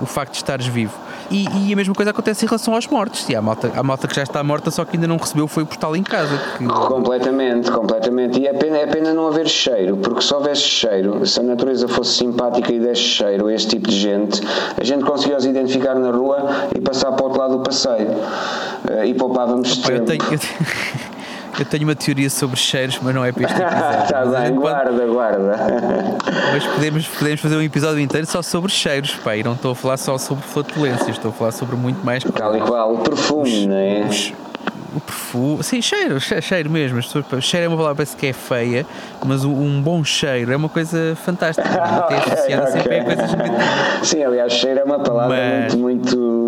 o 0.01 0.07
facto 0.07 0.33
de 0.33 0.39
estares 0.39 0.67
vivo. 0.67 0.95
E, 1.33 1.69
e, 1.69 1.73
a 1.73 1.77
mesma 1.77 1.95
coisa 1.95 2.11
acontece 2.11 2.45
em 2.45 2.49
relação 2.49 2.75
aos 2.75 2.87
mortos. 2.87 3.29
E 3.29 3.35
há 3.35 3.41
malta, 3.41 3.73
há 3.75 3.83
malta 3.83 4.07
que 4.07 4.15
já 4.15 4.23
está 4.23 4.43
morta, 4.43 4.71
só 4.71 4.85
que 4.85 4.97
ainda 4.97 5.07
não 5.07 5.17
recebeu 5.17 5.49
foi 5.49 5.63
o 5.63 5.67
postal 5.67 5.97
em 5.97 6.03
casa. 6.03 6.39
Que... 6.59 6.67
Completamente, 6.67 7.71
completamente. 7.71 8.39
E 8.39 8.47
é 8.47 8.53
pena, 8.53 8.77
é 8.77 8.87
pena 8.87 9.15
não 9.15 9.27
haver 9.29 9.49
cheiro, 9.49 9.97
porque 9.97 10.21
se 10.21 10.35
houvesse 10.35 10.63
cheiro, 10.63 11.27
se 11.27 11.41
a 11.41 11.43
natureza 11.43 11.89
fosse 11.89 12.19
simpática 12.19 12.73
e 12.73 12.79
desse 12.79 13.03
cheiro 13.03 13.47
a 13.47 13.55
este 13.55 13.69
tipo 13.69 13.89
de 13.89 13.99
gente, 13.99 14.41
a 14.79 14.85
gente 14.85 15.05
conseguia 15.05 15.37
os 15.37 15.47
identificar 15.47 15.95
na 15.95 16.11
rua 16.11 16.47
e 16.77 16.81
passar 16.81 17.13
para 17.13 17.23
o 17.23 17.29
outro 17.29 17.41
lado 17.41 17.57
do 17.57 17.63
passeio. 17.63 18.09
Eh, 18.91 19.07
e 19.07 19.15
poupávamos 19.15 19.79
Opa, 19.79 19.89
tempo. 19.89 20.13
Eu 20.13 20.19
tenho, 20.19 20.23
eu 21.59 21.65
tenho... 21.65 21.83
Uma 21.83 21.97
teoria 21.97 22.31
sobre 22.31 22.57
cheiros, 22.57 22.99
mas 23.03 23.15
não 23.15 23.25
é 23.25 23.33
para 23.33 23.43
este 23.43 23.61
episódio. 23.61 24.03
Está 24.05 24.25
bem, 24.25 24.55
guarda, 24.55 25.07
guarda. 25.07 25.57
Mas 26.53 26.65
podemos, 26.65 27.09
podemos 27.09 27.41
fazer 27.41 27.57
um 27.57 27.63
episódio 27.63 28.01
inteiro 28.01 28.27
só 28.27 28.41
sobre 28.41 28.71
cheiros, 28.71 29.15
pá, 29.17 29.37
e 29.37 29.43
não 29.43 29.55
estou 29.55 29.73
a 29.73 29.75
falar 29.75 29.97
só 29.97 30.17
sobre 30.17 30.45
flatulências, 30.45 31.09
estou 31.09 31.31
a 31.31 31.35
falar 31.35 31.53
sobre 31.53 31.75
muito 31.75 32.05
mais. 32.05 32.23
Tal 32.23 32.57
e 32.57 32.61
qual, 32.61 32.95
o 32.95 32.99
perfume, 32.99 33.67
não 33.67 33.77
é? 33.77 34.07
Os, 34.09 34.33
o 34.95 35.01
perfume, 35.01 35.63
sim, 35.63 35.81
cheiro, 35.81 36.21
cheiro 36.21 36.71
mesmo. 36.71 37.01
Cheiro 37.41 37.67
é 37.67 37.69
uma 37.69 37.77
palavra 37.77 38.05
que 38.07 38.27
é 38.27 38.33
feia, 38.33 38.87
mas 39.25 39.45
um 39.45 39.81
bom 39.83 40.05
cheiro 40.05 40.53
é 40.53 40.57
uma 40.57 40.69
coisa 40.69 41.17
fantástica. 41.17 41.67
Associada 41.73 42.69
okay. 42.69 42.81
sempre 42.81 42.99
a 42.99 43.05
coisas 43.05 43.35
negativas. 43.35 44.09
Sim, 44.09 44.25
aliás, 44.25 44.53
cheiro 44.53 44.81
é 44.81 44.85
uma 44.85 44.99
palavra 45.01 45.37
mas... 45.65 45.75
muito, 45.75 46.19
muito, 46.19 46.42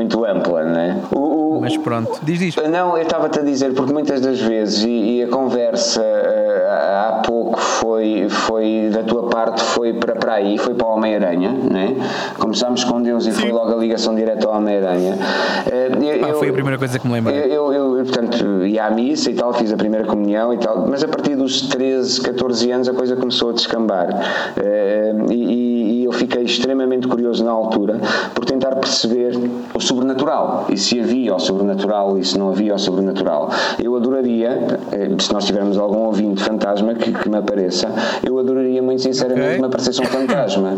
muito 0.00 0.24
ampla, 0.24 0.64
não 0.64 0.80
é? 0.80 0.96
O, 1.12 1.56
o, 1.56 1.60
mas 1.60 1.76
pronto, 1.76 2.18
diz 2.22 2.40
isto. 2.40 2.66
Não, 2.68 2.96
eu 2.96 3.02
estava-te 3.02 3.38
a 3.38 3.42
dizer, 3.42 3.74
porque 3.74 3.92
muitas 3.92 4.20
das 4.20 4.40
vezes, 4.40 4.82
e, 4.82 5.18
e 5.18 5.22
a 5.22 5.28
conversa 5.28 6.00
uh, 6.00 6.39
há 6.70 7.22
pouco 7.24 7.58
foi, 7.58 8.28
foi, 8.28 8.90
da 8.92 9.02
tua 9.02 9.28
parte, 9.28 9.62
foi 9.62 9.92
para, 9.92 10.14
para 10.14 10.34
aí, 10.34 10.58
foi 10.58 10.74
para 10.74 10.86
o 10.86 10.90
Homem-Aranha, 10.92 11.50
né? 11.50 11.96
Começámos 12.38 12.84
com 12.84 13.02
Deus 13.02 13.26
e 13.26 13.32
Sim. 13.32 13.42
foi 13.42 13.52
logo 13.52 13.72
a 13.72 13.76
ligação 13.76 14.14
direta 14.14 14.46
ao 14.46 14.56
Homem-Aranha. 14.56 15.16
Ah, 15.20 16.34
foi 16.34 16.50
a 16.50 16.52
primeira 16.52 16.78
coisa 16.78 16.98
que 16.98 17.06
me 17.06 17.14
lembro. 17.14 17.32
Eu, 17.32 17.72
eu, 17.72 18.04
portanto, 18.04 18.64
ia 18.64 18.86
à 18.86 18.90
missa 18.90 19.30
e 19.30 19.34
tal, 19.34 19.52
fiz 19.52 19.72
a 19.72 19.76
primeira 19.76 20.06
comunhão 20.06 20.52
e 20.52 20.58
tal, 20.58 20.86
mas 20.88 21.02
a 21.02 21.08
partir 21.08 21.36
dos 21.36 21.62
13, 21.62 22.20
14 22.20 22.70
anos 22.70 22.88
a 22.88 22.94
coisa 22.94 23.16
começou 23.16 23.50
a 23.50 23.52
descambar. 23.52 24.08
Uh, 24.56 25.32
e, 25.32 26.00
e, 26.00 26.04
eu 26.04 26.12
fiquei 26.12 26.42
extremamente 26.42 27.06
curioso 27.06 27.44
na 27.44 27.52
altura 27.52 28.00
por 28.34 28.44
tentar 28.44 28.74
perceber 28.76 29.38
o 29.72 29.80
sobrenatural 29.80 30.66
e 30.68 30.76
se 30.76 30.98
havia 30.98 31.34
o 31.34 31.38
sobrenatural 31.38 32.18
e 32.18 32.24
se 32.24 32.38
não 32.38 32.50
havia 32.50 32.74
o 32.74 32.78
sobrenatural. 32.78 33.50
Eu 33.82 33.94
adoraria, 33.96 34.58
eh, 34.92 35.08
se 35.18 35.32
nós 35.32 35.44
tivermos 35.44 35.78
algum 35.78 36.00
ouvinte 36.06 36.42
fantasma 36.60 36.94
que, 36.94 37.12
que 37.12 37.28
me 37.28 37.38
apareça, 37.38 37.88
eu 38.24 38.38
adoraria 38.38 38.82
muito 38.82 39.02
sinceramente 39.02 39.42
okay. 39.42 39.54
que 39.54 39.60
me 39.60 39.66
aparecesse 39.66 40.00
um 40.02 40.04
fantasma. 40.04 40.72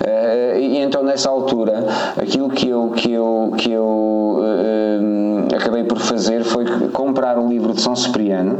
Uh, 0.00 0.58
e 0.58 0.78
então 0.78 1.02
nessa 1.02 1.30
altura, 1.30 1.84
aquilo 2.20 2.50
que 2.50 2.68
eu, 2.68 2.90
que 2.90 3.12
eu, 3.12 3.52
que 3.56 3.70
eu 3.70 4.40
uh, 4.40 5.54
acabei 5.56 5.84
por 5.84 5.98
fazer 5.98 6.42
foi 6.42 6.64
comprar 6.90 7.38
o 7.38 7.48
livro 7.48 7.72
de 7.72 7.80
São 7.80 7.94
Cipriano 7.94 8.58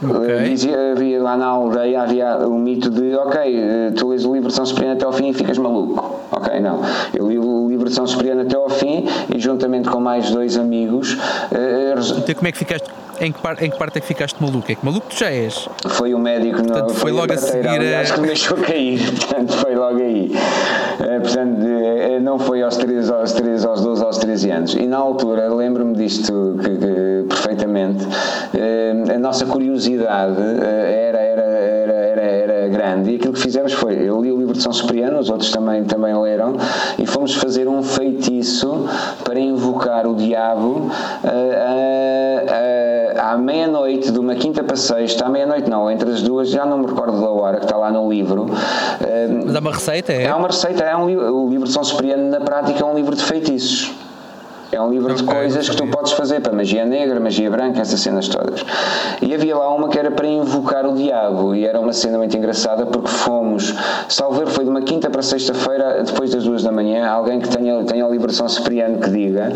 Okay. 0.00 0.44
Dizia, 0.44 0.92
havia 0.92 1.20
lá 1.20 1.36
na 1.36 1.46
aldeia 1.46 2.02
havia 2.02 2.38
o 2.46 2.56
mito 2.56 2.88
de 2.88 3.16
ok, 3.16 3.40
eh, 3.42 3.90
tu 3.96 4.08
lês 4.10 4.24
o 4.24 4.32
livro 4.32 4.48
de 4.48 4.54
São 4.54 4.64
Cipriano 4.64 4.92
até 4.92 5.04
ao 5.04 5.12
fim 5.12 5.30
e 5.30 5.34
ficas 5.34 5.58
maluco. 5.58 6.20
Ok, 6.30 6.60
não. 6.60 6.82
Eu 7.12 7.28
li 7.28 7.36
o 7.36 7.68
livro 7.68 7.88
de 7.88 7.94
São 7.96 8.06
Cipriano 8.06 8.42
até 8.42 8.54
ao 8.54 8.68
fim 8.68 9.08
e 9.34 9.40
juntamente 9.40 9.88
com 9.88 9.98
mais 9.98 10.30
dois 10.30 10.56
amigos. 10.56 11.14
Uh, 11.14 12.18
então 12.18 12.34
como 12.36 12.46
é 12.46 12.52
que 12.52 12.58
ficaste? 12.58 12.88
Em 13.20 13.32
que, 13.32 13.40
parte, 13.40 13.64
em 13.64 13.70
que 13.70 13.76
parte 13.76 13.98
é 13.98 14.00
que 14.00 14.06
ficaste 14.06 14.40
maluco? 14.40 14.70
É 14.70 14.74
que 14.76 14.84
maluco 14.84 15.08
tu 15.08 15.16
já 15.18 15.30
és. 15.30 15.68
Foi 15.88 16.14
o 16.14 16.18
médico, 16.18 16.58
portanto, 16.62 16.94
foi, 16.94 17.10
foi 17.10 17.12
logo 17.12 17.32
a 17.32 17.36
seguir. 17.36 17.94
A... 17.94 18.00
Acho 18.00 18.14
que 18.14 18.20
me 18.20 18.26
deixou 18.28 18.56
cair, 18.58 19.00
portanto, 19.10 19.52
foi 19.54 19.74
logo 19.74 19.98
aí. 19.98 20.30
Uh, 20.30 21.20
portanto, 21.20 21.58
uh, 21.58 22.20
não 22.20 22.38
foi 22.38 22.62
aos 22.62 22.76
3, 22.76 23.10
aos 23.10 23.32
3, 23.32 23.64
aos 23.64 23.80
12, 23.80 24.04
aos 24.04 24.18
13 24.18 24.50
anos. 24.50 24.74
E 24.74 24.86
na 24.86 24.98
altura, 24.98 25.52
lembro-me 25.52 25.94
disto 25.94 26.56
que, 26.62 26.70
que, 26.70 27.24
perfeitamente, 27.28 28.04
uh, 28.04 29.14
a 29.14 29.18
nossa 29.18 29.46
curiosidade 29.46 30.40
era, 30.40 31.18
era, 31.18 31.42
era, 31.42 31.92
era, 31.92 32.22
era 32.22 32.68
grande 32.68 33.10
e 33.10 33.16
aquilo 33.16 33.32
que 33.32 33.40
fizemos 33.40 33.72
foi, 33.72 33.94
eu 33.94 34.20
li 34.22 34.30
o 34.30 34.38
livro 34.38 34.52
de 34.52 34.62
São 34.62 34.72
Cipriano, 34.72 35.18
os 35.18 35.30
outros 35.30 35.50
também, 35.50 35.84
também 35.84 36.14
leram, 36.16 36.56
e 36.98 37.06
fomos 37.06 37.34
fazer 37.34 37.68
um 37.68 37.82
feitiço 37.82 38.86
para 39.24 39.38
invocar 39.38 40.06
o 40.06 40.14
diabo 40.14 40.90
à 43.32 43.36
meia-noite, 43.36 44.10
de 44.10 44.18
uma 44.18 44.34
quinta 44.34 44.64
para 44.64 44.76
sexta, 44.76 45.26
à 45.26 45.28
meia-noite 45.28 45.68
não, 45.68 45.90
entre 45.90 46.10
as 46.10 46.22
duas, 46.22 46.48
já 46.48 46.64
não 46.64 46.78
me 46.78 46.86
recordo 46.86 47.20
da 47.20 47.28
hora 47.28 47.58
que 47.58 47.64
está 47.64 47.76
lá 47.76 47.90
no 47.90 48.10
livro. 48.10 48.46
Mas 49.44 49.54
há 49.54 49.58
uma 49.58 49.72
receita, 49.72 50.12
é? 50.12 50.26
Há 50.28 50.36
uma 50.36 50.48
receita, 50.48 50.82
é 50.82 50.96
um, 50.96 51.04
o 51.44 51.48
livro 51.50 51.66
de 51.66 51.72
São 51.72 51.84
Cipriano 51.84 52.30
na 52.30 52.40
prática 52.40 52.82
é 52.82 52.84
um 52.84 52.94
livro 52.94 53.14
de 53.14 53.22
feitiços. 53.22 53.92
É 54.70 54.78
um 54.78 54.90
livro 54.90 55.14
de 55.14 55.22
coisas 55.22 55.66
que 55.66 55.76
tu 55.76 55.86
podes 55.86 56.12
fazer 56.12 56.40
para 56.40 56.52
magia 56.52 56.84
negra, 56.84 57.18
magia 57.18 57.50
branca, 57.50 57.80
essas 57.80 58.00
cenas 58.00 58.28
todas. 58.28 58.62
E 59.22 59.34
havia 59.34 59.56
lá 59.56 59.74
uma 59.74 59.88
que 59.88 59.98
era 59.98 60.10
para 60.10 60.26
invocar 60.26 60.86
o 60.86 60.94
diabo, 60.94 61.54
e 61.54 61.64
era 61.64 61.80
uma 61.80 61.92
cena 61.94 62.18
muito 62.18 62.36
engraçada 62.36 62.84
porque 62.84 63.08
fomos, 63.08 63.74
salver 64.08 64.46
foi 64.48 64.64
de 64.64 64.70
uma 64.70 64.82
quinta 64.82 65.08
para 65.08 65.22
sexta-feira, 65.22 66.02
depois 66.04 66.32
das 66.32 66.44
duas 66.44 66.62
da 66.62 66.70
manhã, 66.70 67.08
alguém 67.08 67.40
que 67.40 67.48
tenha, 67.48 67.82
tenha 67.84 68.04
a 68.04 68.08
liberação 68.08 68.46
Cipriano 68.46 68.98
que 68.98 69.08
diga, 69.10 69.52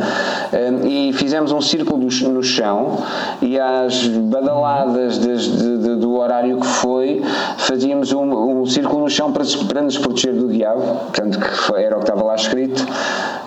um, 0.53 0.87
e 0.87 1.13
fizemos 1.13 1.53
um 1.53 1.61
círculo 1.61 2.09
no 2.31 2.43
chão, 2.43 2.99
e 3.43 3.61
às 3.61 4.07
badaladas 4.07 5.19
de, 5.19 5.79
de, 5.79 5.97
do 5.97 6.17
horário 6.17 6.59
que 6.59 6.67
foi, 6.67 7.23
fazíamos 7.59 8.13
um, 8.13 8.61
um 8.63 8.67
círculo 8.67 9.03
no 9.03 9.11
chão 9.11 9.31
para, 9.31 9.45
para 9.69 9.83
nos 9.83 9.99
proteger 9.99 10.33
do 10.33 10.49
diabo, 10.49 10.81
portanto, 10.81 11.39
que 11.39 11.75
era 11.75 11.97
o 11.97 11.99
que 11.99 12.05
estava 12.05 12.25
lá 12.25 12.35
escrito, 12.35 12.83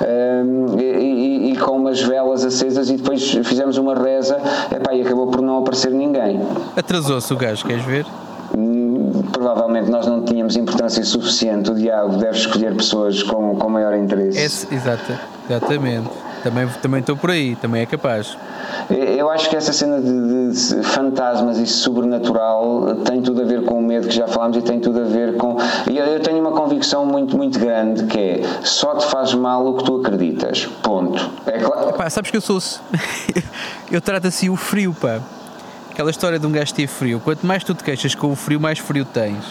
um, 0.01 0.80
e, 0.80 1.14
e 1.56 1.58
com 1.58 1.72
umas 1.72 2.02
velas 2.02 2.44
acesas 2.44 2.89
e 2.89 2.98
depois 2.98 3.32
fizemos 3.44 3.78
uma 3.78 3.96
reza 3.96 4.38
epá, 4.72 4.94
e 4.94 5.02
acabou 5.02 5.28
por 5.28 5.41
não 5.41 5.60
aparecer 5.60 5.91
ninguém. 5.91 6.41
Atrasou-se 6.76 7.34
o 7.34 7.38
gajo, 7.38 7.65
queres 7.65 7.84
ver? 7.86 8.06
Hum, 8.56 9.24
provavelmente 9.32 9.89
nós 9.89 10.06
não 10.06 10.24
tínhamos 10.24 10.56
importância 10.56 11.04
suficiente. 11.04 11.72
O 11.72 11.76
diabo 11.76 12.18
deve 12.18 12.38
escolher 12.38 12.76
pessoas 12.76 13.24
com, 13.24 13.56
com 13.56 13.70
maior 13.70 13.96
interesse. 13.96 14.38
Esse, 14.38 14.74
exata, 14.74 15.20
exatamente. 15.50 16.10
Também, 16.44 16.68
também 16.82 17.00
estou 17.00 17.18
por 17.18 17.32
aí, 17.32 17.56
também 17.56 17.82
é 17.82 17.86
capaz. 17.86 18.38
Eu 18.89 19.29
acho 19.29 19.49
que 19.49 19.55
essa 19.55 19.73
cena 19.73 19.99
de, 19.99 20.51
de, 20.51 20.83
fantasmas 20.83 21.57
e 21.57 21.65
sobrenatural 21.65 22.95
tem 23.03 23.21
tudo 23.21 23.41
a 23.41 23.45
ver 23.45 23.63
com 23.63 23.79
o 23.79 23.81
medo 23.81 24.07
que 24.07 24.15
já 24.15 24.27
falámos 24.27 24.57
e 24.57 24.61
tem 24.61 24.79
tudo 24.79 25.01
a 25.01 25.03
ver 25.03 25.38
com. 25.38 25.57
E 25.89 25.97
eu 25.97 26.19
tenho 26.21 26.39
uma 26.39 26.51
convicção 26.51 27.05
muito, 27.05 27.35
muito 27.35 27.59
grande 27.59 28.05
que 28.05 28.19
é 28.19 28.41
só 28.63 28.95
te 28.95 29.05
faz 29.07 29.33
mal 29.33 29.65
o 29.65 29.77
que 29.77 29.83
tu 29.83 29.97
acreditas. 29.97 30.65
Ponto. 30.81 31.29
É 31.45 31.59
claro. 31.59 31.89
Epá, 31.89 32.09
sabes 32.09 32.31
que 32.31 32.38
eu 32.38 32.41
sou. 32.41 32.59
eu 33.91 34.01
trato 34.01 34.27
assim 34.27 34.49
o 34.49 34.55
frio, 34.55 34.95
pá. 34.99 35.19
Aquela 35.91 36.11
história 36.11 36.38
de 36.38 36.45
um 36.45 36.51
gajo 36.51 36.73
ter 36.73 36.88
frio. 36.88 37.19
Quanto 37.19 37.45
mais 37.45 37.63
tu 37.63 37.73
te 37.73 37.83
queixas 37.83 38.13
com 38.13 38.31
o 38.31 38.35
frio, 38.35 38.59
mais 38.59 38.79
frio 38.79 39.05
tens. 39.05 39.45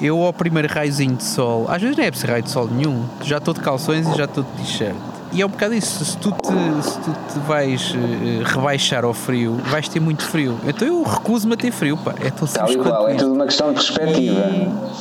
Eu, 0.00 0.22
ao 0.22 0.32
primeiro 0.32 0.72
raiozinho 0.72 1.16
de 1.16 1.24
sol, 1.24 1.66
às 1.68 1.80
vezes 1.80 1.96
não 1.96 2.04
é 2.04 2.10
preciso 2.10 2.30
raio 2.30 2.42
de 2.42 2.50
sol 2.50 2.68
nenhum, 2.70 3.04
já 3.22 3.38
estou 3.38 3.54
de 3.54 3.60
calções 3.60 4.06
e 4.06 4.14
já 4.14 4.24
estou 4.24 4.44
de 4.44 4.50
t-shirt 4.62 5.15
e 5.36 5.42
é 5.42 5.46
um 5.46 5.50
bocado 5.50 5.74
isso. 5.74 6.02
Se 6.02 6.16
tu 6.16 6.30
te, 6.30 6.82
se 6.82 6.98
tu 7.00 7.10
te 7.30 7.38
vais 7.40 7.90
uh, 7.90 8.42
rebaixar 8.42 9.04
ao 9.04 9.12
frio, 9.12 9.60
vais 9.66 9.86
ter 9.86 10.00
muito 10.00 10.24
frio. 10.24 10.58
Então 10.66 10.88
eu 10.88 11.02
recuso-me 11.02 11.52
a 11.52 11.56
ter 11.58 11.70
frio, 11.70 11.98
pá. 11.98 12.14
É 12.24 12.30
tão 12.30 12.48
Tal 12.48 12.68
qual, 12.76 13.06
é 13.06 13.14
tudo 13.16 13.34
uma 13.34 13.44
questão 13.44 13.68
de 13.68 13.74
perspectiva. 13.74 14.40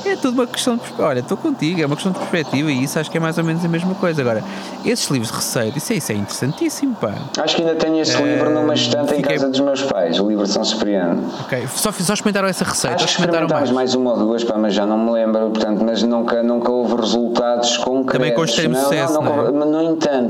E 0.04 0.10
é 0.10 0.16
tudo 0.18 0.34
uma 0.34 0.46
questão 0.46 0.74
de 0.74 0.82
perspectiva. 0.82 1.08
Olha, 1.08 1.20
estou 1.20 1.38
contigo, 1.38 1.82
é 1.82 1.86
uma 1.86 1.96
questão 1.96 2.12
de 2.12 2.20
perspectiva 2.20 2.70
e 2.70 2.84
isso 2.84 3.00
acho 3.00 3.10
que 3.10 3.16
é 3.16 3.20
mais 3.20 3.38
ou 3.38 3.46
menos 3.46 3.64
a 3.64 3.68
mesma 3.70 3.96
coisa. 3.96 4.22
Agora, 4.22 4.44
esses 4.84 5.10
livros 5.10 5.32
de 5.32 5.38
receita, 5.38 5.78
isso 5.78 5.94
é, 5.94 5.96
isso 5.96 6.12
é 6.12 6.16
interessantíssimo, 6.16 6.96
pá. 6.96 7.14
Acho 7.40 7.56
que 7.56 7.62
ainda 7.62 7.76
tenho 7.76 8.02
esse 8.02 8.18
uh, 8.18 8.26
livro 8.26 8.50
numa 8.50 8.74
estante 8.74 9.16
fiquei... 9.16 9.20
em 9.20 9.40
casa 9.40 9.50
dos 9.50 9.62
meus 9.62 9.84
pais, 9.84 10.20
o 10.20 10.28
livro 10.28 10.44
de 10.44 10.52
São 10.52 10.66
Cipriano. 10.66 11.32
Ok, 11.46 11.66
só, 11.74 11.94
só 11.94 12.14
experimentaram 12.14 12.50
essa 12.50 12.66
receita? 12.66 12.96
Acho 12.96 13.06
que 13.06 13.12
experimentaram 13.12 13.48
mais. 13.48 13.72
mais 13.72 13.96
uma 13.96 14.12
ou 14.12 14.18
duas, 14.18 14.44
pá, 14.44 14.58
mas 14.58 14.74
já 14.74 14.86
não 14.86 14.98
me 14.98 15.12
lembro, 15.12 15.50
portanto, 15.52 15.82
mas 15.82 16.04
nunca, 16.04 16.44
nunca 16.44 16.70
houve 16.70 16.96
resultados 16.98 17.78
concretos. 17.78 18.20
Também 18.20 18.34
com 18.34 18.44
extremo 18.44 18.76
sucesso, 18.76 19.14
não, 19.14 19.22
não, 19.22 19.52
não, 19.52 19.64
é? 19.64 19.66
No 19.66 19.92
entanto, 19.94 20.25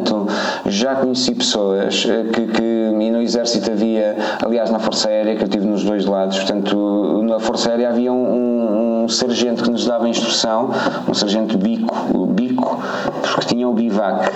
já 0.65 0.95
conheci 0.95 1.35
pessoas 1.35 2.05
eh, 2.07 2.25
que, 2.31 2.47
que 2.47 2.63
e 3.05 3.11
no 3.11 3.21
exército 3.21 3.71
havia, 3.71 4.15
aliás 4.43 4.71
na 4.71 4.79
Força 4.79 5.09
Aérea 5.09 5.35
que 5.35 5.43
eu 5.43 5.47
tive 5.47 5.65
nos 5.65 5.83
dois 5.83 6.05
lados, 6.05 6.37
portanto 6.37 7.21
na 7.23 7.39
Força 7.39 7.69
Aérea 7.69 7.89
havia 7.89 8.11
um, 8.11 8.33
um, 8.33 9.03
um 9.03 9.09
sargento 9.09 9.63
que 9.63 9.69
nos 9.69 9.85
dava 9.85 10.09
instrução, 10.09 10.71
um 11.07 11.13
sargento 11.13 11.57
bico, 11.57 12.25
bico, 12.27 12.44
porque 12.55 13.47
tinha 13.47 13.67
o 13.67 13.73
bivac. 13.73 14.31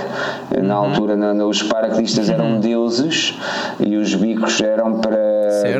Na 0.62 0.80
uhum. 0.80 0.88
altura 0.88 1.16
na, 1.16 1.46
os 1.46 1.64
paraquedistas 1.64 2.30
eram 2.30 2.54
uhum. 2.54 2.60
deuses 2.60 3.38
e 3.80 3.96
os 3.96 4.14
bicos 4.16 4.60
eram 4.62 5.00
para, 5.00 5.18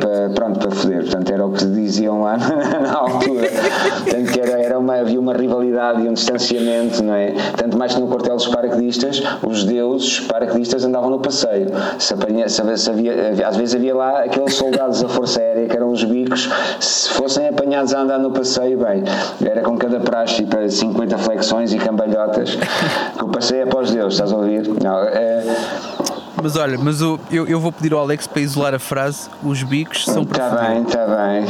para, 0.00 0.30
pronto, 0.34 0.58
para 0.58 0.70
foder, 0.70 1.02
portanto 1.02 1.30
era 1.30 1.46
o 1.46 1.52
que 1.52 1.64
diziam 1.66 2.22
lá 2.22 2.36
na 2.80 2.94
altura. 2.94 3.48
portanto 4.02 4.40
era, 4.40 4.60
era 4.62 4.78
uma, 4.78 4.96
havia 4.96 5.20
uma 5.20 5.34
rivalidade 5.34 6.02
e 6.02 6.08
um 6.08 6.14
distanciamento, 6.14 7.02
não 7.02 7.14
é? 7.14 7.34
Tanto 7.56 7.76
mais 7.76 7.94
que 7.94 8.00
no 8.00 8.08
quartel 8.08 8.36
dos 8.36 8.46
paraquedistas, 8.48 9.22
os 9.46 9.64
deuses 9.64 10.20
paraquedistas 10.20 10.84
andavam 10.84 11.10
no 11.10 11.18
passeio. 11.18 11.68
Se, 11.98 12.14
apanha, 12.14 12.48
se, 12.48 12.76
se 12.76 12.90
havia, 12.90 13.46
às 13.46 13.56
vezes 13.56 13.74
havia 13.74 13.94
lá 13.94 14.20
aqueles 14.20 14.54
soldados 14.54 15.02
da 15.02 15.08
Força 15.08 15.40
Aérea 15.40 15.66
que 15.66 15.76
eram 15.76 15.90
os 15.90 16.04
bicos, 16.04 16.48
se 16.80 17.10
fossem 17.10 17.48
apanhados 17.48 17.94
a 17.94 18.00
andar 18.00 18.18
no 18.18 18.30
passeio, 18.30 18.78
bem, 18.78 19.02
era 19.44 19.62
com 19.62 19.76
cada 19.76 20.00
praxe 20.00 20.44
para 20.44 20.68
50 20.68 21.18
flexões 21.18 21.72
e 21.72 21.78
cambalhotas, 21.78 22.29
que 22.30 23.24
o 23.24 23.28
passeio 23.28 23.62
é 23.62 23.66
para 23.66 23.80
os 23.80 23.90
deuses, 23.90 24.14
estás 24.14 24.32
a 24.32 24.36
ouvir? 24.36 24.68
Não, 24.82 24.98
é, 25.04 25.44
mas 26.42 26.56
olha, 26.56 26.78
mas 26.78 27.00
eu, 27.00 27.20
eu, 27.30 27.46
eu, 27.46 27.60
vou 27.60 27.70
pedir 27.70 27.92
ao 27.92 28.00
Alex 28.00 28.26
para 28.26 28.40
isolar 28.40 28.74
a 28.74 28.78
frase: 28.78 29.28
os 29.42 29.62
bicos 29.62 30.04
são 30.04 30.24
para. 30.24 30.46
Está 30.46 30.68
bem, 30.68 30.82
está 30.82 31.06
bem. 31.06 31.46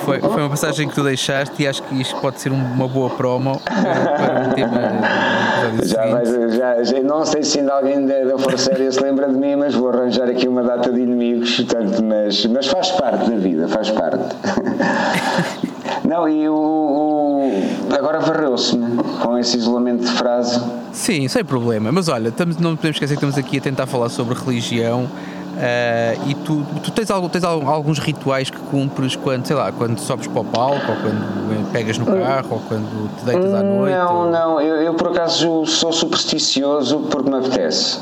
Foi, 0.00 0.20
foi 0.20 0.42
uma 0.42 0.50
passagem 0.50 0.88
que 0.88 0.94
tu 0.94 1.02
deixaste 1.02 1.62
e 1.62 1.68
acho 1.68 1.82
que 1.84 2.00
isto 2.00 2.20
pode 2.20 2.40
ser 2.40 2.50
uma 2.50 2.88
boa 2.88 3.10
promo 3.10 3.60
para 3.64 4.48
o 4.50 4.54
tema. 4.54 4.74
Já, 5.82 6.22
já, 6.24 6.84
já, 6.84 7.02
não 7.02 7.24
sei 7.24 7.42
se 7.42 7.58
ainda 7.58 7.72
alguém 7.72 8.06
da, 8.06 8.24
da 8.24 8.38
Força 8.38 8.70
Aérea 8.70 8.92
se 8.92 9.00
lembra 9.00 9.28
de 9.28 9.34
mim, 9.34 9.56
mas 9.56 9.74
vou 9.74 9.88
arranjar 9.88 10.28
aqui 10.28 10.46
uma 10.46 10.62
data 10.62 10.92
de 10.92 11.00
inimigos, 11.00 11.56
portanto, 11.56 12.02
mas, 12.04 12.44
mas 12.46 12.66
faz 12.66 12.90
parte 12.90 13.30
da 13.30 13.36
vida, 13.36 13.66
faz 13.66 13.90
parte. 13.90 14.36
Não, 16.06 16.28
e 16.28 16.48
o, 16.48 16.54
o 16.54 17.94
agora 17.94 18.20
varreu-se 18.20 18.78
com 19.22 19.38
esse 19.38 19.56
isolamento 19.56 20.04
de 20.04 20.10
frase. 20.10 20.60
Sim, 20.92 21.26
sem 21.28 21.44
problema. 21.44 21.90
Mas 21.90 22.08
olha, 22.08 22.28
estamos, 22.28 22.58
não 22.58 22.76
podemos 22.76 22.96
esquecer 22.96 23.16
que 23.16 23.24
estamos 23.24 23.38
aqui 23.38 23.58
a 23.58 23.60
tentar 23.60 23.86
falar 23.86 24.10
sobre 24.10 24.34
religião. 24.34 25.04
Uh, 25.54 26.28
e 26.28 26.34
tu, 26.34 26.66
tu 26.82 26.90
tens, 26.90 27.08
tens 27.30 27.44
alguns 27.44 28.00
rituais 28.00 28.50
que 28.50 28.58
cumpres 28.58 29.14
quando, 29.14 29.46
sei 29.46 29.54
lá, 29.54 29.70
quando 29.70 29.98
sobes 29.98 30.26
para 30.26 30.40
o 30.40 30.44
palco, 30.44 30.90
ou 30.90 30.96
quando 30.96 31.72
pegas 31.72 31.96
no 31.96 32.06
carro, 32.06 32.48
ou 32.50 32.60
quando 32.60 33.16
te 33.16 33.24
deitas 33.24 33.54
à 33.54 33.62
noite? 33.62 33.94
Não, 33.94 34.16
ou... 34.16 34.30
não, 34.30 34.60
eu, 34.60 34.82
eu 34.82 34.94
por 34.94 35.08
acaso 35.08 35.64
sou 35.64 35.92
supersticioso 35.92 36.98
porque 37.08 37.30
me 37.30 37.36
apetece 37.38 38.00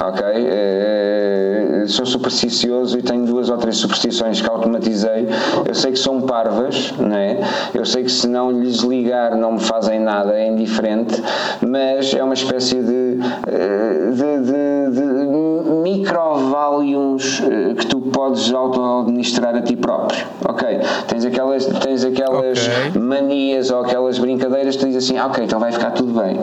ok? 0.00 0.22
É, 0.24 1.63
sou 1.88 2.06
supersticioso 2.06 2.98
e 2.98 3.02
tenho 3.02 3.24
duas 3.26 3.48
ou 3.48 3.56
três 3.56 3.76
superstições 3.76 4.40
que 4.40 4.48
automatizei. 4.48 5.28
Eu 5.66 5.74
sei 5.74 5.92
que 5.92 5.98
são 5.98 6.20
parvas, 6.20 6.92
não 6.98 7.16
é? 7.16 7.38
Eu 7.74 7.84
sei 7.84 8.04
que 8.04 8.12
se 8.12 8.26
não 8.26 8.50
lhes 8.50 8.78
ligar 8.78 9.36
não 9.36 9.52
me 9.52 9.60
fazem 9.60 10.00
nada, 10.00 10.38
é 10.38 10.48
indiferente, 10.48 11.22
mas 11.60 12.14
é 12.14 12.22
uma 12.22 12.34
espécie 12.34 12.76
de 12.76 13.18
eh, 13.46 14.10
de, 14.12 14.38
de, 14.40 14.90
de 14.96 15.14
eh, 17.42 17.74
que 17.74 17.86
tu 17.86 18.00
podes 18.00 18.52
auto-administrar 18.52 19.54
a 19.56 19.62
ti 19.62 19.76
próprio. 19.76 20.26
Ok, 20.46 20.66
tens 21.08 21.24
aquelas, 21.24 21.66
tens 21.66 22.04
aquelas 22.04 22.68
Ok. 22.68 23.00
manias 23.00 23.70
ou 23.70 23.80
aquelas 23.80 24.18
brincadeiras 24.18 24.76
que 24.76 24.82
tu 24.82 24.86
dizes 24.86 25.04
assim, 25.04 25.18
ah, 25.18 25.26
ok, 25.26 25.44
então 25.44 25.58
vai 25.58 25.72
ficar 25.72 25.92
tudo 25.92 26.12
bem. 26.12 26.40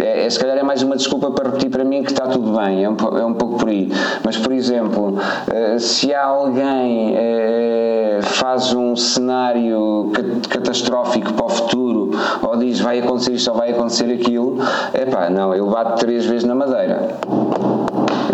É, 0.00 0.26
é, 0.26 0.30
se 0.30 0.38
calhar 0.38 0.56
é 0.56 0.62
mais 0.62 0.82
uma 0.82 0.96
desculpa 0.96 1.30
para 1.30 1.46
repetir 1.46 1.70
para 1.70 1.84
mim 1.84 2.02
que 2.02 2.12
está 2.12 2.26
tudo 2.26 2.56
bem, 2.56 2.84
é 2.84 2.90
um, 2.90 2.96
é 3.18 3.24
um 3.24 3.34
pouco 3.34 3.56
por 3.56 3.68
aí. 3.68 3.90
Mas, 4.24 4.36
por 4.46 4.52
exemplo, 4.52 5.18
eh, 5.52 5.76
se 5.80 6.14
alguém 6.14 7.14
eh, 7.16 8.20
faz 8.22 8.72
um 8.72 8.94
cenário 8.94 10.12
ca- 10.14 10.48
catastrófico 10.50 11.32
para 11.32 11.46
o 11.46 11.48
futuro 11.48 12.12
ou 12.40 12.56
diz 12.56 12.78
vai 12.78 13.00
acontecer 13.00 13.32
isto 13.32 13.50
ou 13.50 13.56
vai 13.56 13.72
acontecer 13.72 14.04
aquilo, 14.12 14.56
é 14.94 15.04
pá, 15.04 15.28
não, 15.28 15.52
eu 15.52 15.68
bato 15.68 15.96
três 15.96 16.24
vezes 16.26 16.44
na 16.44 16.54
madeira. 16.54 17.08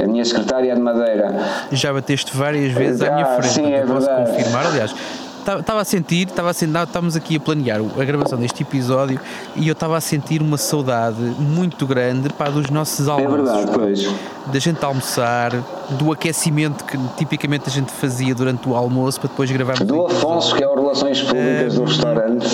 A 0.02 0.06
minha 0.06 0.24
secretária 0.26 0.72
é 0.72 0.74
de 0.74 0.80
madeira. 0.82 1.34
Já 1.70 1.94
bateste 1.94 2.36
várias 2.36 2.72
vezes 2.72 3.00
à 3.00 3.06
Ah, 3.06 3.14
minha 3.14 3.26
frente. 3.26 3.54
sim, 3.54 3.72
é 3.72 3.80
posso 3.80 4.00
verdade. 4.06 4.30
confirmar, 4.32 4.66
aliás. 4.66 4.94
Estava 5.42 5.80
a 5.80 5.84
sentir, 5.84 6.28
estava 6.28 6.50
a 6.50 6.52
sentir, 6.52 6.76
estávamos 6.82 7.16
aqui 7.16 7.36
a 7.36 7.40
planear 7.40 7.80
a 7.98 8.04
gravação 8.04 8.38
deste 8.38 8.62
episódio 8.62 9.18
e 9.56 9.66
eu 9.66 9.72
estava 9.72 9.96
a 9.96 10.00
sentir 10.00 10.40
uma 10.40 10.56
saudade 10.56 11.16
muito 11.38 11.84
grande 11.84 12.28
pá, 12.30 12.48
dos 12.48 12.70
nossos 12.70 13.08
É 13.08 13.10
almoços. 13.10 13.36
verdade, 13.36 13.66
pá. 13.66 13.78
pois. 13.78 14.08
da 14.46 14.58
gente 14.60 14.84
almoçar, 14.84 15.50
do 15.90 16.12
aquecimento 16.12 16.84
que 16.84 16.96
tipicamente 17.16 17.64
a 17.66 17.70
gente 17.72 17.90
fazia 17.90 18.34
durante 18.34 18.68
o 18.68 18.74
almoço 18.76 19.20
para 19.20 19.30
depois 19.30 19.50
gravarmos 19.50 19.84
Do. 19.86 20.06
Afonso, 20.06 20.54
que 20.54 20.62
é 20.62 20.68
o 20.68 20.74
Relações 20.76 21.20
Públicas 21.22 21.74
do 21.74 21.84
restaurante. 21.84 22.46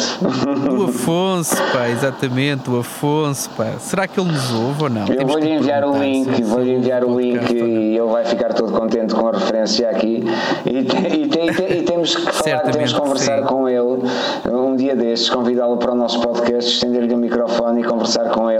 Do 0.70 0.84
Afonso, 0.84 1.56
pá, 1.72 1.88
exatamente, 1.90 2.70
o 2.70 2.78
Afonso, 2.80 3.50
pá. 3.50 3.72
Será 3.80 4.08
que 4.08 4.18
ele 4.18 4.32
nos 4.32 4.50
ouve 4.52 4.84
ou 4.84 4.90
não? 4.90 5.06
Eu 5.08 5.26
vou-lhe 5.26 5.46
que 5.46 5.52
enviar 5.52 5.84
o 5.84 5.98
link, 5.98 6.42
vou-lhe 6.42 6.72
enviar 6.72 7.04
o 7.04 7.20
link 7.20 7.50
e 7.52 7.96
ele 7.98 8.10
vai 8.10 8.24
ficar 8.24 8.54
todo 8.54 8.72
contente 8.72 9.14
com 9.14 9.28
a 9.28 9.32
referência 9.32 9.90
aqui. 9.90 10.24
E, 10.64 10.70
e 10.70 11.28
e 11.28 11.78
e 11.78 11.82
temos 11.82 12.16
que 12.16 12.32
falar, 12.32 12.77
Que 12.84 12.94
conversar 12.94 13.38
sim. 13.40 13.44
com 13.44 13.68
ele 13.68 14.02
um 14.46 14.76
dia 14.76 14.94
destes, 14.94 15.30
convidá-lo 15.30 15.76
para 15.76 15.92
o 15.92 15.94
nosso 15.94 16.20
podcast, 16.20 16.72
estender-lhe 16.72 17.14
o 17.14 17.18
microfone 17.18 17.80
e 17.80 17.84
conversar 17.84 18.30
com 18.30 18.50
ele 18.50 18.58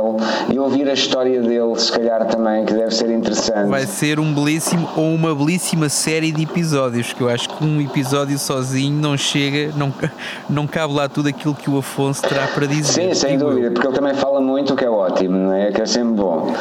e 0.52 0.58
ouvir 0.58 0.88
a 0.88 0.92
história 0.92 1.40
dele, 1.40 1.78
se 1.78 1.92
calhar 1.92 2.26
também, 2.26 2.64
que 2.64 2.72
deve 2.72 2.94
ser 2.94 3.10
interessante. 3.10 3.68
Vai 3.68 3.86
ser 3.86 4.18
um 4.18 4.32
belíssimo 4.32 4.88
ou 4.96 5.14
uma 5.14 5.34
belíssima 5.34 5.88
série 5.88 6.32
de 6.32 6.42
episódios, 6.42 7.12
que 7.12 7.20
eu 7.20 7.28
acho 7.28 7.48
que 7.48 7.64
um 7.64 7.80
episódio 7.80 8.38
sozinho 8.38 9.00
não 9.00 9.16
chega, 9.16 9.72
não, 9.76 9.92
não 10.48 10.66
cabe 10.66 10.94
lá 10.94 11.08
tudo 11.08 11.28
aquilo 11.28 11.54
que 11.54 11.70
o 11.70 11.78
Afonso 11.78 12.22
terá 12.22 12.46
para 12.48 12.66
dizer. 12.66 13.08
Sim, 13.08 13.14
sem 13.14 13.38
dúvida, 13.38 13.70
porque 13.70 13.86
ele 13.86 13.94
também 13.94 14.14
fala 14.14 14.40
muito, 14.40 14.72
o 14.72 14.76
que 14.76 14.84
é 14.84 14.90
ótimo, 14.90 15.36
não 15.36 15.52
é? 15.52 15.70
Que 15.72 15.82
é 15.82 15.86
sempre 15.86 16.14
bom. 16.14 16.52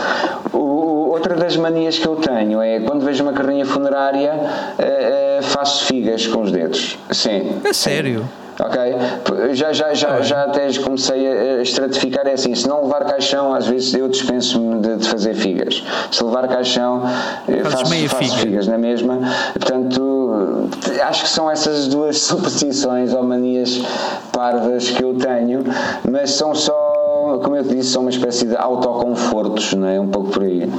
O- 0.53 0.96
outra 1.09 1.35
das 1.35 1.55
manias 1.57 1.97
que 1.97 2.07
eu 2.07 2.15
tenho 2.15 2.61
é 2.61 2.79
quando 2.79 3.03
vejo 3.03 3.23
uma 3.23 3.33
carrinha 3.33 3.65
funerária, 3.65 4.33
eh, 4.77 5.37
eh, 5.39 5.41
faço 5.41 5.85
figas 5.85 6.25
com 6.27 6.41
os 6.41 6.51
dedos. 6.51 6.97
Sim. 7.11 7.61
A 7.67 7.73
sério? 7.73 8.27
Ok? 8.59 9.53
Já, 9.53 9.71
já, 9.71 9.93
já, 9.93 10.19
já 10.21 10.43
até 10.45 10.67
comecei 10.79 11.27
a 11.27 11.61
estratificar. 11.61 12.25
É 12.25 12.33
assim: 12.33 12.55
se 12.55 12.67
não 12.67 12.83
levar 12.85 13.05
caixão, 13.05 13.53
às 13.53 13.67
vezes 13.67 13.93
eu 13.93 14.07
dispenso-me 14.07 14.79
de, 14.81 14.95
de 14.97 15.07
fazer 15.07 15.35
figas. 15.35 15.83
Se 16.11 16.23
levar 16.23 16.47
caixão, 16.47 17.03
eh, 17.47 17.61
Fazes 17.61 17.79
faço, 17.81 17.91
meia 17.91 18.09
faço 18.09 18.23
figa. 18.23 18.41
figas 18.41 18.67
na 18.67 18.77
mesma. 18.79 19.19
Portanto, 19.53 20.69
acho 21.07 21.23
que 21.23 21.29
são 21.29 21.51
essas 21.51 21.87
duas 21.87 22.17
superstições 22.21 23.13
ou 23.13 23.21
manias 23.21 23.79
parvas 24.31 24.89
que 24.89 25.03
eu 25.03 25.13
tenho, 25.13 25.63
mas 26.09 26.31
são 26.31 26.55
só, 26.55 26.73
como 27.43 27.55
eu 27.55 27.63
te 27.63 27.75
disse, 27.75 27.89
são 27.91 28.01
uma 28.01 28.11
espécie 28.11 28.45
de 28.47 28.55
autoconfortos, 28.55 29.73
não 29.73 29.87
é? 29.87 29.99
Um 29.99 30.07
pouco 30.07 30.29
por 30.31 30.43
aí. 30.43 30.69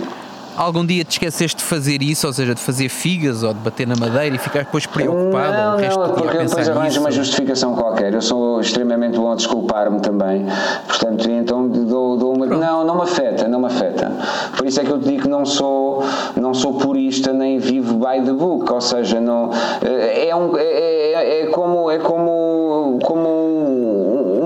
Algum 0.57 0.85
dia 0.85 1.05
te 1.05 1.13
esqueceste 1.13 1.59
de 1.59 1.63
fazer 1.63 2.03
isso, 2.03 2.27
ou 2.27 2.33
seja, 2.33 2.53
de 2.53 2.61
fazer 2.61 2.89
figas 2.89 3.45
ou 3.45 3.55
de 3.55 3.61
bater 3.61 3.87
na 3.87 3.95
madeira 3.95 4.35
e 4.35 4.39
ficar 4.41 4.65
depois 4.65 4.87
preocupado 4.87 5.53
Não, 5.53 5.77
o 5.77 5.79
resto 5.79 6.01
não, 6.01 6.09
porque 6.15 6.37
eu 6.37 6.45
depois 6.47 6.69
arranjo 6.69 6.85
nisso? 6.87 6.99
uma 7.01 7.11
justificação 7.13 7.75
qualquer. 7.77 8.13
Eu 8.13 8.21
sou 8.21 8.61
extremamente 8.61 9.17
bom 9.17 9.31
a 9.31 9.37
desculpar-me 9.37 10.01
também. 10.01 10.47
Portanto, 10.89 11.31
então 11.31 11.69
dou, 11.69 12.17
dou 12.17 12.35
uma. 12.35 12.45
Não, 12.47 12.85
não 12.85 12.97
me 12.97 13.03
afeta, 13.03 13.47
não 13.47 13.61
me 13.61 13.67
afeta. 13.67 14.11
Por 14.57 14.67
isso 14.67 14.81
é 14.81 14.85
que 14.85 14.91
eu 14.91 14.99
te 14.99 15.07
digo 15.11 15.23
que 15.23 15.29
não 15.29 15.47
sou, 15.47 16.03
não 16.35 16.53
sou 16.53 16.75
purista 16.75 17.33
nem 17.33 17.61
vivo 17.61 17.95
by 17.95 18.21
the 18.25 18.33
book. 18.33 18.73
Ou 18.73 18.81
seja, 18.81 19.21
não, 19.21 19.51
é, 19.81 20.35
um, 20.35 20.57
é, 20.57 20.63
é, 20.65 21.43
é 21.43 21.47
como. 21.53 21.89
É 21.89 21.99
como, 21.99 22.99
como 23.05 23.29
um- 23.29 23.78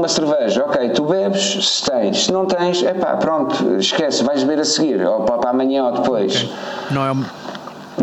uma 0.02 0.08
cerveja, 0.08 0.64
ok, 0.64 0.88
tu 0.90 1.04
bebes 1.04 1.64
se 1.64 1.84
tens, 1.88 2.24
se 2.24 2.32
não 2.32 2.44
tens, 2.44 2.82
é 2.82 2.92
pá, 2.92 3.16
pronto, 3.16 3.76
esquece, 3.76 4.24
vais 4.24 4.42
beber 4.42 4.60
a 4.62 4.64
seguir, 4.64 5.00
ou 5.06 5.20
para 5.22 5.50
amanhã 5.50 5.84
ou 5.84 5.92
depois. 5.92 6.48
Não 6.90 7.06
é, 7.06 7.12
um- 7.12 7.24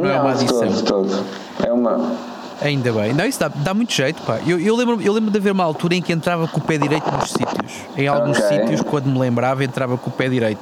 não 0.02 0.10
é 0.10 0.18
uma 0.22 0.34
de 0.34 0.46
adição. 0.46 0.60
todo, 0.86 1.08
todo. 1.10 1.26
É 1.62 1.74
uma. 1.74 2.14
Ainda 2.62 2.92
bem. 2.94 3.14
Não, 3.14 3.26
isso 3.26 3.40
dá, 3.40 3.50
dá 3.54 3.74
muito 3.74 3.94
jeito, 3.94 4.22
pá. 4.24 4.40
Eu, 4.48 4.60
eu, 4.60 4.76
lembro, 4.78 5.02
eu 5.02 5.12
lembro 5.14 5.30
de 5.32 5.38
haver 5.38 5.52
uma 5.52 5.64
altura 5.64 5.96
em 5.96 6.02
que 6.02 6.12
entrava 6.14 6.48
com 6.48 6.60
o 6.60 6.62
pé 6.64 6.78
direito 6.78 7.10
nos 7.12 7.30
sítios. 7.32 7.72
Em 7.98 8.08
alguns 8.08 8.38
Ok. 8.38 8.48
sítios, 8.60 8.82
quando 8.82 9.08
me 9.08 9.18
lembrava, 9.20 9.64
entrava 9.64 9.98
com 9.98 10.10
o 10.10 10.14
pé 10.14 10.28
direito. 10.30 10.60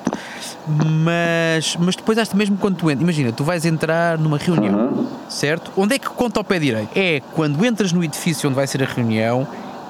Mas, 0.67 1.75
mas 1.79 1.95
depois, 1.95 2.17
acho 2.17 2.35
mesmo 2.35 2.57
quando 2.57 2.75
tu 2.77 2.89
entras, 2.89 3.01
imagina, 3.03 3.31
tu 3.31 3.43
vais 3.43 3.65
entrar 3.65 4.17
numa 4.17 4.38
reunião, 4.38 4.75
Uhum. 4.75 5.07
certo? 5.29 5.71
Onde 5.77 5.95
é 5.95 5.99
que 5.99 6.07
conta 6.09 6.39
o 6.39 6.43
pé 6.43 6.59
direito? 6.59 6.89
É 6.95 7.21
quando 7.33 7.63
entras 7.65 7.91
no 7.91 8.03
edifício 8.03 8.47
onde 8.47 8.55
vai 8.55 8.67
ser 8.67 8.83
a 8.83 8.85
reunião, 8.85 9.47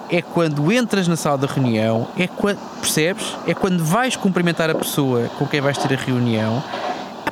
é 0.10 0.22
quando 0.22 0.72
entras 0.72 1.08
na 1.08 1.16
sala 1.16 1.38
da 1.38 1.48
reunião, 1.48 2.08
é 2.18 2.28
quando, 2.28 2.60
percebes? 2.80 3.36
É 3.46 3.54
quando 3.54 3.84
vais 3.84 4.16
cumprimentar 4.16 4.70
a 4.70 4.76
pessoa 4.76 5.30
com 5.38 5.46
quem 5.46 5.62
vais 5.62 5.78
ter 5.78 5.94
a 5.94 5.98
reunião. 5.98 6.64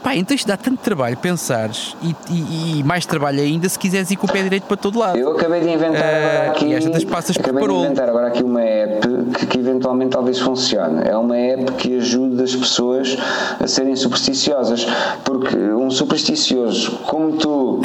Epá, 0.06 0.16
então 0.16 0.36
isto 0.36 0.48
dá 0.48 0.56
tanto 0.56 0.78
trabalho 0.84 1.18
pensares 1.18 1.96
e, 2.00 2.16
e- 2.32 2.80
e 2.80 2.84
mais 2.84 3.08
trabalho 3.08 3.40
ainda 3.42 3.68
se 3.68 3.80
quiseres 3.80 4.12
ir 4.12 4.16
com 4.18 4.28
o 4.28 4.32
pé 4.32 4.44
direito 4.44 4.66
para 4.68 4.78
todo 4.78 5.00
lado. 5.00 5.18
Eu 5.18 5.32
acabei 5.32 5.62
de 5.62 5.70
inventar 5.70 6.00
Eh, 6.04 6.38
agora 6.38 6.52
aqui. 6.52 6.66
e 6.68 6.76
às 6.76 7.04
passas 7.06 7.36
por 7.36 7.50
acabei 7.50 7.68
de 7.68 7.74
inventar 7.74 8.08
agora 8.10 8.28
aqui 8.28 8.44
uma 8.44 8.62
app 8.62 9.08
que, 9.34 9.46
que 9.48 9.58
eventualmente 9.58 10.12
talvez 10.12 10.38
funcione. 10.38 11.02
É 11.10 11.18
uma 11.18 11.36
app 11.36 11.72
que 11.72 11.98
ajuda 11.98 12.44
as 12.44 12.56
pessoas 12.56 13.18
a 13.60 13.66
serem 13.66 13.96
supersticiosas. 13.96 14.86
Porque 15.24 15.58
um 15.58 15.90
supersticioso 15.90 17.00
como 17.08 17.38
tu, 17.38 17.82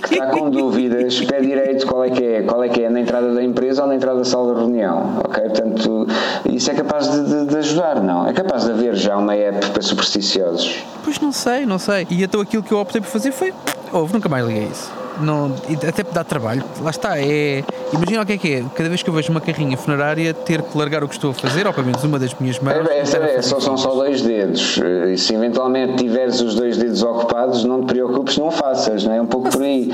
que 0.00 0.14
está 0.14 0.26
com 0.28 0.48
dúvidas, 0.54 1.20
pé 1.22 1.40
direito 1.40 1.88
qual 1.88 2.04
é 2.04 2.10
que 2.10 2.22
é? 2.22 2.42
Qual 2.42 2.62
é 2.62 2.68
que 2.68 2.84
é? 2.84 2.88
Na 2.88 3.00
entrada 3.00 3.34
da 3.34 3.42
empresa 3.42 3.82
ou 3.82 3.88
na 3.88 3.96
entrada 3.96 4.18
da 4.18 4.24
sala 4.24 4.54
da 4.54 4.60
reunião? 4.60 5.14
Ok? 5.24 5.42
Portanto, 5.42 6.06
isso 6.48 6.70
é 6.70 6.74
capaz 6.74 7.10
de, 7.10 7.24
de- 7.24 7.46
de 7.46 7.56
ajudar, 7.56 8.00
não? 8.00 8.28
É 8.28 8.32
capaz 8.32 8.64
de 8.64 8.70
haver 8.70 8.94
já 8.94 9.16
uma 9.16 9.34
app 9.34 9.70
para 9.70 9.82
supersticiosos. 9.82 10.84
Pois 11.02 11.18
não 11.20 11.32
sei, 11.32 11.47
não 11.66 11.78
sei. 11.78 12.06
E 12.10 12.22
então 12.22 12.40
aquilo 12.40 12.62
que 12.62 12.72
eu 12.72 12.78
optei 12.78 13.00
por 13.00 13.08
fazer 13.08 13.32
foi. 13.32 13.52
Houve, 13.92 14.12
nunca 14.12 14.28
mais 14.28 14.46
liguei 14.46 14.68
isso. 14.70 14.90
Não, 15.20 15.52
até 15.88 16.04
dá 16.04 16.22
trabalho. 16.22 16.62
Lá 16.80 16.90
está, 16.90 17.18
é. 17.18 17.64
Imagina 17.92 18.22
o 18.22 18.26
que 18.26 18.32
é 18.34 18.38
que 18.38 18.54
é. 18.54 18.64
Cada 18.74 18.88
vez 18.88 19.02
que 19.02 19.10
eu 19.10 19.14
vejo 19.14 19.30
uma 19.32 19.40
carrinha 19.40 19.76
funerária, 19.76 20.32
ter 20.32 20.62
que 20.62 20.78
largar 20.78 21.02
o 21.02 21.08
que 21.08 21.14
estou 21.14 21.32
a 21.32 21.34
fazer, 21.34 21.66
ou 21.66 21.72
pelo 21.72 21.86
menos 21.86 22.04
uma 22.04 22.18
das 22.20 22.32
minhas 22.34 22.58
mãos. 22.60 22.74
É, 22.88 23.00
é, 23.00 23.04
fazer 23.04 23.42
só, 23.42 23.58
são 23.58 23.76
só 23.76 23.94
dois 23.94 24.22
dedos. 24.22 24.78
Eh, 24.80 25.14
E 25.14 25.18
se 25.18 25.34
eventualmente 25.34 25.96
tiveres 25.96 26.40
os 26.40 26.54
dois 26.54 26.76
dedos 26.76 27.02
ocupados, 27.02 27.64
não 27.64 27.80
te 27.80 27.86
preocupes, 27.86 28.36
não 28.38 28.50
faças, 28.52 29.02
não 29.04 29.12
é? 29.12 29.20
Um 29.20 29.26
pouco 29.26 29.50
por 29.50 29.62
aí. 29.62 29.90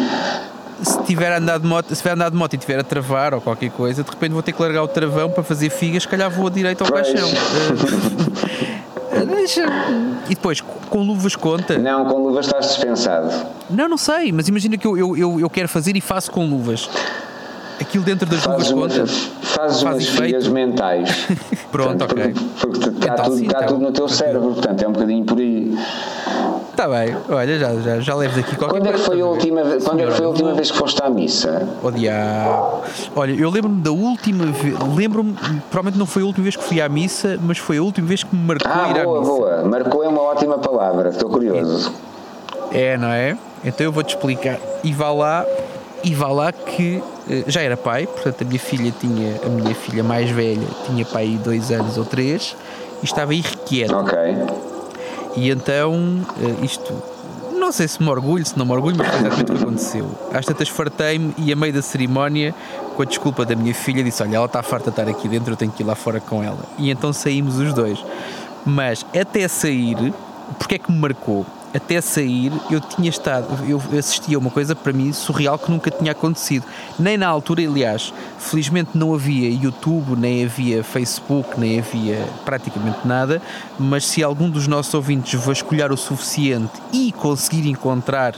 Se 0.82 1.02
tiver 1.04 1.32
andado 1.32 1.62
de 1.62 1.68
moto, 1.68 1.94
se 1.94 2.02
tiver 2.02 2.12
andado 2.14 2.32
de 2.32 2.38
moto 2.38 2.52
e 2.52 2.58
tiver 2.58 2.78
a 2.78 2.84
travar 2.84 3.32
ou 3.32 3.40
qualquer 3.40 3.70
coisa, 3.70 4.02
de 4.02 4.10
repente 4.10 4.32
vou 4.32 4.42
ter 4.42 4.52
que 4.52 4.60
largar 4.60 4.82
o 4.82 4.88
travão 4.88 5.30
para 5.30 5.42
fazer 5.42 5.70
figas, 5.70 6.02
se 6.02 6.08
calhar 6.08 6.28
vou 6.30 6.48
a 6.48 6.50
direito 6.50 6.84
ao 6.84 6.90
Pois. 6.90 7.06
caixão. 7.06 7.28
Deixa- 9.26 9.64
E 10.26 10.30
depois, 10.34 10.60
com 10.60 11.02
luvas 11.02 11.36
conta? 11.36 11.78
Não, 11.78 12.04
com 12.06 12.18
luvas 12.22 12.46
estás 12.46 12.66
dispensado. 12.68 13.30
Não, 13.70 13.88
não 13.88 13.96
sei, 13.96 14.32
mas 14.32 14.48
imagina 14.48 14.76
que 14.76 14.86
eu, 14.86 15.16
eu, 15.16 15.40
eu 15.40 15.50
quero 15.50 15.68
fazer 15.68 15.96
e 15.96 16.00
faço 16.00 16.30
com 16.30 16.46
luvas. 16.46 16.88
Aquilo 17.80 18.04
dentro 18.04 18.26
das 18.28 18.42
Fazes, 18.44 18.70
luvas 18.70 18.96
umas, 18.96 19.10
conta? 19.10 19.28
fazes 19.42 19.82
Faz 19.82 19.82
umas 19.82 20.06
figas 20.08 20.48
mentais. 20.48 21.26
Pronto, 21.72 22.06
Portanto, 22.06 22.12
ok. 22.12 22.34
Porque, 22.60 22.78
porque 22.80 22.88
está, 23.00 23.12
Então, 23.14 23.24
tudo, 23.24 23.36
sim, 23.36 23.46
está 23.46 23.58
então. 23.58 23.68
tudo 23.68 23.80
no 23.82 23.92
teu 23.92 24.08
cérebro, 24.08 24.52
portanto 24.54 24.82
é 24.82 24.88
um 24.88 24.92
bocadinho 24.92 25.24
por 25.24 25.38
aí. 25.38 25.76
Está 26.70 26.88
bem, 26.88 27.16
olha, 27.28 27.58
já, 27.58 27.72
já, 27.76 28.00
já 28.00 28.14
levo 28.16 28.34
daqui 28.36 28.56
qualquer 28.56 28.78
Quando 28.80 28.88
é 28.88 28.92
que 28.92 28.98
foi 28.98 29.20
a 29.20 29.26
última, 29.26 29.62
vez- 29.62 29.84
quando 29.84 30.00
é 30.00 30.06
que 30.06 30.10
foi 30.12 30.24
a 30.24 30.28
última 30.28 30.48
vou- 30.48 30.56
vez 30.56 30.70
que 30.72 30.76
foste 30.76 31.02
à 31.02 31.08
missa? 31.10 31.68
Oh, 31.82 31.90
diabo. 31.92 32.82
Olha, 33.14 33.32
eu 33.32 33.48
lembro-me 33.50 33.80
da 33.80 33.92
última 33.92 34.44
vez, 34.46 34.74
lembro-me, 34.96 35.34
provavelmente 35.70 35.98
não 35.98 36.06
foi 36.06 36.22
a 36.22 36.26
última 36.26 36.42
vez 36.42 36.56
que 36.56 36.64
fui 36.64 36.80
à 36.80 36.88
missa, 36.88 37.38
mas 37.42 37.58
foi 37.58 37.78
a 37.78 37.82
última 37.82 38.08
vez 38.08 38.24
que 38.24 38.34
me 38.34 38.44
marcou 38.44 38.70
Ah, 38.72 38.90
ir 38.90 38.98
à 39.00 39.04
boa, 39.04 39.20
missa. 39.20 39.32
boa. 39.32 39.64
Marcou 39.64 40.02
é 40.04 40.08
uma 40.08 40.20
ótima 40.22 40.58
palavra, 40.58 41.10
estou 41.10 41.30
curioso. 41.30 41.92
É, 42.72 42.96
não 42.96 43.08
é? 43.08 43.36
Então 43.64 43.84
eu 43.84 43.92
vou-te 43.92 44.16
explicar. 44.16 44.58
E 44.82 44.92
vá 44.92 45.12
lá, 45.12 45.46
e 46.02 46.12
vá 46.12 46.26
lá 46.28 46.50
que 46.50 47.00
já 47.46 47.62
era 47.62 47.76
pai, 47.76 48.06
portanto 48.06 48.42
a 48.42 48.44
minha 48.44 48.60
filha 48.60 48.92
tinha, 49.00 49.40
a 49.44 49.48
minha 49.48 49.74
filha 49.74 50.02
mais 50.02 50.30
velha 50.30 50.66
tinha 50.86 51.04
pai 51.04 51.38
dois 51.42 51.70
anos 51.70 51.96
ou 51.96 52.04
três 52.04 52.56
e 53.02 53.04
estava 53.04 53.34
irrequieta. 53.34 53.96
Ok. 53.96 54.18
E 55.36 55.50
então 55.50 56.20
eh, 56.40 56.64
isto, 56.64 56.92
não 57.52 57.72
sei 57.72 57.88
se 57.88 58.02
me 58.02 58.08
orgulho, 58.08 58.44
se 58.44 58.58
não 58.58 58.66
me 58.66 58.72
orgulho, 58.72 58.96
mas 58.96 59.08
foi 59.08 59.18
exatamente 59.20 59.52
o 59.52 59.56
que 59.56 59.62
aconteceu. 59.62 60.10
Às 60.32 60.44
tantas 60.44 60.68
fartei-me 60.68 61.34
e 61.38 61.52
a 61.52 61.56
meio 61.56 61.72
da 61.72 61.82
cerimónia, 61.82 62.54
com 62.94 63.02
a 63.02 63.04
desculpa 63.04 63.44
da 63.44 63.56
minha 63.56 63.74
filha, 63.74 64.04
disse: 64.04 64.22
Olha, 64.22 64.36
ela 64.36 64.46
está 64.46 64.62
farta 64.62 64.90
de 64.90 65.00
estar 65.00 65.10
aqui 65.10 65.28
dentro, 65.28 65.52
eu 65.52 65.56
tenho 65.56 65.72
que 65.72 65.82
ir 65.82 65.86
lá 65.86 65.94
fora 65.94 66.20
com 66.20 66.42
ela. 66.42 66.60
E 66.78 66.90
então 66.90 67.12
saímos 67.12 67.58
os 67.58 67.72
dois. 67.72 68.04
Mas 68.66 69.04
até 69.18 69.46
sair, 69.48 70.12
porque 70.58 70.76
é 70.76 70.78
que 70.78 70.90
me 70.92 70.98
marcou? 70.98 71.44
Até 71.74 72.00
sair, 72.00 72.52
eu 72.70 72.80
tinha 72.80 73.10
estado, 73.10 73.48
eu 73.68 73.82
assistia 73.98 74.38
uma 74.38 74.50
coisa 74.50 74.76
para 74.76 74.92
mim 74.92 75.12
surreal 75.12 75.58
que 75.58 75.70
nunca 75.70 75.90
tinha 75.90 76.12
acontecido. 76.12 76.64
Nem 76.98 77.16
na 77.16 77.26
altura, 77.26 77.62
aliás, 77.62 78.14
felizmente 78.38 78.90
não 78.94 79.12
havia 79.12 79.50
YouTube, 79.50 80.16
nem 80.16 80.44
havia 80.44 80.84
Facebook, 80.84 81.58
nem 81.58 81.80
havia 81.80 82.24
praticamente 82.44 82.98
nada, 83.04 83.42
mas 83.78 84.06
se 84.06 84.22
algum 84.22 84.48
dos 84.48 84.68
nossos 84.68 84.94
ouvintes 84.94 85.34
vasculhar 85.40 85.92
o 85.92 85.96
suficiente 85.96 86.72
e 86.92 87.10
conseguir 87.10 87.68
encontrar 87.68 88.34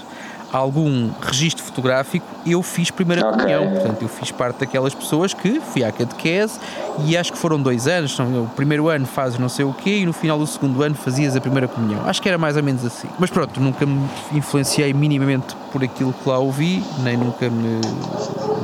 algum 0.57 1.11
registro 1.21 1.63
fotográfico, 1.63 2.27
eu 2.47 2.63
fiz 2.63 2.91
primeira 2.91 3.27
okay. 3.27 3.39
comunhão. 3.39 3.71
Portanto, 3.73 4.03
eu 4.03 4.09
fiz 4.09 4.31
parte 4.31 4.61
daquelas 4.61 4.95
pessoas 4.95 5.35
que 5.35 5.61
fui 5.61 5.85
à 5.85 5.93
catequese 5.93 6.59
e 7.05 7.17
acho 7.17 7.33
que 7.33 7.39
foram 7.39 7.61
dois 7.61 7.87
anos. 7.87 8.19
O 8.19 8.51
primeiro 8.55 8.89
ano 8.89 9.07
fazes 9.07 9.39
não 9.39 9.49
sei 9.49 9.65
o 9.65 9.73
quê 9.73 9.99
e 9.99 10.07
no 10.07 10.13
final 10.13 10.39
do 10.39 10.47
segundo 10.47 10.83
ano 10.83 10.95
fazias 10.95 11.37
a 11.37 11.41
primeira 11.41 11.69
comunhão. 11.69 12.03
Acho 12.07 12.23
que 12.23 12.29
era 12.29 12.39
mais 12.39 12.57
ou 12.57 12.63
menos 12.63 12.85
assim. 12.85 13.09
Mas 13.19 13.31
pronto, 13.31 13.61
nunca 13.61 13.85
me 13.85 14.09
influenciei 14.33 14.93
minimamente 14.93 15.55
por 15.73 15.83
aquilo 15.83 16.13
que 16.13 16.29
lá 16.29 16.39
ouvi, 16.39 16.83
nem 17.03 17.17
nunca 17.17 17.51
me 17.51 17.81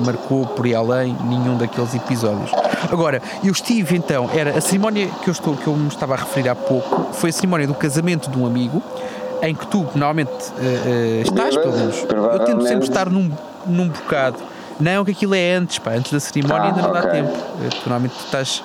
marcou 0.04 0.46
por 0.46 0.66
ir 0.66 0.74
além 0.74 1.16
nenhum 1.24 1.56
daqueles 1.56 1.94
episódios. 1.94 2.50
Agora, 2.90 3.22
eu 3.44 3.52
estive 3.52 3.96
então, 3.96 4.28
era 4.34 4.58
a 4.58 4.60
cerimónia 4.60 5.08
que 5.22 5.28
eu, 5.28 5.32
estou, 5.32 5.56
que 5.56 5.66
eu 5.66 5.76
me 5.76 5.88
estava 5.88 6.14
a 6.14 6.16
referir 6.16 6.48
há 6.48 6.54
pouco, 6.54 7.12
foi 7.12 7.30
a 7.30 7.32
cerimónia 7.32 7.66
do 7.66 7.74
casamento 7.74 8.30
de 8.30 8.38
um 8.38 8.46
amigo 8.46 8.82
em 9.42 9.54
que 9.54 9.66
tu 9.66 9.80
normalmente 9.94 10.30
uh, 10.30 11.22
estás, 11.22 11.56
pelo 11.56 11.76
menos. 11.76 12.06
Eu 12.32 12.38
tento 12.44 12.62
sempre 12.62 12.88
estar 12.88 13.10
num, 13.10 13.30
num 13.66 13.88
bocado. 13.88 14.38
Não, 14.80 15.04
que 15.04 15.10
aquilo 15.10 15.34
é 15.34 15.54
antes, 15.54 15.78
pá, 15.78 15.92
antes 15.92 16.12
da 16.12 16.20
cerimónia 16.20 16.62
ah, 16.62 16.68
ainda 16.68 16.82
não 16.82 16.90
okay. 16.90 17.02
dá 17.02 17.08
tempo. 17.10 17.32
Uh, 17.36 17.68
tu, 17.68 17.76
normalmente 17.88 18.14
tu 18.14 18.24
estás. 18.24 18.62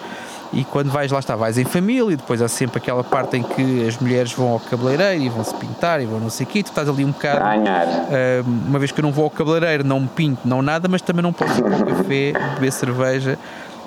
E 0.53 0.63
quando 0.63 0.89
vais 0.89 1.11
lá 1.11 1.19
está, 1.19 1.35
vais 1.35 1.57
em 1.57 1.65
família 1.65 2.13
e 2.13 2.15
depois 2.15 2.41
há 2.41 2.47
sempre 2.47 2.77
aquela 2.77 3.03
parte 3.03 3.35
em 3.35 3.43
que 3.43 3.85
as 3.85 3.97
mulheres 3.97 4.31
vão 4.31 4.47
ao 4.47 4.59
cabeleireiro 4.61 5.21
e 5.21 5.27
vão 5.27 5.43
se 5.43 5.53
pintar 5.55 6.01
e 6.01 6.05
vão 6.05 6.21
não 6.21 6.29
sei 6.29 6.45
o 6.45 6.49
quê, 6.49 6.59
e 6.59 6.63
tu 6.63 6.67
estás 6.67 6.87
ali 6.87 7.03
um 7.03 7.11
bocado. 7.11 7.39
Uh, 7.43 8.49
uma 8.69 8.79
vez 8.79 8.91
que 8.91 8.99
eu 9.01 9.03
não 9.03 9.11
vou 9.11 9.25
ao 9.25 9.29
cabeleireiro, 9.29 9.83
não 9.83 9.99
me 9.99 10.07
pinto, 10.07 10.47
não 10.47 10.61
nada, 10.61 10.87
mas 10.87 11.01
também 11.01 11.21
não 11.21 11.33
posso 11.33 11.59
ir 11.59 11.63
para 11.63 11.75
o 11.75 11.85
café, 11.85 12.33
beber 12.55 12.71
cerveja 12.71 13.37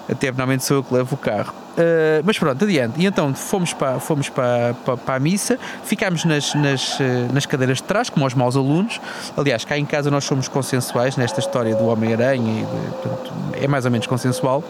até 0.09 0.29
normalmente 0.29 0.65
sou 0.65 0.79
eu 0.79 0.85
que 0.85 0.95
levo 0.95 1.15
o 1.15 1.19
carro. 1.19 1.53
Uh, 1.71 2.23
mas 2.25 2.39
pronto, 2.39 2.65
adiante. 2.65 3.01
E 3.01 3.07
então 3.07 3.35
fomos 3.35 3.73
para, 3.73 4.01
fomos 4.01 4.29
para, 4.29 4.75
para, 4.85 4.97
para 4.97 5.15
a 5.15 5.21
missa, 5.21 5.59
ficámos 5.85 6.25
nas, 6.25 6.55
nas, 6.55 7.01
eh, 7.01 7.29
nas 7.33 7.47
cadeiras 7.47 7.79
de 7.79 7.85
trás, 7.85 8.11
como 8.11 8.25
aos 8.27 8.35
maus 8.35 8.57
alunos. 8.57 9.01
Aliás, 9.37 9.65
cá 9.65 9.79
em 9.79 9.87
casa 9.87 10.11
nós 10.11 10.25
somos 10.25 10.49
consensuais 10.49 11.17
nesta 11.17 11.41
história 11.41 11.75
do 11.75 11.87
Homem-Aranha, 11.87 12.67
é 13.61 13.69
mais 13.69 13.85
ou 13.85 13.91
menos 13.91 14.07
consensual. 14.07 14.65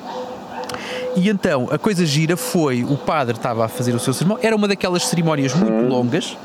E 1.17 1.29
então 1.29 1.69
a 1.71 1.79
coisa 1.79 2.05
gira 2.05 2.37
foi: 2.37 2.85
o 2.85 2.97
padre 2.97 3.37
estava 3.37 3.65
a 3.65 3.69
fazer 3.69 3.95
o 3.95 3.99
seu 3.99 4.13
sermão, 4.13 4.39
era 4.43 4.55
uma 4.55 4.69
daquelas 4.69 5.07
cerimónias 5.07 5.55
muito 5.55 5.89
longas 5.89 6.37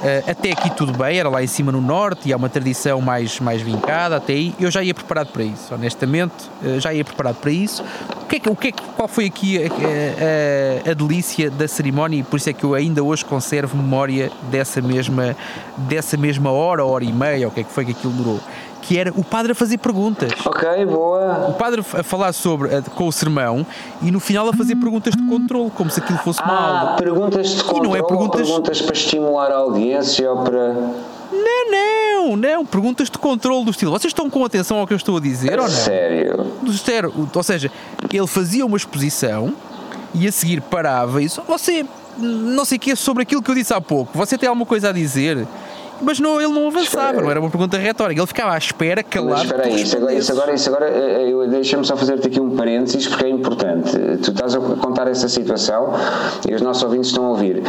Uh, 0.00 0.30
até 0.30 0.52
aqui 0.52 0.70
tudo 0.70 0.96
bem, 0.96 1.18
era 1.18 1.28
lá 1.28 1.42
em 1.42 1.46
cima 1.46 1.70
no 1.70 1.80
norte 1.80 2.30
e 2.30 2.32
há 2.32 2.36
uma 2.38 2.48
tradição 2.48 3.02
mais, 3.02 3.38
mais 3.38 3.60
vincada, 3.60 4.16
até 4.16 4.32
aí 4.32 4.54
eu 4.58 4.70
já 4.70 4.82
ia 4.82 4.94
preparado 4.94 5.30
para 5.30 5.42
isso, 5.42 5.74
honestamente, 5.74 6.32
uh, 6.62 6.80
já 6.80 6.94
ia 6.94 7.04
preparado 7.04 7.36
para 7.36 7.50
isso. 7.50 7.84
O 8.22 8.26
que 8.26 8.48
é, 8.48 8.50
o 8.50 8.56
que 8.56 8.68
é, 8.68 8.72
qual 8.72 9.06
foi 9.06 9.26
aqui 9.26 9.58
a, 9.58 9.66
a, 9.66 10.90
a, 10.90 10.94
delícia 10.94 11.50
da 11.50 11.68
cerimónia 11.68 12.20
e 12.20 12.22
por 12.22 12.38
isso 12.38 12.48
é 12.48 12.52
que 12.54 12.64
eu 12.64 12.74
ainda 12.74 13.02
hoje 13.02 13.24
conservo 13.24 13.76
memória 13.76 14.30
dessa 14.50 14.80
mesma, 14.80 15.36
dessa 15.76 16.16
mesma 16.16 16.50
hora, 16.50 16.82
hora 16.82 17.04
e 17.04 17.12
meia, 17.12 17.48
o 17.48 17.50
que 17.50 17.60
é 17.60 17.64
que 17.64 17.72
foi 17.72 17.84
que 17.84 17.90
aquilo 17.90 18.14
durou? 18.14 18.40
Que 18.82 18.98
era 18.98 19.12
o 19.16 19.22
padre 19.22 19.52
a 19.52 19.54
fazer 19.54 19.78
perguntas. 19.78 20.32
Ok, 20.44 20.86
boa. 20.86 21.48
O 21.48 21.54
padre 21.54 21.80
a 21.80 22.02
falar 22.02 22.32
sobre 22.32 22.74
a, 22.74 22.82
com 22.82 23.06
o 23.06 23.12
sermão 23.12 23.66
e 24.02 24.10
no 24.10 24.20
final 24.20 24.48
a 24.48 24.52
fazer 24.52 24.76
perguntas 24.76 25.14
de 25.14 25.22
controle, 25.26 25.70
como 25.70 25.90
se 25.90 26.00
aquilo 26.00 26.18
fosse 26.18 26.40
ah, 26.42 26.48
aula. 26.48 26.96
perguntas 26.96 27.48
de 27.48 27.62
controle, 27.62 27.86
e 27.86 27.88
não 27.88 27.96
é 27.96 28.02
perguntas... 28.02 28.40
perguntas 28.40 28.82
para 28.82 28.94
estimular 28.94 29.50
a 29.50 29.56
audiência 29.56 30.30
ou 30.30 30.42
para... 30.42 30.74
Não, 31.32 31.70
não, 31.70 32.36
não. 32.36 32.66
Perguntas 32.66 33.08
de 33.08 33.18
controle 33.18 33.64
do 33.64 33.70
estilo. 33.70 33.92
Vocês 33.92 34.10
estão 34.10 34.28
com 34.28 34.44
atenção 34.44 34.78
ao 34.78 34.86
que 34.86 34.92
eu 34.92 34.96
estou 34.96 35.16
a 35.16 35.20
dizer 35.20 35.58
ou 35.58 35.68
não? 35.68 35.68
Sério? 35.68 36.46
Do 36.60 36.72
sério. 36.72 37.12
Ou 37.34 37.42
seja, 37.42 37.70
ele 38.12 38.26
fazia 38.26 38.66
uma 38.66 38.76
exposição 38.76 39.54
e 40.12 40.26
a 40.26 40.32
seguir 40.32 40.60
parava 40.60 41.20
e 41.22 41.26
disse: 41.26 41.40
Você, 41.46 41.86
não 42.18 42.64
sei 42.64 42.76
o 42.76 42.80
que 42.80 42.90
é 42.90 42.96
sobre 42.96 43.22
aquilo 43.22 43.42
que 43.42 43.50
eu 43.50 43.54
disse 43.54 43.72
há 43.72 43.80
pouco. 43.80 44.16
Você 44.16 44.36
tem 44.36 44.48
alguma 44.48 44.66
coisa 44.66 44.90
a 44.90 44.92
dizer? 44.92 45.46
Mas 46.02 46.18
não, 46.18 46.40
ele 46.40 46.52
não 46.52 46.68
avançava, 46.68 47.20
não 47.20 47.30
era 47.30 47.40
uma 47.40 47.50
pergunta 47.50 47.76
retórica, 47.76 48.20
ele 48.20 48.26
ficava 48.26 48.54
à 48.54 48.58
espera, 48.58 49.02
calado. 49.02 49.30
Mas 49.32 49.42
espera 49.42 49.64
aí, 49.66 49.82
isso 49.82 49.96
agora, 49.96 50.14
isso 50.14 50.32
agora, 50.32 50.54
isso 50.54 50.68
agora 50.68 50.88
eh, 50.88 51.48
deixa-me 51.48 51.84
só 51.84 51.96
fazer-te 51.96 52.28
aqui 52.28 52.40
um 52.40 52.56
parênteses 52.56 53.06
porque 53.06 53.26
é 53.26 53.28
importante. 53.28 53.92
Tu 54.22 54.30
estás 54.30 54.54
a 54.54 54.60
contar 54.60 55.08
essa 55.08 55.28
situação 55.28 55.92
e 56.48 56.54
os 56.54 56.62
nossos 56.62 56.82
ouvintes 56.82 57.08
estão 57.08 57.26
a 57.26 57.28
ouvir. 57.30 57.62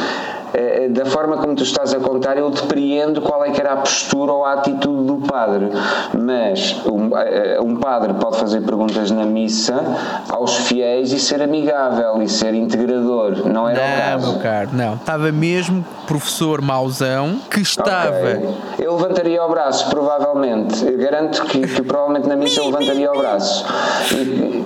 Eh, 0.54 0.90
da 0.90 1.06
forma 1.06 1.38
como 1.38 1.56
tu 1.56 1.64
estás 1.64 1.94
a 1.94 2.00
contar, 2.00 2.38
eu 2.38 2.50
depreendo 2.50 3.22
qual 3.22 3.44
é 3.46 3.52
que 3.52 3.60
era 3.60 3.74
a 3.74 3.78
postura 3.78 4.32
ou 4.32 4.46
a 4.46 4.54
atitude 4.54 5.06
do 5.06 5.18
padre. 5.28 5.70
Mas 6.18 6.76
um, 6.86 7.18
eh, 7.18 7.60
um 7.62 7.76
padre 7.78 8.14
pode 8.14 8.38
fazer 8.38 8.62
perguntas 8.62 9.12
na 9.12 9.26
missa 9.26 9.82
aos 10.30 10.56
fiéis 10.56 11.12
e 11.12 11.20
ser 11.20 11.42
amigável 11.42 12.22
e 12.22 12.28
ser 12.28 12.54
integrador. 12.54 13.48
Não 13.48 13.68
era 13.68 13.80
não, 13.80 13.94
o 13.94 13.98
caso. 13.98 14.32
Meu 14.32 14.42
caro, 14.42 14.70
não. 14.74 14.94
Estava 14.96 15.32
mesmo 15.32 15.86
professor 16.06 16.62
mauzão 16.62 17.40
que 17.50 17.62
estava. 17.62 18.18
Okay. 18.18 18.50
Eu 18.80 18.96
levantaria 18.96 19.42
o 19.44 19.50
braço, 19.50 19.90
provavelmente. 19.90 20.86
Eu 20.86 20.98
garanto 20.98 21.44
que, 21.46 21.62
que 21.62 21.82
provavelmente 21.84 22.28
na 22.28 22.36
missa 22.36 22.60
eu 22.60 22.66
levantaria 22.66 23.12
o 23.12 23.18
braço. 23.18 23.66
E, 24.12 24.66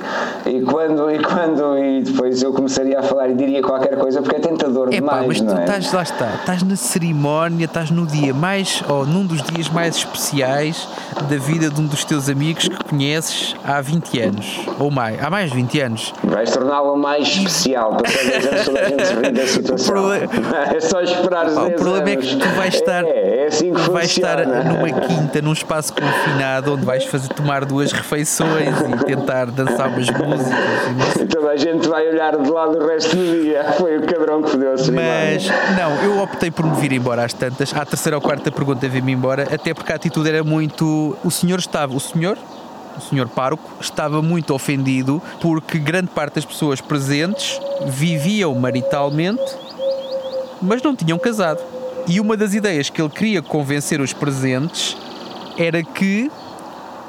e, 0.49 0.61
quando, 0.61 1.11
e 1.11 1.19
quando 1.19 1.77
e 1.77 2.01
depois 2.01 2.41
eu 2.41 2.51
começaria 2.51 2.99
a 2.99 3.03
falar 3.03 3.29
e 3.29 3.35
diria 3.35 3.61
qualquer 3.61 3.97
coisa 3.97 4.21
porque 4.21 4.37
é 4.37 4.39
tentador 4.39 4.87
Epá, 4.87 5.21
demais. 5.21 5.27
Mas 5.27 5.41
não 5.41 5.57
é? 5.61 5.65
Estás, 5.77 5.91
lá 5.93 6.03
está, 6.03 6.35
estás 6.39 6.63
na 6.63 6.75
cerimónia, 6.75 7.65
estás 7.65 7.91
no 7.91 8.05
dia 8.05 8.33
mais, 8.33 8.81
ou 8.87 9.05
num 9.05 9.25
dos 9.25 9.41
dias 9.43 9.67
mais 9.69 9.97
especiais 9.97 10.87
da 11.29 11.37
vida 11.37 11.69
de 11.69 11.79
um 11.81 11.85
dos 11.87 12.03
teus 12.05 12.29
amigos 12.29 12.67
que 12.67 12.83
conheces 12.83 13.55
há 13.63 13.81
20 13.81 14.19
anos, 14.21 14.61
ou 14.79 14.89
mais, 14.91 15.21
há 15.23 15.29
mais 15.29 15.49
de 15.49 15.55
20 15.57 15.81
anos. 15.81 16.13
Vais 16.23 16.51
torná-lo 16.51 16.95
mais 16.97 17.27
especial, 17.27 17.95
para 17.97 18.11
toda 18.11 18.19
a 18.19 18.41
gente, 18.41 18.65
toda 18.65 18.79
a 18.79 18.89
gente 18.89 19.05
se 19.07 19.13
rir 19.13 19.31
da 19.31 19.47
situação. 19.47 20.13
É 20.13 20.79
só 20.79 21.01
esperar 21.01 21.47
os 21.47 21.57
O 21.57 21.71
problema 21.71 22.09
anos. 22.09 22.11
é 22.11 22.15
que 22.29 22.35
tu 22.37 22.47
vais 22.55 22.73
estar, 22.75 23.03
é, 23.03 23.43
é 23.43 23.47
assim 23.47 23.73
que 23.73 23.89
vais 23.89 24.09
estar 24.11 24.45
numa 24.45 24.91
quinta, 25.01 25.41
num 25.41 25.53
espaço 25.53 25.93
confinado, 25.93 26.73
onde 26.73 26.85
vais 26.85 27.03
fazer 27.05 27.29
tomar 27.29 27.65
duas 27.65 27.91
refeições 27.91 28.69
e 28.79 29.05
tentar 29.05 29.45
dançar 29.47 29.87
umas 29.89 30.09
músicas. 30.09 31.15
E 31.21 31.25
toda 31.25 31.49
a 31.51 31.57
gente 31.57 31.87
vai 31.87 32.07
olhar 32.07 32.37
de 32.37 32.49
lado 32.49 32.77
o 32.77 32.87
resto 32.87 33.15
do 33.15 33.41
dia. 33.41 33.63
Foi 33.77 33.97
o 33.97 34.01
cabrão 34.05 34.41
que 34.41 34.49
fodeu 34.51 34.73
a 34.73 34.77
cerimónia. 34.77 35.15
Mas 35.35 35.45
não, 35.73 35.95
eu 36.03 36.19
optei 36.19 36.51
por 36.51 36.65
me 36.65 36.75
vir 36.75 36.91
embora 36.91 37.25
às 37.25 37.33
tantas. 37.33 37.73
À 37.73 37.85
terceira 37.85 38.17
ou 38.17 38.21
quarta 38.21 38.51
pergunta 38.51 38.87
vi-me 38.87 39.13
embora, 39.13 39.47
até 39.53 39.73
porque 39.73 39.91
a 39.91 39.95
atitude 39.95 40.29
era 40.29 40.43
muito. 40.43 41.17
O 41.23 41.31
senhor 41.31 41.59
estava. 41.59 41.95
O 41.95 41.99
senhor? 41.99 42.37
O 42.97 43.01
senhor 43.01 43.27
pároco 43.27 43.69
estava 43.81 44.21
muito 44.21 44.53
ofendido 44.53 45.21
porque 45.41 45.77
grande 45.77 46.07
parte 46.07 46.35
das 46.35 46.45
pessoas 46.45 46.79
presentes 46.79 47.59
viviam 47.87 48.55
maritalmente, 48.55 49.43
mas 50.61 50.81
não 50.81 50.95
tinham 50.95 51.19
casado. 51.19 51.61
E 52.07 52.19
uma 52.19 52.37
das 52.37 52.53
ideias 52.53 52.89
que 52.89 53.01
ele 53.01 53.09
queria 53.09 53.41
convencer 53.41 53.99
os 53.99 54.13
presentes 54.13 54.95
era 55.57 55.83
que 55.83 56.31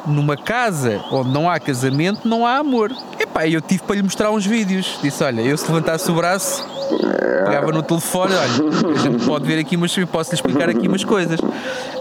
numa 0.07 0.37
casa 0.37 1.05
onde 1.11 1.31
não 1.31 1.49
há 1.49 1.61
casamento 1.61 2.27
não 2.27 2.47
há 2.47 2.57
amor. 2.57 2.91
Epá, 3.19 3.47
eu 3.47 3.61
tive 3.61 3.83
para 3.83 3.97
lhe 3.97 4.03
mostrar 4.03 4.31
uns 4.31 4.47
vídeos. 4.47 4.99
Disse: 5.03 5.23
Olha, 5.23 5.41
eu 5.41 5.57
se 5.57 5.67
levantasse 5.71 6.11
o 6.11 6.15
braço 6.15 6.76
pegava 7.45 7.73
no 7.73 7.83
telefone, 7.83 8.35
olha, 8.35 8.95
a 8.95 8.99
gente 8.99 9.25
pode 9.25 9.47
ver 9.47 9.59
aqui, 9.59 9.77
mas 9.77 9.97
posso 10.11 10.31
lhe 10.31 10.37
explicar 10.37 10.69
aqui 10.69 10.89
umas 10.89 11.05
coisas. 11.05 11.41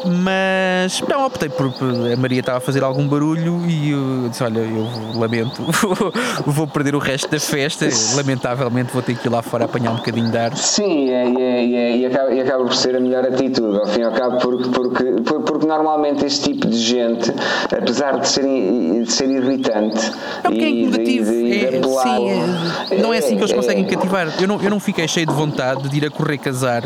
Mas 0.06 1.02
não, 1.10 1.26
optei 1.26 1.50
por. 1.50 1.66
A 1.66 2.16
Maria 2.16 2.40
estava 2.40 2.60
a 2.60 2.62
fazer 2.62 2.84
algum 2.84 3.08
barulho 3.08 3.62
e 3.68 3.92
eu 3.92 4.30
disse: 4.30 4.44
Olha, 4.44 4.60
eu 4.60 4.88
lamento, 5.16 5.64
vou 6.46 6.68
perder 6.68 6.96
o 6.96 7.00
resto 7.00 7.30
da 7.30 7.40
festa. 7.40 7.88
Lamentavelmente 8.16 8.94
vou 8.94 9.02
ter 9.02 9.16
que 9.16 9.28
ir 9.28 9.32
lá 9.32 9.42
fora 9.42 9.66
apanhar 9.66 9.92
um 9.92 9.96
bocadinho 9.96 10.30
de 10.30 10.38
ar. 10.38 10.56
Sim, 10.56 11.10
é, 11.10 11.26
é, 11.26 11.74
é, 11.74 11.98
e, 11.98 12.06
acaba, 12.06 12.34
e 12.34 12.40
acaba 12.40 12.64
por 12.64 12.76
ser 12.76 12.96
a 12.96 13.00
melhor 13.00 13.26
atitude, 13.26 13.80
ao 13.80 13.88
fim 13.88 14.02
e 14.02 14.04
ao 14.04 14.12
cabo, 14.12 14.38
porque, 14.38 14.70
porque, 14.70 15.04
porque 15.24 15.66
normalmente 15.66 16.26
este 16.26 16.54
tipo 16.54 16.68
de 16.68 16.78
gente, 16.78 17.34
apesar 17.64 18.20
de 18.20 18.28
ser, 18.28 18.44
de 18.44 19.12
ser 19.12 19.30
irritante 19.30 20.12
é 20.44 20.52
e, 20.52 20.86
é. 20.86 20.90
De, 20.90 20.98
de, 20.98 21.24
de 21.24 21.66
é, 21.66 21.82
sim, 21.82 23.02
não 23.02 23.14
é 23.14 23.18
assim 23.18 23.36
que 23.36 23.42
eles 23.42 23.54
conseguem 23.54 23.86
cativar. 23.86 24.34
Eu 24.40 24.48
não, 24.48 24.62
eu 24.62 24.70
não 24.70 24.75
fiquei 24.80 25.08
cheio 25.08 25.28
de 25.28 25.34
vontade 25.34 25.90
de 25.90 25.98
ir 25.98 26.06
a 26.06 26.10
correr 26.10 26.38
casar 26.38 26.84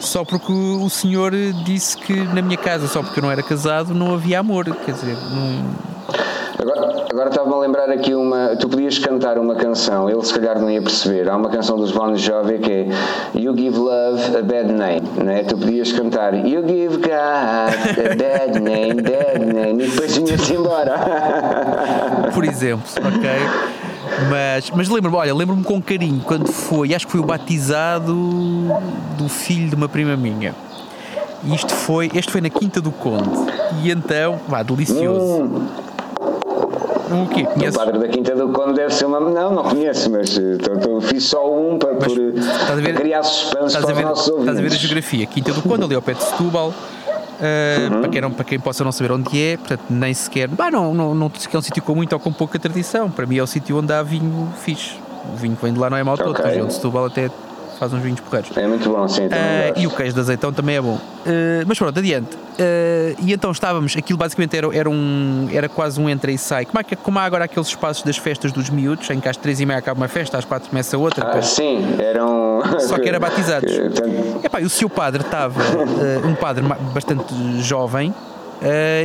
só 0.00 0.24
porque 0.24 0.52
o 0.52 0.88
senhor 0.88 1.32
disse 1.64 1.96
que 1.96 2.12
na 2.12 2.42
minha 2.42 2.56
casa, 2.56 2.86
só 2.86 3.02
porque 3.02 3.18
eu 3.18 3.22
não 3.22 3.30
era 3.30 3.42
casado, 3.42 3.94
não 3.94 4.14
havia 4.14 4.40
amor. 4.40 4.64
Quer 4.84 4.92
dizer, 4.92 5.16
não. 5.30 5.96
Agora, 6.58 7.06
agora 7.10 7.28
estava-me 7.28 7.54
a 7.54 7.58
lembrar 7.58 7.90
aqui 7.90 8.14
uma. 8.14 8.56
Tu 8.56 8.68
podias 8.68 8.98
cantar 8.98 9.38
uma 9.38 9.54
canção, 9.54 10.08
ele 10.08 10.22
se 10.22 10.32
calhar 10.32 10.58
não 10.58 10.70
ia 10.70 10.80
perceber. 10.80 11.28
Há 11.28 11.36
uma 11.36 11.50
canção 11.50 11.76
dos 11.76 11.92
Bon 11.92 12.14
Jovi 12.14 12.58
que 12.58 12.72
é 12.72 12.86
You 13.34 13.56
Give 13.56 13.76
Love 13.76 14.36
a 14.36 14.42
Bad 14.42 14.72
Name. 14.72 15.02
Né? 15.22 15.44
Tu 15.44 15.56
podias 15.56 15.92
cantar 15.92 16.34
You 16.34 16.66
Give 16.66 16.96
God 16.96 17.10
a 17.10 18.14
Bad 18.16 18.60
Name, 18.60 19.02
Bad 19.02 19.44
Name, 19.44 19.84
e 19.84 19.88
depois 19.88 20.16
vinhas 20.16 20.50
embora. 20.50 22.30
Por 22.32 22.44
exemplo, 22.44 22.84
ok? 22.96 23.86
Mas, 24.30 24.70
mas 24.70 24.88
lembro-me, 24.88 25.16
olha, 25.16 25.34
lembro-me 25.34 25.62
com 25.62 25.80
carinho 25.80 26.20
quando 26.24 26.48
foi, 26.48 26.94
acho 26.94 27.06
que 27.06 27.12
foi 27.12 27.20
o 27.20 27.24
batizado 27.24 28.14
do 29.18 29.28
filho 29.28 29.68
de 29.68 29.74
uma 29.74 29.88
prima 29.88 30.16
minha. 30.16 30.54
E 31.44 31.54
isto 31.54 31.72
foi, 31.74 32.10
este 32.14 32.32
foi 32.32 32.40
na 32.40 32.48
Quinta 32.50 32.80
do 32.80 32.90
Conde. 32.90 33.28
E 33.82 33.90
então, 33.90 34.40
vá, 34.48 34.62
delicioso. 34.62 35.42
Hum, 35.44 37.22
O 37.22 37.28
quê? 37.28 37.42
o 37.42 37.46
Conheces? 37.46 37.76
padre 37.76 37.98
da 38.00 38.08
Quinta 38.08 38.34
do 38.34 38.48
Conde 38.48 38.74
deve 38.74 38.92
ser 38.92 39.04
uma. 39.04 39.20
Não, 39.20 39.52
não 39.54 39.62
conheço, 39.62 40.10
mas 40.10 40.30
tô- 40.82 41.00
fiz 41.02 41.22
só 41.24 41.48
um 41.48 41.78
para, 41.78 41.94
por, 41.94 42.10
eh, 42.10 42.32
ver- 42.32 42.82
para 42.82 43.00
criar 43.00 43.22
suspense 43.22 43.66
Estás 43.66 43.84
para 43.84 43.90
a, 43.90 43.92
os 43.92 43.98
ver, 43.98 44.04
nossos 44.04 44.26
estás 44.26 44.40
a 44.40 44.42
ver 44.44 44.50
a 44.50 44.62
ouvintes. 44.62 44.78
geografia. 44.78 45.26
Quinta 45.26 45.52
do 45.52 45.62
Conde, 45.62 45.84
ali 45.84 45.94
ao 45.94 46.02
pé 46.02 46.14
de 46.14 46.24
Setúbal. 46.24 46.74
Uh, 47.36 47.92
Uhum. 47.94 48.00
para, 48.00 48.08
quem 48.08 48.20
não, 48.20 48.30
para 48.30 48.44
quem 48.44 48.58
possa 48.58 48.82
não 48.82 48.90
saber 48.92 49.12
onde 49.12 49.42
é, 49.42 49.56
portanto, 49.56 49.82
nem 49.90 50.14
sequer. 50.14 50.48
Bah, 50.48 50.70
não, 50.70 50.94
não, 50.94 51.14
não 51.14 51.30
é 51.52 51.56
um 51.58 51.62
sítio 51.62 51.82
com 51.82 51.94
muita 51.94 52.16
ou 52.16 52.20
com 52.20 52.32
pouca 52.32 52.58
tradição. 52.58 53.10
Para 53.10 53.26
mim 53.26 53.36
é 53.36 53.42
o 53.42 53.46
sítio 53.46 53.78
onde 53.78 53.92
há 53.92 54.02
vinho 54.02 54.52
fixe. 54.62 54.94
O 55.32 55.36
vinho 55.36 55.54
que 55.56 55.62
vem 55.62 55.72
de 55.74 55.78
lá 55.78 55.90
não 55.90 55.96
é 55.96 56.02
mau 56.02 56.16
todo. 56.16 56.30
Ok. 56.30 56.44
A 56.44 56.48
região 56.48 56.66
de 56.66 56.74
Setúbal 56.74 57.06
até 57.06 57.30
faz 57.78 57.92
uns 57.92 58.00
vinhos 58.02 58.20
porreiros. 58.20 58.56
É 58.56 58.66
muito 58.66 58.88
bom, 58.88 59.06
sim. 59.08 59.22
gosto. 59.28 59.80
e 59.80 59.86
o 59.86 59.90
queijo 59.90 60.14
de 60.14 60.20
azeitão 60.20 60.52
também 60.52 60.76
é 60.76 60.80
bom. 60.80 60.98
Ah, 61.26 61.64
mas 61.66 61.78
pronto, 61.78 61.98
adiante. 61.98 62.36
Ah, 62.58 63.14
e 63.20 63.32
então 63.32 63.50
estávamos, 63.50 63.96
aquilo 63.96 64.18
basicamente 64.18 64.56
era, 64.56 64.76
era, 64.76 64.88
um, 64.90 65.48
era 65.52 65.68
quase 65.68 66.00
um 66.00 66.08
entra 66.08 66.30
e 66.30 66.38
sai. 66.38 66.64
Como, 66.64 66.78
é 66.80 66.84
que, 66.84 66.96
como 66.96 67.18
há 67.18 67.24
agora 67.24 67.44
aqueles 67.44 67.68
espaços 67.68 68.02
das 68.02 68.16
festas 68.16 68.52
dos 68.52 68.70
miúdos, 68.70 69.08
em 69.10 69.20
que 69.20 69.28
às 69.28 69.36
três 69.36 69.60
e 69.60 69.66
meia 69.66 69.78
acaba 69.78 70.00
uma 70.00 70.08
festa, 70.08 70.38
às 70.38 70.44
quatro 70.44 70.68
começa 70.68 70.96
outra. 70.96 71.24
Ah, 71.24 71.26
depois- 71.28 71.46
sim, 71.48 71.96
eram. 71.98 72.62
Só 72.80 72.98
que 72.98 73.08
era 73.08 73.18
batizados. 73.18 73.72
Epá, 74.42 74.60
e 74.60 74.64
o 74.64 74.70
senhor 74.70 74.90
padre 74.90 75.22
estava, 75.22 75.60
um 76.24 76.34
padre 76.34 76.64
bastante 76.92 77.34
jovem, 77.62 78.14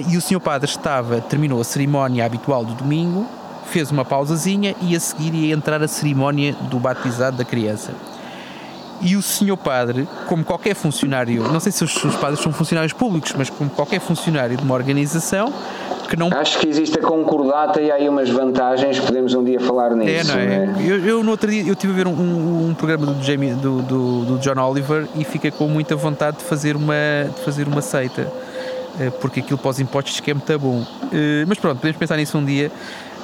e 0.08 0.18
o 0.18 0.22
senhor 0.22 0.40
padre 0.40 0.70
estava, 0.70 1.20
terminou 1.22 1.60
a 1.60 1.64
cerimónia 1.64 2.26
habitual 2.26 2.64
do 2.64 2.74
domingo, 2.74 3.28
fez 3.66 3.92
uma 3.92 4.04
pausazinha 4.06 4.76
e 4.82 4.96
a 4.96 5.00
seguir 5.00 5.34
ia 5.34 5.54
entrar 5.54 5.82
a 5.82 5.88
cerimónia 5.88 6.54
do 6.70 6.80
batizado 6.80 7.38
da 7.38 7.46
criança. 7.46 7.92
E 9.02 9.16
o 9.16 9.22
senhor 9.22 9.58
padre, 9.58 10.08
como 10.28 10.44
qualquer 10.44 10.76
funcionário, 10.76 11.44
não 11.52 11.60
sei 11.60 11.72
se 11.72 11.84
os, 11.84 11.96
os 12.04 12.16
padres 12.18 12.40
são 12.40 12.54
funcionários 12.54 12.94
públicos, 12.94 13.34
mas 13.38 13.50
como 13.50 13.70
qualquer 13.70 14.00
funcionário 14.00 14.56
de 14.56 14.64
uma 14.64 14.76
organização, 14.76 15.52
que 16.08 16.16
não 16.16 16.30
Acho 16.32 16.60
que 16.60 16.68
existe 16.68 17.00
a 17.00 17.02
concordata 17.02 17.82
e 17.82 17.90
há 17.90 17.96
aí 17.96 18.08
umas 18.08 18.30
vantagens, 18.30 19.00
podemos 19.00 19.34
um 19.34 19.44
dia 19.44 19.60
falar 19.60 19.92
É, 19.94 19.96
nisso. 19.96 20.28
não 20.32 20.40
é? 20.40 20.46
né? 20.68 20.76
Eu, 20.86 21.06
eu 21.06 21.24
no 21.24 21.32
outro 21.32 21.50
dia 21.50 21.64
eu 21.66 21.74
estive 21.74 21.94
a 21.94 21.96
ver 21.96 22.08
um, 22.08 22.12
um- 22.12 22.70
um 22.70 22.74
programa 22.76 23.08
do, 23.08 23.24
Jamie, 23.24 23.54
do, 23.54 23.82
do, 23.82 24.26
do 24.26 24.38
John 24.40 24.60
Oliver 24.62 25.08
e 25.16 25.24
fiquei 25.24 25.50
com 25.52 25.68
muita 25.68 25.96
vontade 25.96 26.38
de 26.38 26.44
fazer 26.44 26.76
uma, 26.76 26.94
de 27.36 27.42
fazer 27.44 27.68
uma 27.68 27.82
seita. 27.82 28.32
eh, 29.00 29.10
Porque 29.22 29.40
aquilo 29.40 29.58
pós 29.58 29.80
impostos 29.80 30.20
que 30.20 30.30
é 30.30 30.34
muito 30.34 30.60
bom. 30.60 30.86
Eh, 31.14 31.44
Mas 31.48 31.58
pronto, 31.58 31.78
podemos 31.80 31.98
pensar 31.98 32.18
nisso 32.18 32.38
um 32.38 32.46
dia. 32.46 32.70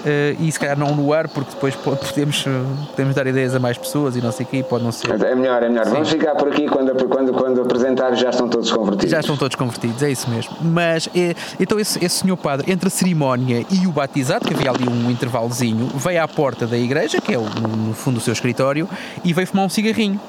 Eh, 0.07 0.35
E 0.39 0.51
se 0.51 0.59
calhar 0.59 0.77
não 0.79 0.95
no 0.95 1.11
ar, 1.13 1.27
porque 1.27 1.51
depois 1.51 1.75
po- 1.75 1.95
podemos, 1.95 2.43
eh, 2.47 2.85
podemos 2.91 3.13
dar 3.15 3.27
ideias 3.27 3.53
a 3.53 3.59
mais 3.59 3.77
pessoas 3.77 4.15
e 4.15 4.21
não 4.21 4.31
sei 4.31 4.45
o 4.45 4.49
quê, 4.49 4.63
pode 4.63 4.83
não 4.83 4.91
ser. 4.91 5.09
É 5.11 5.35
melhor, 5.35 5.61
é 5.61 5.69
melhor. 5.69 5.85
Vamos 5.85 6.09
ficar 6.09 6.35
por 6.35 6.47
aqui 6.47 6.67
quando, 6.67 6.95
quando, 7.07 7.33
quando 7.33 7.61
apresentar 7.61 8.15
já 8.15 8.29
estão 8.29 8.47
todos 8.47 8.71
convertidos. 8.71 9.11
Já 9.11 9.19
estão 9.19 9.35
todos 9.35 9.55
convertidos, 9.55 10.01
é 10.01 10.09
isso 10.09 10.29
mesmo. 10.29 10.55
Mas 10.61 11.09
eh, 11.15 11.35
então 11.59 11.79
esse, 11.79 12.03
esse 12.03 12.19
senhor 12.21 12.37
padre, 12.37 12.71
entre 12.71 12.87
a 12.87 12.89
cerimónia 12.91 13.65
e 13.69 13.85
o 13.85 13.91
batizado, 13.91 14.47
que 14.47 14.53
havia 14.53 14.71
ali 14.71 14.87
um 14.87 15.11
intervalozinho, 15.11 15.87
veio 15.95 16.23
à 16.23 16.27
porta 16.27 16.65
da 16.65 16.77
igreja, 16.77 17.19
que 17.19 17.33
é 17.33 17.37
o, 17.37 17.43
no 17.43 17.93
fundo 17.93 18.17
o 18.17 18.21
seu 18.21 18.33
escritório, 18.33 18.87
e 19.23 19.33
veio 19.33 19.45
fumar 19.47 19.65
um 19.65 19.69
cigarrinho. 19.69 20.19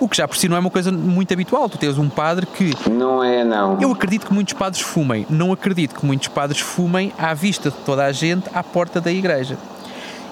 O 0.00 0.08
que 0.08 0.16
já 0.16 0.26
por 0.26 0.36
si 0.36 0.48
não 0.48 0.56
é 0.56 0.60
uma 0.60 0.70
coisa 0.70 0.90
muito 0.90 1.32
habitual. 1.32 1.68
Tu 1.68 1.78
tens 1.78 1.98
um 1.98 2.08
padre 2.08 2.46
que. 2.46 2.72
Não 2.90 3.22
é, 3.22 3.44
não. 3.44 3.80
Eu 3.80 3.92
acredito 3.92 4.26
que 4.26 4.32
muitos 4.34 4.54
padres 4.54 4.82
fumem. 4.82 5.26
Não 5.30 5.52
acredito 5.52 5.94
que 5.94 6.04
muitos 6.04 6.28
padres 6.28 6.60
fumem 6.60 7.12
à 7.18 7.32
vista 7.34 7.70
de 7.70 7.76
toda 7.78 8.04
a 8.04 8.12
gente 8.12 8.48
à 8.52 8.62
porta 8.62 9.00
da 9.00 9.12
igreja. 9.12 9.56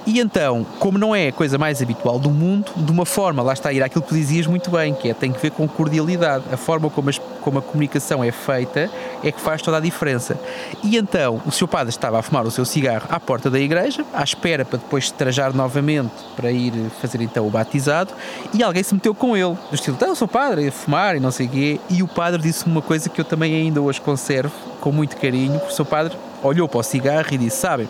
E 0.05 0.19
então, 0.19 0.67
como 0.81 0.99
não 0.99 1.15
é 1.15 1.29
a 1.29 1.33
coisa 1.33 1.57
mais 1.57 1.81
habitual 1.81 2.19
do 2.19 2.29
mundo, 2.29 2.73
de 2.77 2.91
uma 2.91 3.07
forma, 3.07 3.41
lá 3.43 3.53
está 3.53 3.69
a 3.69 3.73
ir 3.73 3.83
àquilo 3.83 4.03
que 4.03 4.13
dizias 4.15 4.47
muito 4.49 4.71
bem, 4.71 4.93
que 4.95 5.09
é 5.09 5.15
tem 5.15 5.31
que 5.33 5.41
ver 5.41 5.51
com 5.53 5.67
cordialidade. 5.69 6.45
A 6.53 6.57
forma 6.57 6.91
como, 6.91 7.09
as- 7.09 7.21
como 7.41 7.59
a 7.61 7.63
comunicação 7.63 8.23
é 8.25 8.33
feita 8.33 8.91
é 9.23 9.31
que 9.31 9.41
faz 9.41 9.63
toda 9.63 9.77
a 9.77 9.81
diferença. 9.81 10.39
E 10.83 10.97
então, 10.97 11.41
o 11.47 11.53
seu 11.53 11.69
padre 11.69 11.91
estava 11.91 12.19
a 12.19 12.23
fumar 12.23 12.45
o 12.45 12.51
seu 12.51 12.65
cigarro 12.65 13.07
à 13.11 13.21
porta 13.21 13.49
da 13.49 13.61
igreja, 13.61 14.05
à 14.13 14.25
espera 14.25 14.65
para 14.65 14.79
depois 14.79 15.07
se 15.07 15.15
trajar 15.15 15.55
novamente 15.55 16.11
para 16.35 16.51
ir 16.51 16.73
fazer 17.01 17.21
então 17.21 17.47
o 17.47 17.51
batizado, 17.51 18.13
e 18.53 18.63
alguém 18.63 18.83
se 18.83 18.95
meteu 18.95 19.15
com 19.15 19.37
ele, 19.37 19.57
do 19.71 19.75
estilo, 19.75 19.97
então, 19.97 20.09
eu 20.09 20.17
sou 20.17 20.27
padre, 20.27 20.67
a 20.69 20.73
fumar 20.73 21.17
e 21.17 21.21
não 21.21 21.31
sei 21.31 21.47
o 21.47 21.49
quê, 21.51 21.81
e 21.89 22.03
o 22.03 22.09
padre 22.09 22.43
disse-me 22.43 22.73
uma 22.73 22.83
coisa 22.83 23.09
que 23.09 23.21
eu 23.21 23.25
também 23.25 23.55
ainda 23.55 23.81
hoje 23.81 24.01
conservo 24.01 24.53
com 24.81 24.91
muito 24.91 25.17
carinho, 25.17 25.59
porque 25.61 25.73
o 25.73 25.77
seu 25.77 25.85
padre 25.85 26.17
olhou 26.43 26.69
para 26.69 26.81
o 26.81 26.83
cigarro 26.83 27.29
e 27.31 27.39
disse, 27.39 27.59
sabem, 27.59 27.89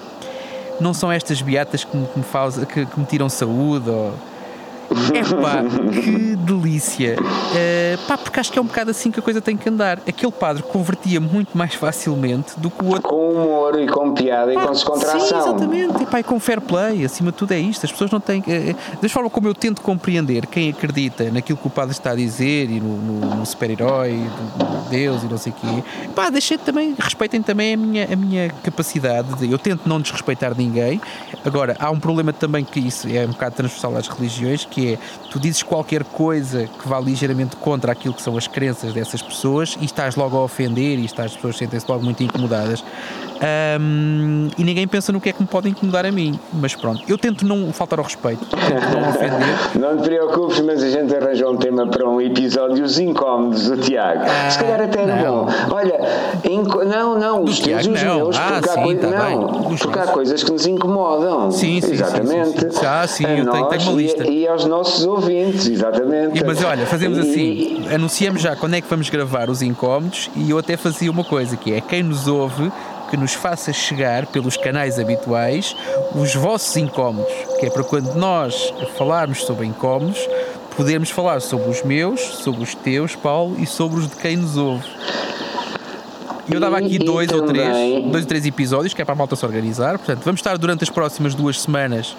não 0.80 0.92
são 0.94 1.10
estas 1.12 1.40
beatas 1.42 1.84
que 1.84 1.96
me, 1.96 2.06
que 2.06 2.18
me, 2.18 2.24
faz- 2.24 2.64
que- 2.64 2.86
que 2.86 3.00
me 3.00 3.06
tiram 3.06 3.28
saúde 3.28 3.88
ou... 3.90 4.14
Epá, 5.14 5.62
que 5.92 6.36
delícia! 6.36 7.16
Eh, 7.54 7.96
pá, 8.06 8.16
porque 8.18 8.38
acho 8.40 8.52
que 8.52 8.58
é 8.58 8.62
um 8.62 8.66
bocado 8.66 8.90
assim 8.90 9.10
que 9.10 9.18
a 9.18 9.22
coisa 9.22 9.40
tem 9.40 9.56
que 9.56 9.68
andar. 9.68 9.98
Aquele 10.06 10.32
padre 10.32 10.62
convertia 10.62 11.20
muito 11.20 11.56
mais 11.56 11.74
facilmente 11.74 12.58
do 12.58 12.70
que 12.70 12.84
o 12.84 12.88
outro. 12.88 13.02
Com 13.08 13.30
humor 13.32 13.78
e 13.80 13.86
com 13.86 14.12
piada 14.12 14.52
e 14.52 14.54
com 14.54 14.62
Sim, 14.66 14.72
descontração. 14.72 15.38
exatamente. 15.38 16.02
E, 16.02 16.06
pá, 16.06 16.20
e 16.20 16.22
com 16.22 16.38
fair 16.38 16.60
play, 16.60 17.04
acima 17.04 17.30
de 17.32 17.38
tudo 17.38 17.52
é 17.52 17.58
isto. 17.58 17.84
As 17.86 17.92
pessoas 17.92 18.10
não 18.10 18.20
têm. 18.20 18.42
eh, 18.46 18.74
da 19.00 19.08
forma 19.08 19.28
como 19.30 19.48
eu 19.48 19.54
tento 19.54 19.80
compreender 19.82 20.46
quem 20.46 20.70
acredita 20.70 21.30
naquilo 21.30 21.58
que 21.58 21.66
o 21.66 21.70
padre 21.70 21.92
está 21.92 22.10
a 22.12 22.14
dizer 22.14 22.70
e 22.70 22.80
no, 22.80 22.96
no- 22.96 23.34
no 23.36 23.46
super-herói, 23.46 24.12
do 24.12 24.90
Deus 24.90 25.22
e 25.22 25.26
não 25.26 25.38
sei 25.38 25.52
o 25.52 25.54
quê, 25.54 25.84
pá, 26.14 26.28
deixem 26.30 26.58
também, 26.58 26.94
respeitem 26.98 27.42
também 27.42 27.74
a 27.74 27.76
minha, 27.76 28.08
a 28.12 28.16
minha 28.16 28.50
capacidade. 28.62 29.34
De, 29.36 29.50
eu 29.50 29.58
tento 29.58 29.88
não 29.88 30.00
desrespeitar 30.00 30.54
ninguém. 30.56 31.00
Agora, 31.44 31.76
há 31.78 31.90
um 31.90 31.98
problema 31.98 32.32
também 32.32 32.64
que 32.64 32.78
isso 32.80 33.08
é 33.08 33.24
um 33.24 33.28
bocado 33.30 33.56
transversal 33.56 33.96
às 33.96 34.06
religiões, 34.08 34.64
que 34.64 34.81
é 34.88 34.98
tu 35.30 35.38
dizes 35.38 35.62
qualquer 35.62 36.04
coisa 36.04 36.66
que 36.66 36.88
vá 36.88 37.00
ligeiramente 37.00 37.56
contra 37.56 37.92
aquilo 37.92 38.14
que 38.14 38.22
são 38.22 38.36
as 38.36 38.46
crenças 38.46 38.92
dessas 38.92 39.22
pessoas 39.22 39.76
e 39.80 39.84
estás 39.84 40.16
logo 40.16 40.36
a 40.36 40.42
ofender 40.42 40.98
e 40.98 41.04
estás, 41.04 41.32
as 41.32 41.36
pessoas 41.36 41.56
sentem-se 41.56 41.86
logo 41.88 42.04
muito 42.04 42.22
incomodadas. 42.22 42.84
Ahm, 43.42 44.48
e 44.56 44.62
ninguém 44.64 44.86
pensa 44.86 45.10
no 45.12 45.20
que 45.20 45.28
é 45.28 45.32
que 45.32 45.42
me 45.42 45.48
pode 45.48 45.68
incomodar 45.68 46.06
a 46.06 46.12
mim. 46.12 46.38
Mas 46.52 46.74
pronto, 46.76 47.02
eu 47.08 47.18
tento 47.18 47.44
não 47.44 47.72
faltar 47.72 47.98
ao 47.98 48.04
respeito, 48.04 48.44
tento 48.46 49.00
não 49.00 49.08
ofender. 49.08 49.32
Não 49.82 49.96
te 49.96 50.04
preocupes, 50.04 50.60
mas 50.60 50.82
a 50.82 50.88
gente 50.90 51.14
arranjou 51.14 51.52
um 51.52 51.56
tema 51.56 51.86
para 51.86 52.08
um 52.08 52.20
episódio 52.20 52.84
Os 52.84 52.98
Incómodos 52.98 53.68
do 53.68 53.76
Tiago. 53.78 54.22
Se 54.50 54.58
calhar 54.58 54.80
até 54.80 55.02
era 55.02 55.14
Ah, 55.14 55.22
não. 55.22 55.44
bom. 55.46 55.52
Olha, 55.74 56.00
inco- 56.48 56.84
não, 56.84 57.18
não, 57.18 57.42
os 57.42 57.58
teus 57.58 57.84
e 57.84 57.88
Tiago, 57.90 57.94
os 57.94 58.02
não. 58.02 58.14
meus, 58.16 58.36
Ah, 58.36 58.52
porque, 58.54 58.68
há, 58.70 58.72
sim, 58.74 58.82
coi- 58.82 58.96
tá 58.96 59.08
não, 59.08 59.48
porque 59.76 59.98
há 59.98 60.06
coisas 60.06 60.44
que 60.44 60.52
nos 60.52 60.66
incomodam. 60.66 61.50
Sim, 61.50 61.80
sim, 61.80 61.88
sim, 61.88 61.92
Exatamente. 61.94 62.60
sim, 62.60 62.70
sim. 62.70 62.86
Ah, 62.86 63.06
sim, 63.08 63.24
A 63.26 63.30
eu 63.30 63.34
tenho- 63.50 63.50
tenho 63.50 63.64
uma 63.64 63.70
nós 63.70 63.86
e- 63.86 63.96
lista. 63.96 64.24
E, 64.30 64.46
aos 64.46 64.64
nossos 64.66 65.04
ouvintes, 65.04 65.66
exatamente. 65.68 66.38
E, 66.38 66.44
mas 66.44 66.62
olha, 66.62 66.86
fazemos 66.86 67.18
E- 67.18 67.20
assim, 67.30 67.84
anunciamos 67.94 68.40
já 68.42 68.54
quando 68.54 68.74
é 68.74 68.80
que 68.80 68.88
vamos 68.88 69.08
gravar 69.10 69.50
os 69.50 69.62
incómodos 69.62 70.30
e 70.36 70.50
eu 70.50 70.58
até 70.58 70.76
fazia 70.76 71.10
uma 71.10 71.24
coisa, 71.24 71.56
que 71.56 71.72
é 71.72 71.80
quem 71.80 72.02
nos 72.02 72.28
ouve 72.28 72.70
que 73.12 73.16
nos 73.18 73.34
faça 73.34 73.74
chegar 73.74 74.24
pelos 74.24 74.56
canais 74.56 74.98
habituais 74.98 75.76
os 76.14 76.34
vossos 76.34 76.74
incómodos, 76.78 77.30
que 77.60 77.66
é 77.66 77.70
para 77.70 77.84
quando 77.84 78.14
nós 78.14 78.72
falarmos 78.96 79.44
sobre 79.44 79.66
incómodos, 79.66 80.18
podermos 80.74 81.10
falar 81.10 81.42
sobre 81.42 81.68
os 81.68 81.82
meus, 81.82 82.22
sobre 82.22 82.62
os 82.62 82.74
teus, 82.74 83.14
Paulo, 83.14 83.60
e 83.60 83.66
sobre 83.66 84.00
os 84.00 84.08
de 84.08 84.16
quem 84.16 84.38
nos 84.38 84.56
ouve. 84.56 84.88
Eu 86.50 86.58
dava 86.58 86.78
aqui 86.78 86.98
dois 86.98 87.30
ou 87.30 87.42
três, 87.42 88.02
dois 88.10 88.22
ou 88.22 88.28
três 88.28 88.46
episódios, 88.46 88.94
que 88.94 89.02
é 89.02 89.04
para 89.04 89.12
a 89.12 89.16
malta 89.16 89.36
se 89.36 89.44
organizar. 89.44 89.98
Portanto, 89.98 90.22
vamos 90.24 90.38
estar 90.38 90.56
durante 90.56 90.82
as 90.82 90.88
próximas 90.88 91.34
duas 91.34 91.60
semanas, 91.60 92.16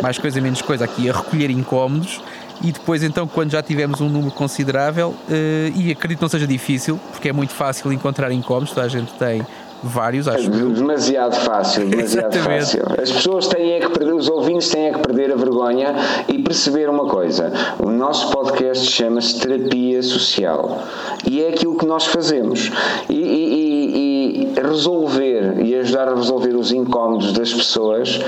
mais 0.00 0.16
coisa 0.16 0.40
menos 0.40 0.62
coisa, 0.62 0.84
aqui 0.84 1.10
a 1.10 1.12
recolher 1.12 1.50
incómodos. 1.50 2.20
E 2.62 2.70
depois, 2.70 3.02
então, 3.02 3.26
quando 3.26 3.50
já 3.50 3.64
tivermos 3.64 4.00
um 4.00 4.08
número 4.08 4.30
considerável, 4.30 5.12
eh, 5.28 5.72
e 5.74 5.90
acredito 5.90 6.18
que 6.18 6.22
não 6.22 6.28
seja 6.28 6.46
difícil, 6.46 7.00
porque 7.10 7.28
é 7.28 7.32
muito 7.32 7.52
fácil 7.52 7.92
encontrar 7.92 8.30
incómodos, 8.30 8.70
toda 8.70 8.86
a 8.86 8.88
gente 8.88 9.12
tem 9.14 9.44
vários, 9.82 10.26
acho 10.28 10.50
eu. 10.50 10.70
Demasiado 10.70 11.34
fácil, 11.36 11.86
demasiado 11.90 12.34
Exatamente. 12.34 12.60
fácil. 12.78 12.82
As 13.02 13.10
pessoas 13.12 13.46
têm 13.48 13.72
é 13.72 13.80
que 13.80 13.88
perder, 13.90 14.14
os 14.14 14.28
ouvintes 14.28 14.68
têm 14.70 14.88
é 14.88 14.92
que 14.92 14.98
perder 15.00 15.32
a 15.32 15.36
vergonha 15.36 15.94
e 16.28 16.42
perceber 16.42 16.88
uma 16.88 17.06
coisa. 17.06 17.52
O 17.78 17.90
nosso 17.90 18.30
podcast 18.30 18.86
chama-se 18.90 19.38
Terapia 19.40 20.02
Social 20.02 20.82
e 21.28 21.42
é 21.42 21.48
aquilo 21.48 21.76
que 21.76 21.86
nós 21.86 22.06
fazemos. 22.06 22.70
E, 23.08 23.14
e- 23.14 23.54
e- 23.54 24.52
e 24.56 24.60
resolver 24.60 25.60
e 25.64 25.74
ajudar 25.76 26.08
a 26.08 26.14
resolver 26.14 26.54
os 26.56 26.72
incómodos 26.72 27.32
das 27.32 27.52
pessoas 27.52 28.18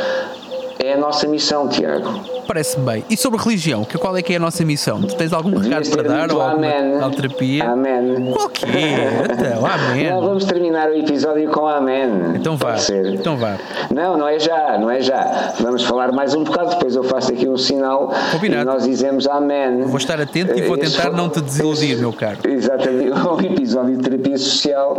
é 0.78 0.92
a 0.92 0.96
nossa 0.96 1.26
missão, 1.26 1.68
Tiago. 1.68 2.20
Parece-me 2.46 2.84
bem. 2.84 3.04
E 3.10 3.16
sobre 3.16 3.38
religião, 3.40 3.84
que, 3.84 3.98
qual 3.98 4.16
é 4.16 4.22
que 4.22 4.32
é 4.32 4.36
a 4.36 4.40
nossa 4.40 4.64
missão? 4.64 5.02
Tu 5.02 5.14
tens 5.16 5.32
algum 5.32 5.56
recado 5.58 5.90
para 5.90 6.02
dar 6.02 6.32
ou 6.32 6.40
alguma 6.40 6.66
amém. 6.66 6.94
alguma 6.94 7.10
terapia? 7.10 7.64
Amém. 7.64 8.32
Qual 8.32 8.48
que 8.48 8.64
é? 8.64 9.24
Então, 9.30 9.66
amém. 9.66 10.10
Não, 10.10 10.20
vamos 10.22 10.44
terminar 10.44 10.88
o 10.88 10.94
episódio 10.94 11.50
com 11.50 11.66
amém. 11.66 12.08
Então 12.36 12.56
vá. 12.56 12.76
Então 13.12 13.36
vá. 13.36 13.58
Não, 13.92 14.16
não 14.16 14.28
é 14.28 14.38
já, 14.38 14.78
não 14.78 14.90
é 14.90 15.00
já. 15.00 15.52
Vamos 15.60 15.82
falar 15.84 16.12
mais 16.12 16.34
um 16.34 16.44
bocado, 16.44 16.70
depois 16.70 16.94
eu 16.96 17.04
faço 17.04 17.32
aqui 17.32 17.48
um 17.48 17.56
sinal 17.56 18.12
Combinado. 18.32 18.62
e 18.62 18.64
nós 18.64 18.84
dizemos 18.84 19.26
amém. 19.26 19.82
Vou 19.82 19.98
estar 19.98 20.20
atento 20.20 20.56
e 20.56 20.62
vou 20.62 20.78
tentar 20.78 21.10
não 21.10 21.28
te 21.28 21.40
desiludir, 21.40 21.98
meu 21.98 22.12
caro. 22.12 22.38
Exatamente, 22.44 23.12
um 23.28 23.40
episódio 23.40 23.96
de 23.96 24.02
terapia 24.02 24.38
social 24.38 24.96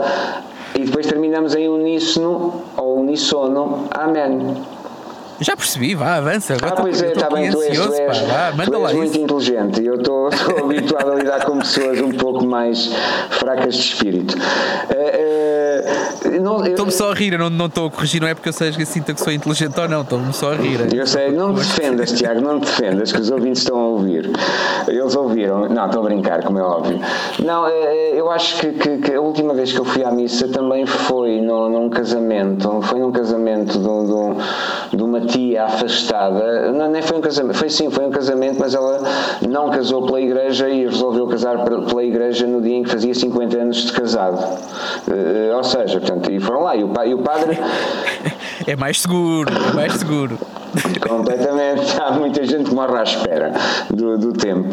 e 0.76 0.84
depois 0.84 1.08
terminamos 1.08 1.56
em 1.56 1.68
uníssono 1.68 2.64
ou 2.78 3.00
unissono, 3.00 3.88
amém. 3.92 4.56
Já 5.40 5.56
percebi, 5.56 5.96
vá, 5.96 6.16
avança. 6.16 6.54
Agora 6.54 6.74
ah, 6.74 6.82
pois 6.82 7.02
é, 7.02 7.12
está 7.12 7.30
bem, 7.30 7.50
tu 7.50 7.62
és, 7.62 7.78
pá, 7.78 8.52
vá, 8.56 8.66
tu 8.66 8.88
és 8.88 8.94
muito 8.94 9.12
isso. 9.12 9.20
inteligente 9.22 9.86
eu 9.86 9.96
estou 9.96 10.30
habituado 10.64 11.12
a 11.12 11.16
lidar 11.16 11.46
com 11.46 11.60
pessoas 11.60 12.00
um 12.02 12.12
pouco 12.12 12.46
mais 12.46 12.92
fracas 13.32 13.76
de 13.76 13.82
espírito. 13.82 14.36
Estou-me 16.66 16.92
só 16.92 17.12
a 17.12 17.14
rir, 17.14 17.34
eu 17.34 17.50
não 17.50 17.66
estou 17.66 17.88
a 17.88 17.92
corrigir, 17.92 18.22
não 18.22 18.28
é 18.28 18.34
porque 18.34 18.50
eu 18.50 18.54
seja 18.54 18.84
sinta 18.86 19.14
que 19.14 19.22
sou 19.22 19.32
inteligente 19.32 19.80
ou 19.80 19.88
não, 19.88 20.02
estou-me 20.02 20.34
só 20.34 20.54
a 20.54 20.56
rir. 20.56 20.94
Eu 20.94 21.06
sei, 21.06 21.32
não 21.32 21.54
te 21.54 21.60
defendas, 21.60 22.12
Tiago, 22.12 22.42
não 22.42 22.60
te 22.60 22.66
defendas, 22.66 23.12
que 23.12 23.20
os 23.20 23.30
ouvintes 23.30 23.60
estão 23.60 23.78
a 23.78 23.88
ouvir. 23.88 24.30
Eles 24.88 25.16
ouviram, 25.16 25.68
não, 25.70 25.86
estou 25.86 26.02
a 26.02 26.06
brincar, 26.06 26.44
como 26.44 26.60
é 26.60 26.64
óbvio. 26.64 27.00
Não, 27.44 27.68
eu 27.68 28.30
acho 28.32 28.60
que, 28.60 28.72
que, 28.74 28.98
que 28.98 29.14
a 29.14 29.22
última 29.22 29.54
vez 29.54 29.72
que 29.72 29.80
eu 29.80 29.86
fui 29.86 30.04
à 30.04 30.12
missa 30.12 30.48
também 30.48 30.86
foi 30.86 31.42
no, 31.42 31.70
num 31.70 31.90
casamento, 31.90 32.82
foi 32.84 33.00
num 33.00 33.12
casamento 33.12 33.78
de, 33.78 34.92
de, 34.92 34.98
de 34.98 35.04
uma 35.04 35.22
tia 35.30 35.64
afastada, 35.66 36.72
não, 36.72 36.90
nem 36.90 37.02
foi 37.02 37.18
um 37.18 37.22
casamento, 37.22 37.58
foi 37.58 37.70
sim, 37.70 37.90
foi 37.90 38.06
um 38.06 38.12
casamento, 38.12 38.60
mas 38.60 38.74
ela 38.74 39.00
não 39.48 39.70
casou 39.70 40.06
pela 40.06 40.20
igreja 40.20 40.70
e 40.70 40.86
resolveu 40.86 41.28
casar 41.28 41.64
pela 41.64 42.04
igreja 42.04 42.46
no 42.46 42.62
dia 42.62 42.76
em 42.76 42.84
que 42.84 42.90
fazia 42.90 43.14
50 43.14 43.58
anos 43.58 43.78
de 43.78 43.94
casado. 43.94 44.38
Uh, 45.08 45.56
ou 45.56 45.64
seja, 45.64 46.00
portanto, 46.00 46.32
e 46.32 46.40
foram 46.40 46.64
lá, 46.64 46.76
e 46.76 46.84
o, 46.84 46.92
e 47.06 47.14
o 47.14 47.20
padre. 47.20 47.58
É 48.68 48.76
mais 48.76 49.02
seguro, 49.02 49.52
é 49.52 49.74
mais 49.74 49.94
seguro. 49.94 50.38
Completamente. 51.08 52.00
Há 52.00 52.12
muita 52.12 52.44
gente 52.46 52.70
que 52.70 52.76
morre 52.76 52.98
à 52.98 53.04
espera 53.04 53.52
do, 53.90 54.18
do 54.18 54.34
tempo. 54.34 54.70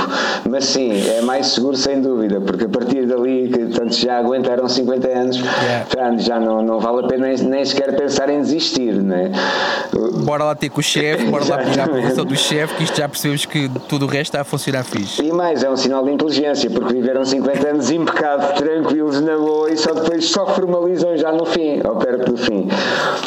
Mas 0.49 0.67
sim, 0.67 0.93
é 1.09 1.21
mais 1.23 1.49
seguro 1.49 1.77
sem 1.77 2.01
dúvida, 2.01 2.41
porque 2.41 2.65
a 2.65 2.69
partir 2.69 3.07
dali, 3.07 3.49
que 3.49 3.67
tanto 3.67 3.95
já 3.95 4.19
aguentaram 4.19 4.69
50 4.69 5.09
anos, 5.09 5.37
yeah. 5.37 6.19
já 6.19 6.39
não, 6.39 6.63
não 6.63 6.79
vale 6.79 7.05
a 7.05 7.09
pena 7.09 7.29
nem, 7.29 7.37
nem 7.37 7.65
sequer 7.65 7.95
pensar 7.97 8.29
em 8.29 8.41
desistir, 8.41 8.93
né? 8.93 9.31
Bora 10.25 10.45
lá 10.45 10.55
ter 10.55 10.69
com 10.69 10.81
o 10.81 10.83
chefe, 10.83 11.25
bora 11.27 11.45
lá 11.49 11.59
pedir 11.59 11.81
a 11.81 11.89
posição 11.89 12.25
do 12.25 12.37
chefe, 12.37 12.75
que 12.75 12.85
isto 12.85 12.97
já 12.97 13.09
percebemos 13.09 13.47
que 13.47 13.69
tudo 13.89 14.07
o 14.07 14.09
resto 14.09 14.31
está 14.31 14.41
a 14.41 14.45
funcionar 14.45 14.85
fixe. 14.85 15.23
E 15.23 15.33
mais, 15.33 15.63
é 15.63 15.71
um 15.71 15.77
sinal 15.77 16.05
de 16.05 16.13
inteligência, 16.13 16.71
porque 16.71 16.95
viveram 16.95 17.25
50 17.25 17.69
anos 17.69 17.91
impecáveis, 17.91 18.53
tranquilos, 18.53 19.21
na 19.21 19.37
boa, 19.37 19.71
e 19.71 19.77
só 19.77 19.93
depois 19.93 20.27
só 20.27 20.47
formalizam 20.47 21.17
já 21.17 21.33
no 21.33 21.45
fim, 21.47 21.81
ou 21.85 21.97
perto 21.97 22.33
do 22.33 22.37
fim. 22.37 22.69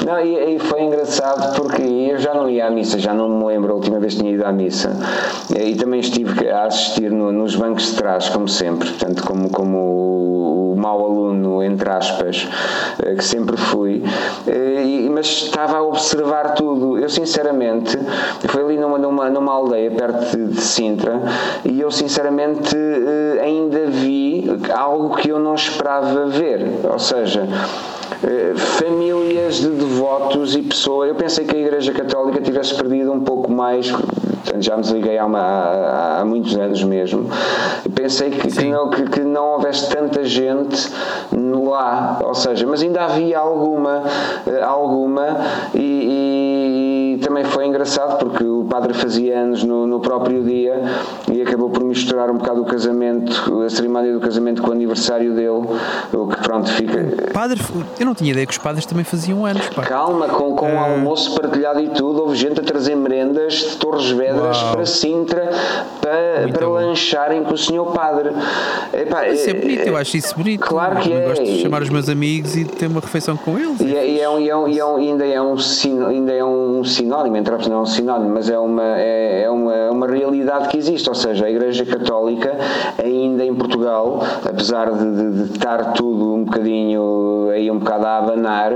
Não, 0.06 0.20
e, 0.20 0.56
e 0.56 0.60
foi 0.60 0.84
engraçado 0.84 1.56
porque 1.56 1.82
eu 1.82 2.18
já 2.20 2.34
não 2.34 2.50
ia 2.50 2.59
à 2.62 2.70
missa, 2.70 3.00
já 3.00 3.14
não 3.14 3.30
me 3.30 3.46
lembro 3.46 3.72
a 3.72 3.76
última 3.76 4.00
vez 4.00 4.14
que 4.14 4.20
tinha 4.22 4.34
ido 4.34 4.46
à 4.46 4.52
missa. 4.52 4.96
E 5.58 5.76
também 5.76 6.00
estive 6.00 6.50
a 6.50 6.66
assistir 6.66 7.12
no, 7.12 7.32
nos 7.32 7.56
bancos 7.56 7.92
de 7.92 7.96
trás, 7.96 8.30
como 8.30 8.48
sempre, 8.48 8.90
portanto, 8.90 9.24
como, 9.24 9.50
como 9.50 9.78
o, 9.78 10.74
o 10.74 10.76
mau 10.78 11.06
aluno, 11.06 11.64
entre 11.64 11.90
aspas, 11.90 12.48
eh, 13.04 13.16
que 13.16 13.24
sempre 13.24 13.58
fui. 13.58 14.04
Eh, 14.48 15.08
mas 15.10 15.28
estava 15.28 15.78
a 15.78 15.84
observar 15.84 16.54
tudo. 16.54 16.98
Eu, 16.98 17.10
sinceramente, 17.10 17.98
foi 18.48 18.64
ali 18.64 18.78
numa, 18.78 18.98
numa, 18.98 19.30
numa 19.30 19.52
aldeia 19.52 19.92
perto 19.92 20.38
de 20.38 20.62
Sintra 20.62 21.22
e 21.66 21.82
eu, 21.82 21.92
sinceramente, 21.92 22.76
eh, 22.76 23.42
ainda 23.44 23.88
vi 23.88 24.50
algo 24.74 25.16
que 25.16 25.30
eu 25.30 25.40
não 25.40 25.56
esperava 25.56 26.28
ver. 26.28 26.80
Ou 26.84 27.00
seja, 27.00 27.48
eh, 28.24 28.54
famílias 28.56 29.56
de 29.56 29.70
devotos 29.70 30.56
e 30.56 30.62
pessoas. 30.62 31.10
Eu 31.10 31.16
pensei 31.16 31.46
que 31.46 31.56
a 31.56 31.60
Igreja 31.60 31.92
Católica 31.94 32.42
tivesse 32.42 32.76
perdido 32.76 33.12
um 33.12 33.22
pouco 33.22 33.52
mais, 33.52 33.94
já 34.60 34.76
me 34.76 34.82
desliguei 34.82 35.18
há, 35.18 35.26
uma, 35.26 35.40
há, 35.40 36.22
há 36.22 36.26
muitos 36.26 36.56
anos 36.56 36.84
mesmo. 36.84 37.30
Pensei 37.94 38.30
que, 38.30 38.48
que, 38.48 38.66
não, 38.66 38.90
que, 38.90 39.04
que, 39.04 39.20
não 39.22 39.54
houvesse 39.54 39.90
tanta 39.90 40.24
gente 40.24 40.90
lá, 41.32 42.20
ou 42.24 42.34
seja, 42.34 42.66
mas 42.66 42.82
ainda 42.82 43.04
havia 43.04 43.40
alguma, 43.40 44.04
eh, 44.48 44.62
alguma 44.62 45.38
e, 45.74 45.80
e 45.80 46.49
também 47.30 47.46
foi 47.46 47.68
engraçado 47.68 48.18
porque 48.18 48.44
o 48.44 48.66
padre 48.66 48.92
fazia 48.92 49.38
anos 49.38 49.64
no, 49.64 49.86
no 49.86 50.00
próprio 50.00 50.44
dia 50.44 50.82
e 51.32 51.40
acabou 51.44 51.70
por 51.70 51.84
misturar 51.84 52.32
um 52.32 52.38
bocado 52.38 52.64
o 52.64 52.66
casamento, 52.66 53.64
a 53.64 53.70
cerimónia 53.70 54.12
do 54.12 54.20
casamento 54.20 54.64
com 54.64 54.70
o 54.70 54.72
aniversário 54.72 55.36
dele, 55.36 55.68
o 56.12 56.28
que 56.28 56.42
pronto 56.42 56.68
fica. 56.74 57.32
Padre, 57.32 57.62
eu 58.00 58.06
não 58.06 58.16
tinha 58.16 58.32
ideia 58.32 58.48
que 58.48 58.52
os 58.52 58.58
padres 58.58 58.84
também 58.88 59.04
faziam 59.04 59.46
anos. 59.46 59.70
Pá. 59.70 59.84
Calma, 59.84 60.28
com, 60.28 60.56
com 60.56 60.74
uh... 60.74 60.80
almoço 60.80 61.40
partilhado 61.40 61.80
e 61.80 61.90
tudo, 61.90 62.24
houve 62.24 62.36
gente 62.36 62.60
a 62.62 62.64
trazer 62.64 62.96
merendas 62.96 63.54
de 63.54 63.78
Torres 63.78 64.10
Vedras 64.10 64.60
Uau. 64.60 64.72
para 64.72 64.86
Sintra 64.88 65.52
para, 66.02 66.52
para 66.52 66.68
lancharem 66.68 67.44
com 67.44 67.54
o 67.54 67.58
senhor 67.58 67.92
padre. 67.92 68.32
Epá, 68.92 69.28
isso 69.28 69.48
é, 69.48 69.52
é 69.52 69.54
bonito, 69.54 69.88
eu 69.88 69.98
acho 69.98 70.18
isso 70.18 70.36
bonito. 70.36 70.66
Claro 70.66 71.00
que 71.00 71.12
eu 71.12 71.18
é. 71.18 71.28
gosto 71.28 71.44
de 71.44 71.62
chamar 71.62 71.84
os 71.84 71.90
meus 71.90 72.10
amigos 72.10 72.56
e 72.56 72.66
ter 72.66 72.88
uma 72.88 73.00
refeição 73.00 73.38
com 73.38 73.58
eles. 73.60 73.80
E, 73.82 73.96
é, 73.96 74.10
e, 74.10 74.20
é, 74.20 74.28
um, 74.28 74.40
e, 74.40 74.50
é, 74.50 74.56
um, 74.56 74.68
e, 74.68 74.80
é 74.80 74.86
um, 74.86 74.96
ainda, 74.96 75.26
é 75.26 75.40
um, 75.40 75.56
ainda 76.08 76.34
é 76.34 76.44
um 76.44 76.84
sinónimo, 77.20 77.38
entre 77.38 77.70
não 77.70 77.78
é 77.78 77.82
um 77.82 77.86
sinónimo, 77.86 78.34
mas 78.34 78.50
é 78.50 78.58
uma, 78.58 78.98
é, 78.98 79.44
é 79.44 79.50
uma, 79.50 79.92
uma 79.92 80.08
realidade 80.08 80.70
que 80.70 80.78
existe, 80.78 81.10
ou 81.10 81.16
seja, 81.16 81.46
a 81.46 81.50
Igreja 81.50 81.86
Católica 81.86 82.56
ainda 82.98 83.44
em 83.44 83.54
Portugal, 83.54 84.22
apesar 84.46 84.92
de, 84.92 85.16
de, 85.16 85.44
de 85.44 85.54
estar 85.54 85.94
tudo 85.94 86.34
um 86.34 86.44
bocadinho 86.46 87.50
aí 87.52 87.70
um 87.70 87.80
bocado 87.80 88.06
a 88.06 88.18
abanar, 88.18 88.74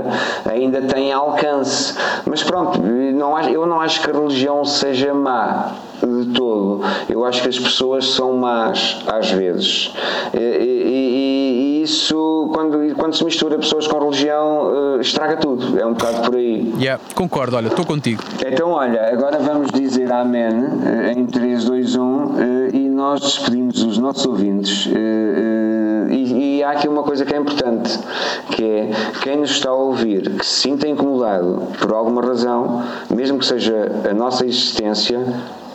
ainda 0.50 0.82
tem 0.82 1.12
alcance. 1.12 1.94
Mas 2.26 2.42
pronto, 2.42 2.80
não, 2.80 3.38
eu 3.40 3.66
não 3.66 3.80
acho 3.80 4.02
que 4.02 4.10
a 4.10 4.12
religião 4.12 4.64
seja 4.64 5.14
má 5.14 5.72
de 6.06 6.32
todo. 6.32 6.80
Eu 7.08 7.24
acho 7.24 7.42
que 7.42 7.48
as 7.48 7.58
pessoas 7.58 8.06
são 8.10 8.32
más 8.34 8.98
às 9.06 9.30
vezes. 9.30 9.92
E, 10.32 10.38
e, 10.38 11.80
e 11.80 11.82
isso, 11.84 12.50
quando, 12.52 12.94
quando 12.96 13.14
se 13.14 13.24
mistura 13.24 13.58
pessoas 13.58 13.86
com 13.86 13.98
religião, 13.98 14.96
eh, 14.96 15.00
estraga 15.02 15.36
tudo. 15.36 15.78
É 15.78 15.84
um 15.84 15.92
bocado 15.92 16.22
por 16.22 16.36
aí. 16.36 16.72
Yeah, 16.78 17.02
concordo, 17.14 17.56
olha, 17.56 17.68
estou 17.68 17.84
contigo. 17.84 18.22
Então, 18.44 18.70
olha, 18.70 19.12
agora 19.12 19.38
vamos 19.38 19.70
dizer 19.70 20.10
Amém 20.10 20.42
eh, 20.42 21.12
em 21.14 21.26
3, 21.26 21.64
2, 21.64 21.96
1 21.96 22.70
e 22.72 22.88
nós 22.88 23.20
despedimos 23.20 23.82
os 23.82 23.98
nossos 23.98 24.24
ouvintes. 24.24 24.88
Eh, 24.90 26.14
e, 26.14 26.58
e 26.58 26.62
há 26.62 26.70
aqui 26.70 26.88
uma 26.88 27.02
coisa 27.02 27.24
que 27.24 27.34
é 27.34 27.38
importante, 27.38 27.98
que 28.50 28.64
é 28.64 28.90
quem 29.22 29.36
nos 29.36 29.50
está 29.50 29.70
a 29.70 29.74
ouvir, 29.74 30.30
que 30.38 30.46
se 30.46 30.62
sinta 30.62 30.88
incomodado 30.88 31.68
por 31.78 31.92
alguma 31.92 32.22
razão, 32.22 32.82
mesmo 33.10 33.38
que 33.38 33.44
seja 33.46 33.92
a 34.10 34.14
nossa 34.14 34.46
existência, 34.46 35.20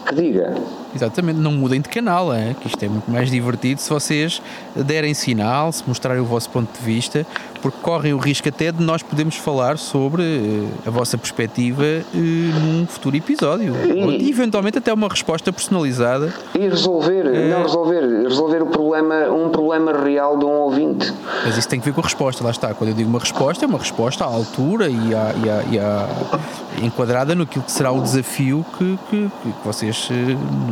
que 0.09 0.15
diga. 0.15 0.53
Exatamente, 0.95 1.39
não 1.39 1.51
mudem 1.51 1.81
de 1.81 1.89
canal, 1.89 2.33
é? 2.33 2.55
que 2.59 2.67
isto 2.67 2.83
é 2.83 2.89
muito 2.89 3.09
mais 3.09 3.29
divertido 3.29 3.79
se 3.79 3.89
vocês 3.89 4.41
derem 4.75 5.13
sinal, 5.13 5.71
se 5.71 5.83
mostrarem 5.87 6.21
o 6.21 6.25
vosso 6.25 6.49
ponto 6.49 6.71
de 6.77 6.83
vista, 6.83 7.25
porque 7.61 7.77
correm 7.81 8.13
o 8.13 8.17
risco 8.17 8.49
até 8.49 8.71
de 8.71 8.81
nós 8.83 9.03
podermos 9.03 9.35
falar 9.35 9.77
sobre 9.77 10.23
uh, 10.23 10.69
a 10.87 10.89
vossa 10.89 11.17
perspectiva 11.17 11.83
uh, 11.83 12.17
num 12.17 12.87
futuro 12.87 13.15
episódio. 13.15 13.75
E, 13.75 14.25
e, 14.25 14.29
eventualmente 14.29 14.77
até 14.77 14.93
uma 14.93 15.07
resposta 15.07 15.51
personalizada. 15.51 16.33
E 16.55 16.67
resolver, 16.67 17.25
uh, 17.25 17.49
não 17.49 17.63
resolver, 17.63 18.23
resolver 18.23 18.61
o 18.63 18.67
problema, 18.67 19.29
um 19.29 19.49
problema 19.49 19.91
real 19.91 20.37
de 20.37 20.45
um 20.45 20.51
ouvinte. 20.51 21.13
Mas 21.45 21.57
isso 21.57 21.67
tem 21.67 21.79
que 21.79 21.85
ver 21.85 21.93
com 21.93 22.01
a 22.01 22.03
resposta, 22.03 22.43
lá 22.43 22.51
está. 22.51 22.73
Quando 22.73 22.91
eu 22.91 22.95
digo 22.95 23.09
uma 23.09 23.19
resposta, 23.19 23.65
é 23.65 23.67
uma 23.67 23.79
resposta 23.79 24.23
à 24.23 24.27
altura 24.27 24.89
e 24.89 25.15
à, 25.15 25.33
e 25.43 25.49
à, 25.49 25.63
e 25.71 25.79
à 25.79 26.09
enquadrada 26.81 27.35
no 27.35 27.45
que 27.45 27.59
será 27.67 27.91
o 27.91 28.01
desafio 28.01 28.65
que, 28.77 28.97
que, 29.09 29.29
que 29.43 29.67
vocês 29.67 30.09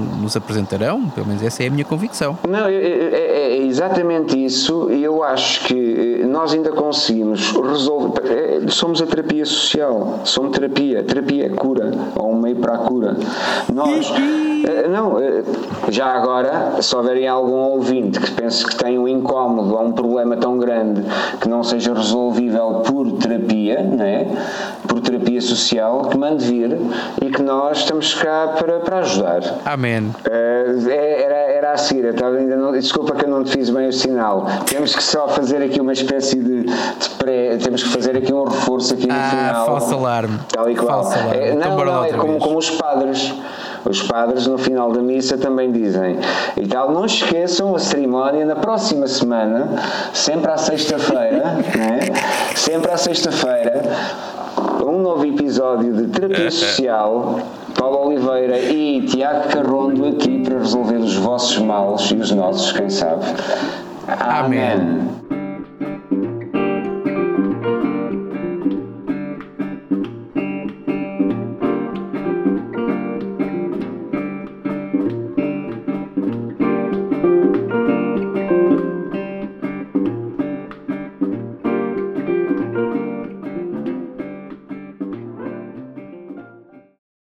nos 0.08 0.36
apresentarão, 0.36 1.10
pelo 1.10 1.28
menos 1.28 1.44
essa 1.44 1.64
é 1.64 1.68
a 1.68 1.70
minha 1.70 1.86
convicção. 1.86 2.38
Não, 2.48 2.66
é, 2.68 2.74
é, 2.74 3.54
é 3.54 3.58
exatamente 3.66 4.44
isso, 4.44 4.90
e 4.92 5.04
eu 5.04 5.24
acho 5.24 5.66
que 5.66 6.22
eh, 6.22 6.26
nós 6.26 6.54
ainda 6.54 6.72
conseguimos 6.72 7.52
resolver. 7.52 8.22
É, 8.26 8.68
somos 8.70 9.02
a 9.02 9.06
terapia 9.06 9.46
social, 9.46 10.20
somos 10.24 10.52
terapia, 10.52 11.04
terapia 11.04 11.46
é 11.46 11.50
cura, 11.50 11.92
ou 12.16 12.32
um 12.32 12.40
meio 12.40 12.56
para 12.58 12.76
a 12.76 12.78
cura. 12.80 13.18
Nós. 13.74 14.12
Eh, 14.68 14.88
não, 14.88 15.20
eh, 15.20 15.44
já 15.90 16.08
agora, 16.08 16.82
se 16.82 16.96
houverem 16.96 17.28
algum 17.28 17.58
ouvinte 17.58 18.20
que 18.20 18.32
pense 18.32 18.66
que 18.66 18.76
tem 18.76 18.98
um 18.98 19.08
incómodo 19.08 19.76
ou 19.76 19.86
um 19.86 19.92
problema 19.92 20.36
tão 20.36 20.58
grande 20.58 21.04
que 21.40 21.48
não 21.48 21.64
seja 21.64 21.94
resolvível 21.94 22.82
por 22.86 23.12
terapia, 23.14 23.82
né? 23.82 24.28
por 24.88 25.00
terapia 25.00 25.42
social, 25.42 26.10
que 26.10 26.18
mande 26.18 26.46
vir 26.46 26.78
e 27.22 27.30
que 27.30 27.42
nós 27.42 27.80
estamos 27.80 28.14
cá 28.16 28.56
para, 28.60 28.80
para 28.80 29.00
ajudar. 29.00 29.42
Amém. 29.66 29.97
Uh, 30.00 30.90
era, 30.90 31.36
era 31.36 31.72
a 31.74 31.78
seguir, 31.78 32.06
ainda 32.08 32.56
não, 32.56 32.72
desculpa 32.72 33.16
que 33.16 33.26
eu 33.26 33.30
não 33.30 33.44
te 33.44 33.52
fiz 33.52 33.70
bem 33.70 33.88
o 33.88 33.94
sinal. 33.94 34.46
Temos 34.66 34.96
que 34.96 35.04
só 35.04 35.28
fazer 35.28 35.62
aqui 35.62 35.80
uma 35.80 35.94
espécie 35.94 36.38
de, 36.38 36.64
de 36.64 37.10
pré, 37.18 37.58
temos 37.58 37.84
que 37.84 37.90
fazer 37.90 38.18
aqui 38.18 38.34
um 38.34 38.44
reforço 38.44 38.94
aqui 38.94 39.08
no 39.08 39.14
ah, 39.14 39.30
final. 39.30 39.66
Falso 39.66 39.96
alarme. 39.96 40.40
Tal 40.50 40.70
e 40.70 40.76
qual. 40.76 41.04
Falso 41.04 41.20
alarme. 41.20 41.44
É, 41.44 41.56
não, 41.56 41.74
então, 41.74 41.86
não, 41.86 42.04
é 42.04 42.14
como, 42.14 42.40
como 42.40 42.58
os 42.58 42.70
padres. 42.72 43.34
Os 43.86 44.04
padres 44.04 44.46
no 44.48 44.58
final 44.58 44.92
da 44.92 45.02
missa 45.02 45.38
também 45.38 45.72
dizem 45.72 46.20
e 46.58 46.68
tal, 46.68 46.92
não 46.92 47.06
esqueçam 47.06 47.74
a 47.74 47.80
cerimónia 47.80 48.46
na 48.46 48.56
próxima 48.56 49.08
semana, 49.08 49.70
sempre 50.14 50.52
à 50.52 50.58
sexta-feira, 50.58 51.56
né? 51.78 52.00
sempre 52.54 52.92
à 52.92 52.98
sexta-feira, 52.98 53.84
um 54.86 55.00
novo 55.00 55.26
episódio 55.26 55.94
de 55.94 56.08
Terapia 56.08 56.52
Social. 56.52 57.40
Paulo 57.78 58.08
Oliveira 58.08 58.60
e 58.60 59.02
Tiago 59.04 59.48
Carrondo 59.50 60.08
aqui 60.08 60.40
para 60.44 60.58
resolver 60.58 60.98
os 60.98 61.16
vossos 61.16 61.60
males 61.60 62.02
e 62.12 62.16
os 62.16 62.32
nossos, 62.32 62.72
quem 62.74 62.90
sabe. 62.90 63.24
Amém. 64.08 64.72
Amém. 64.72 65.37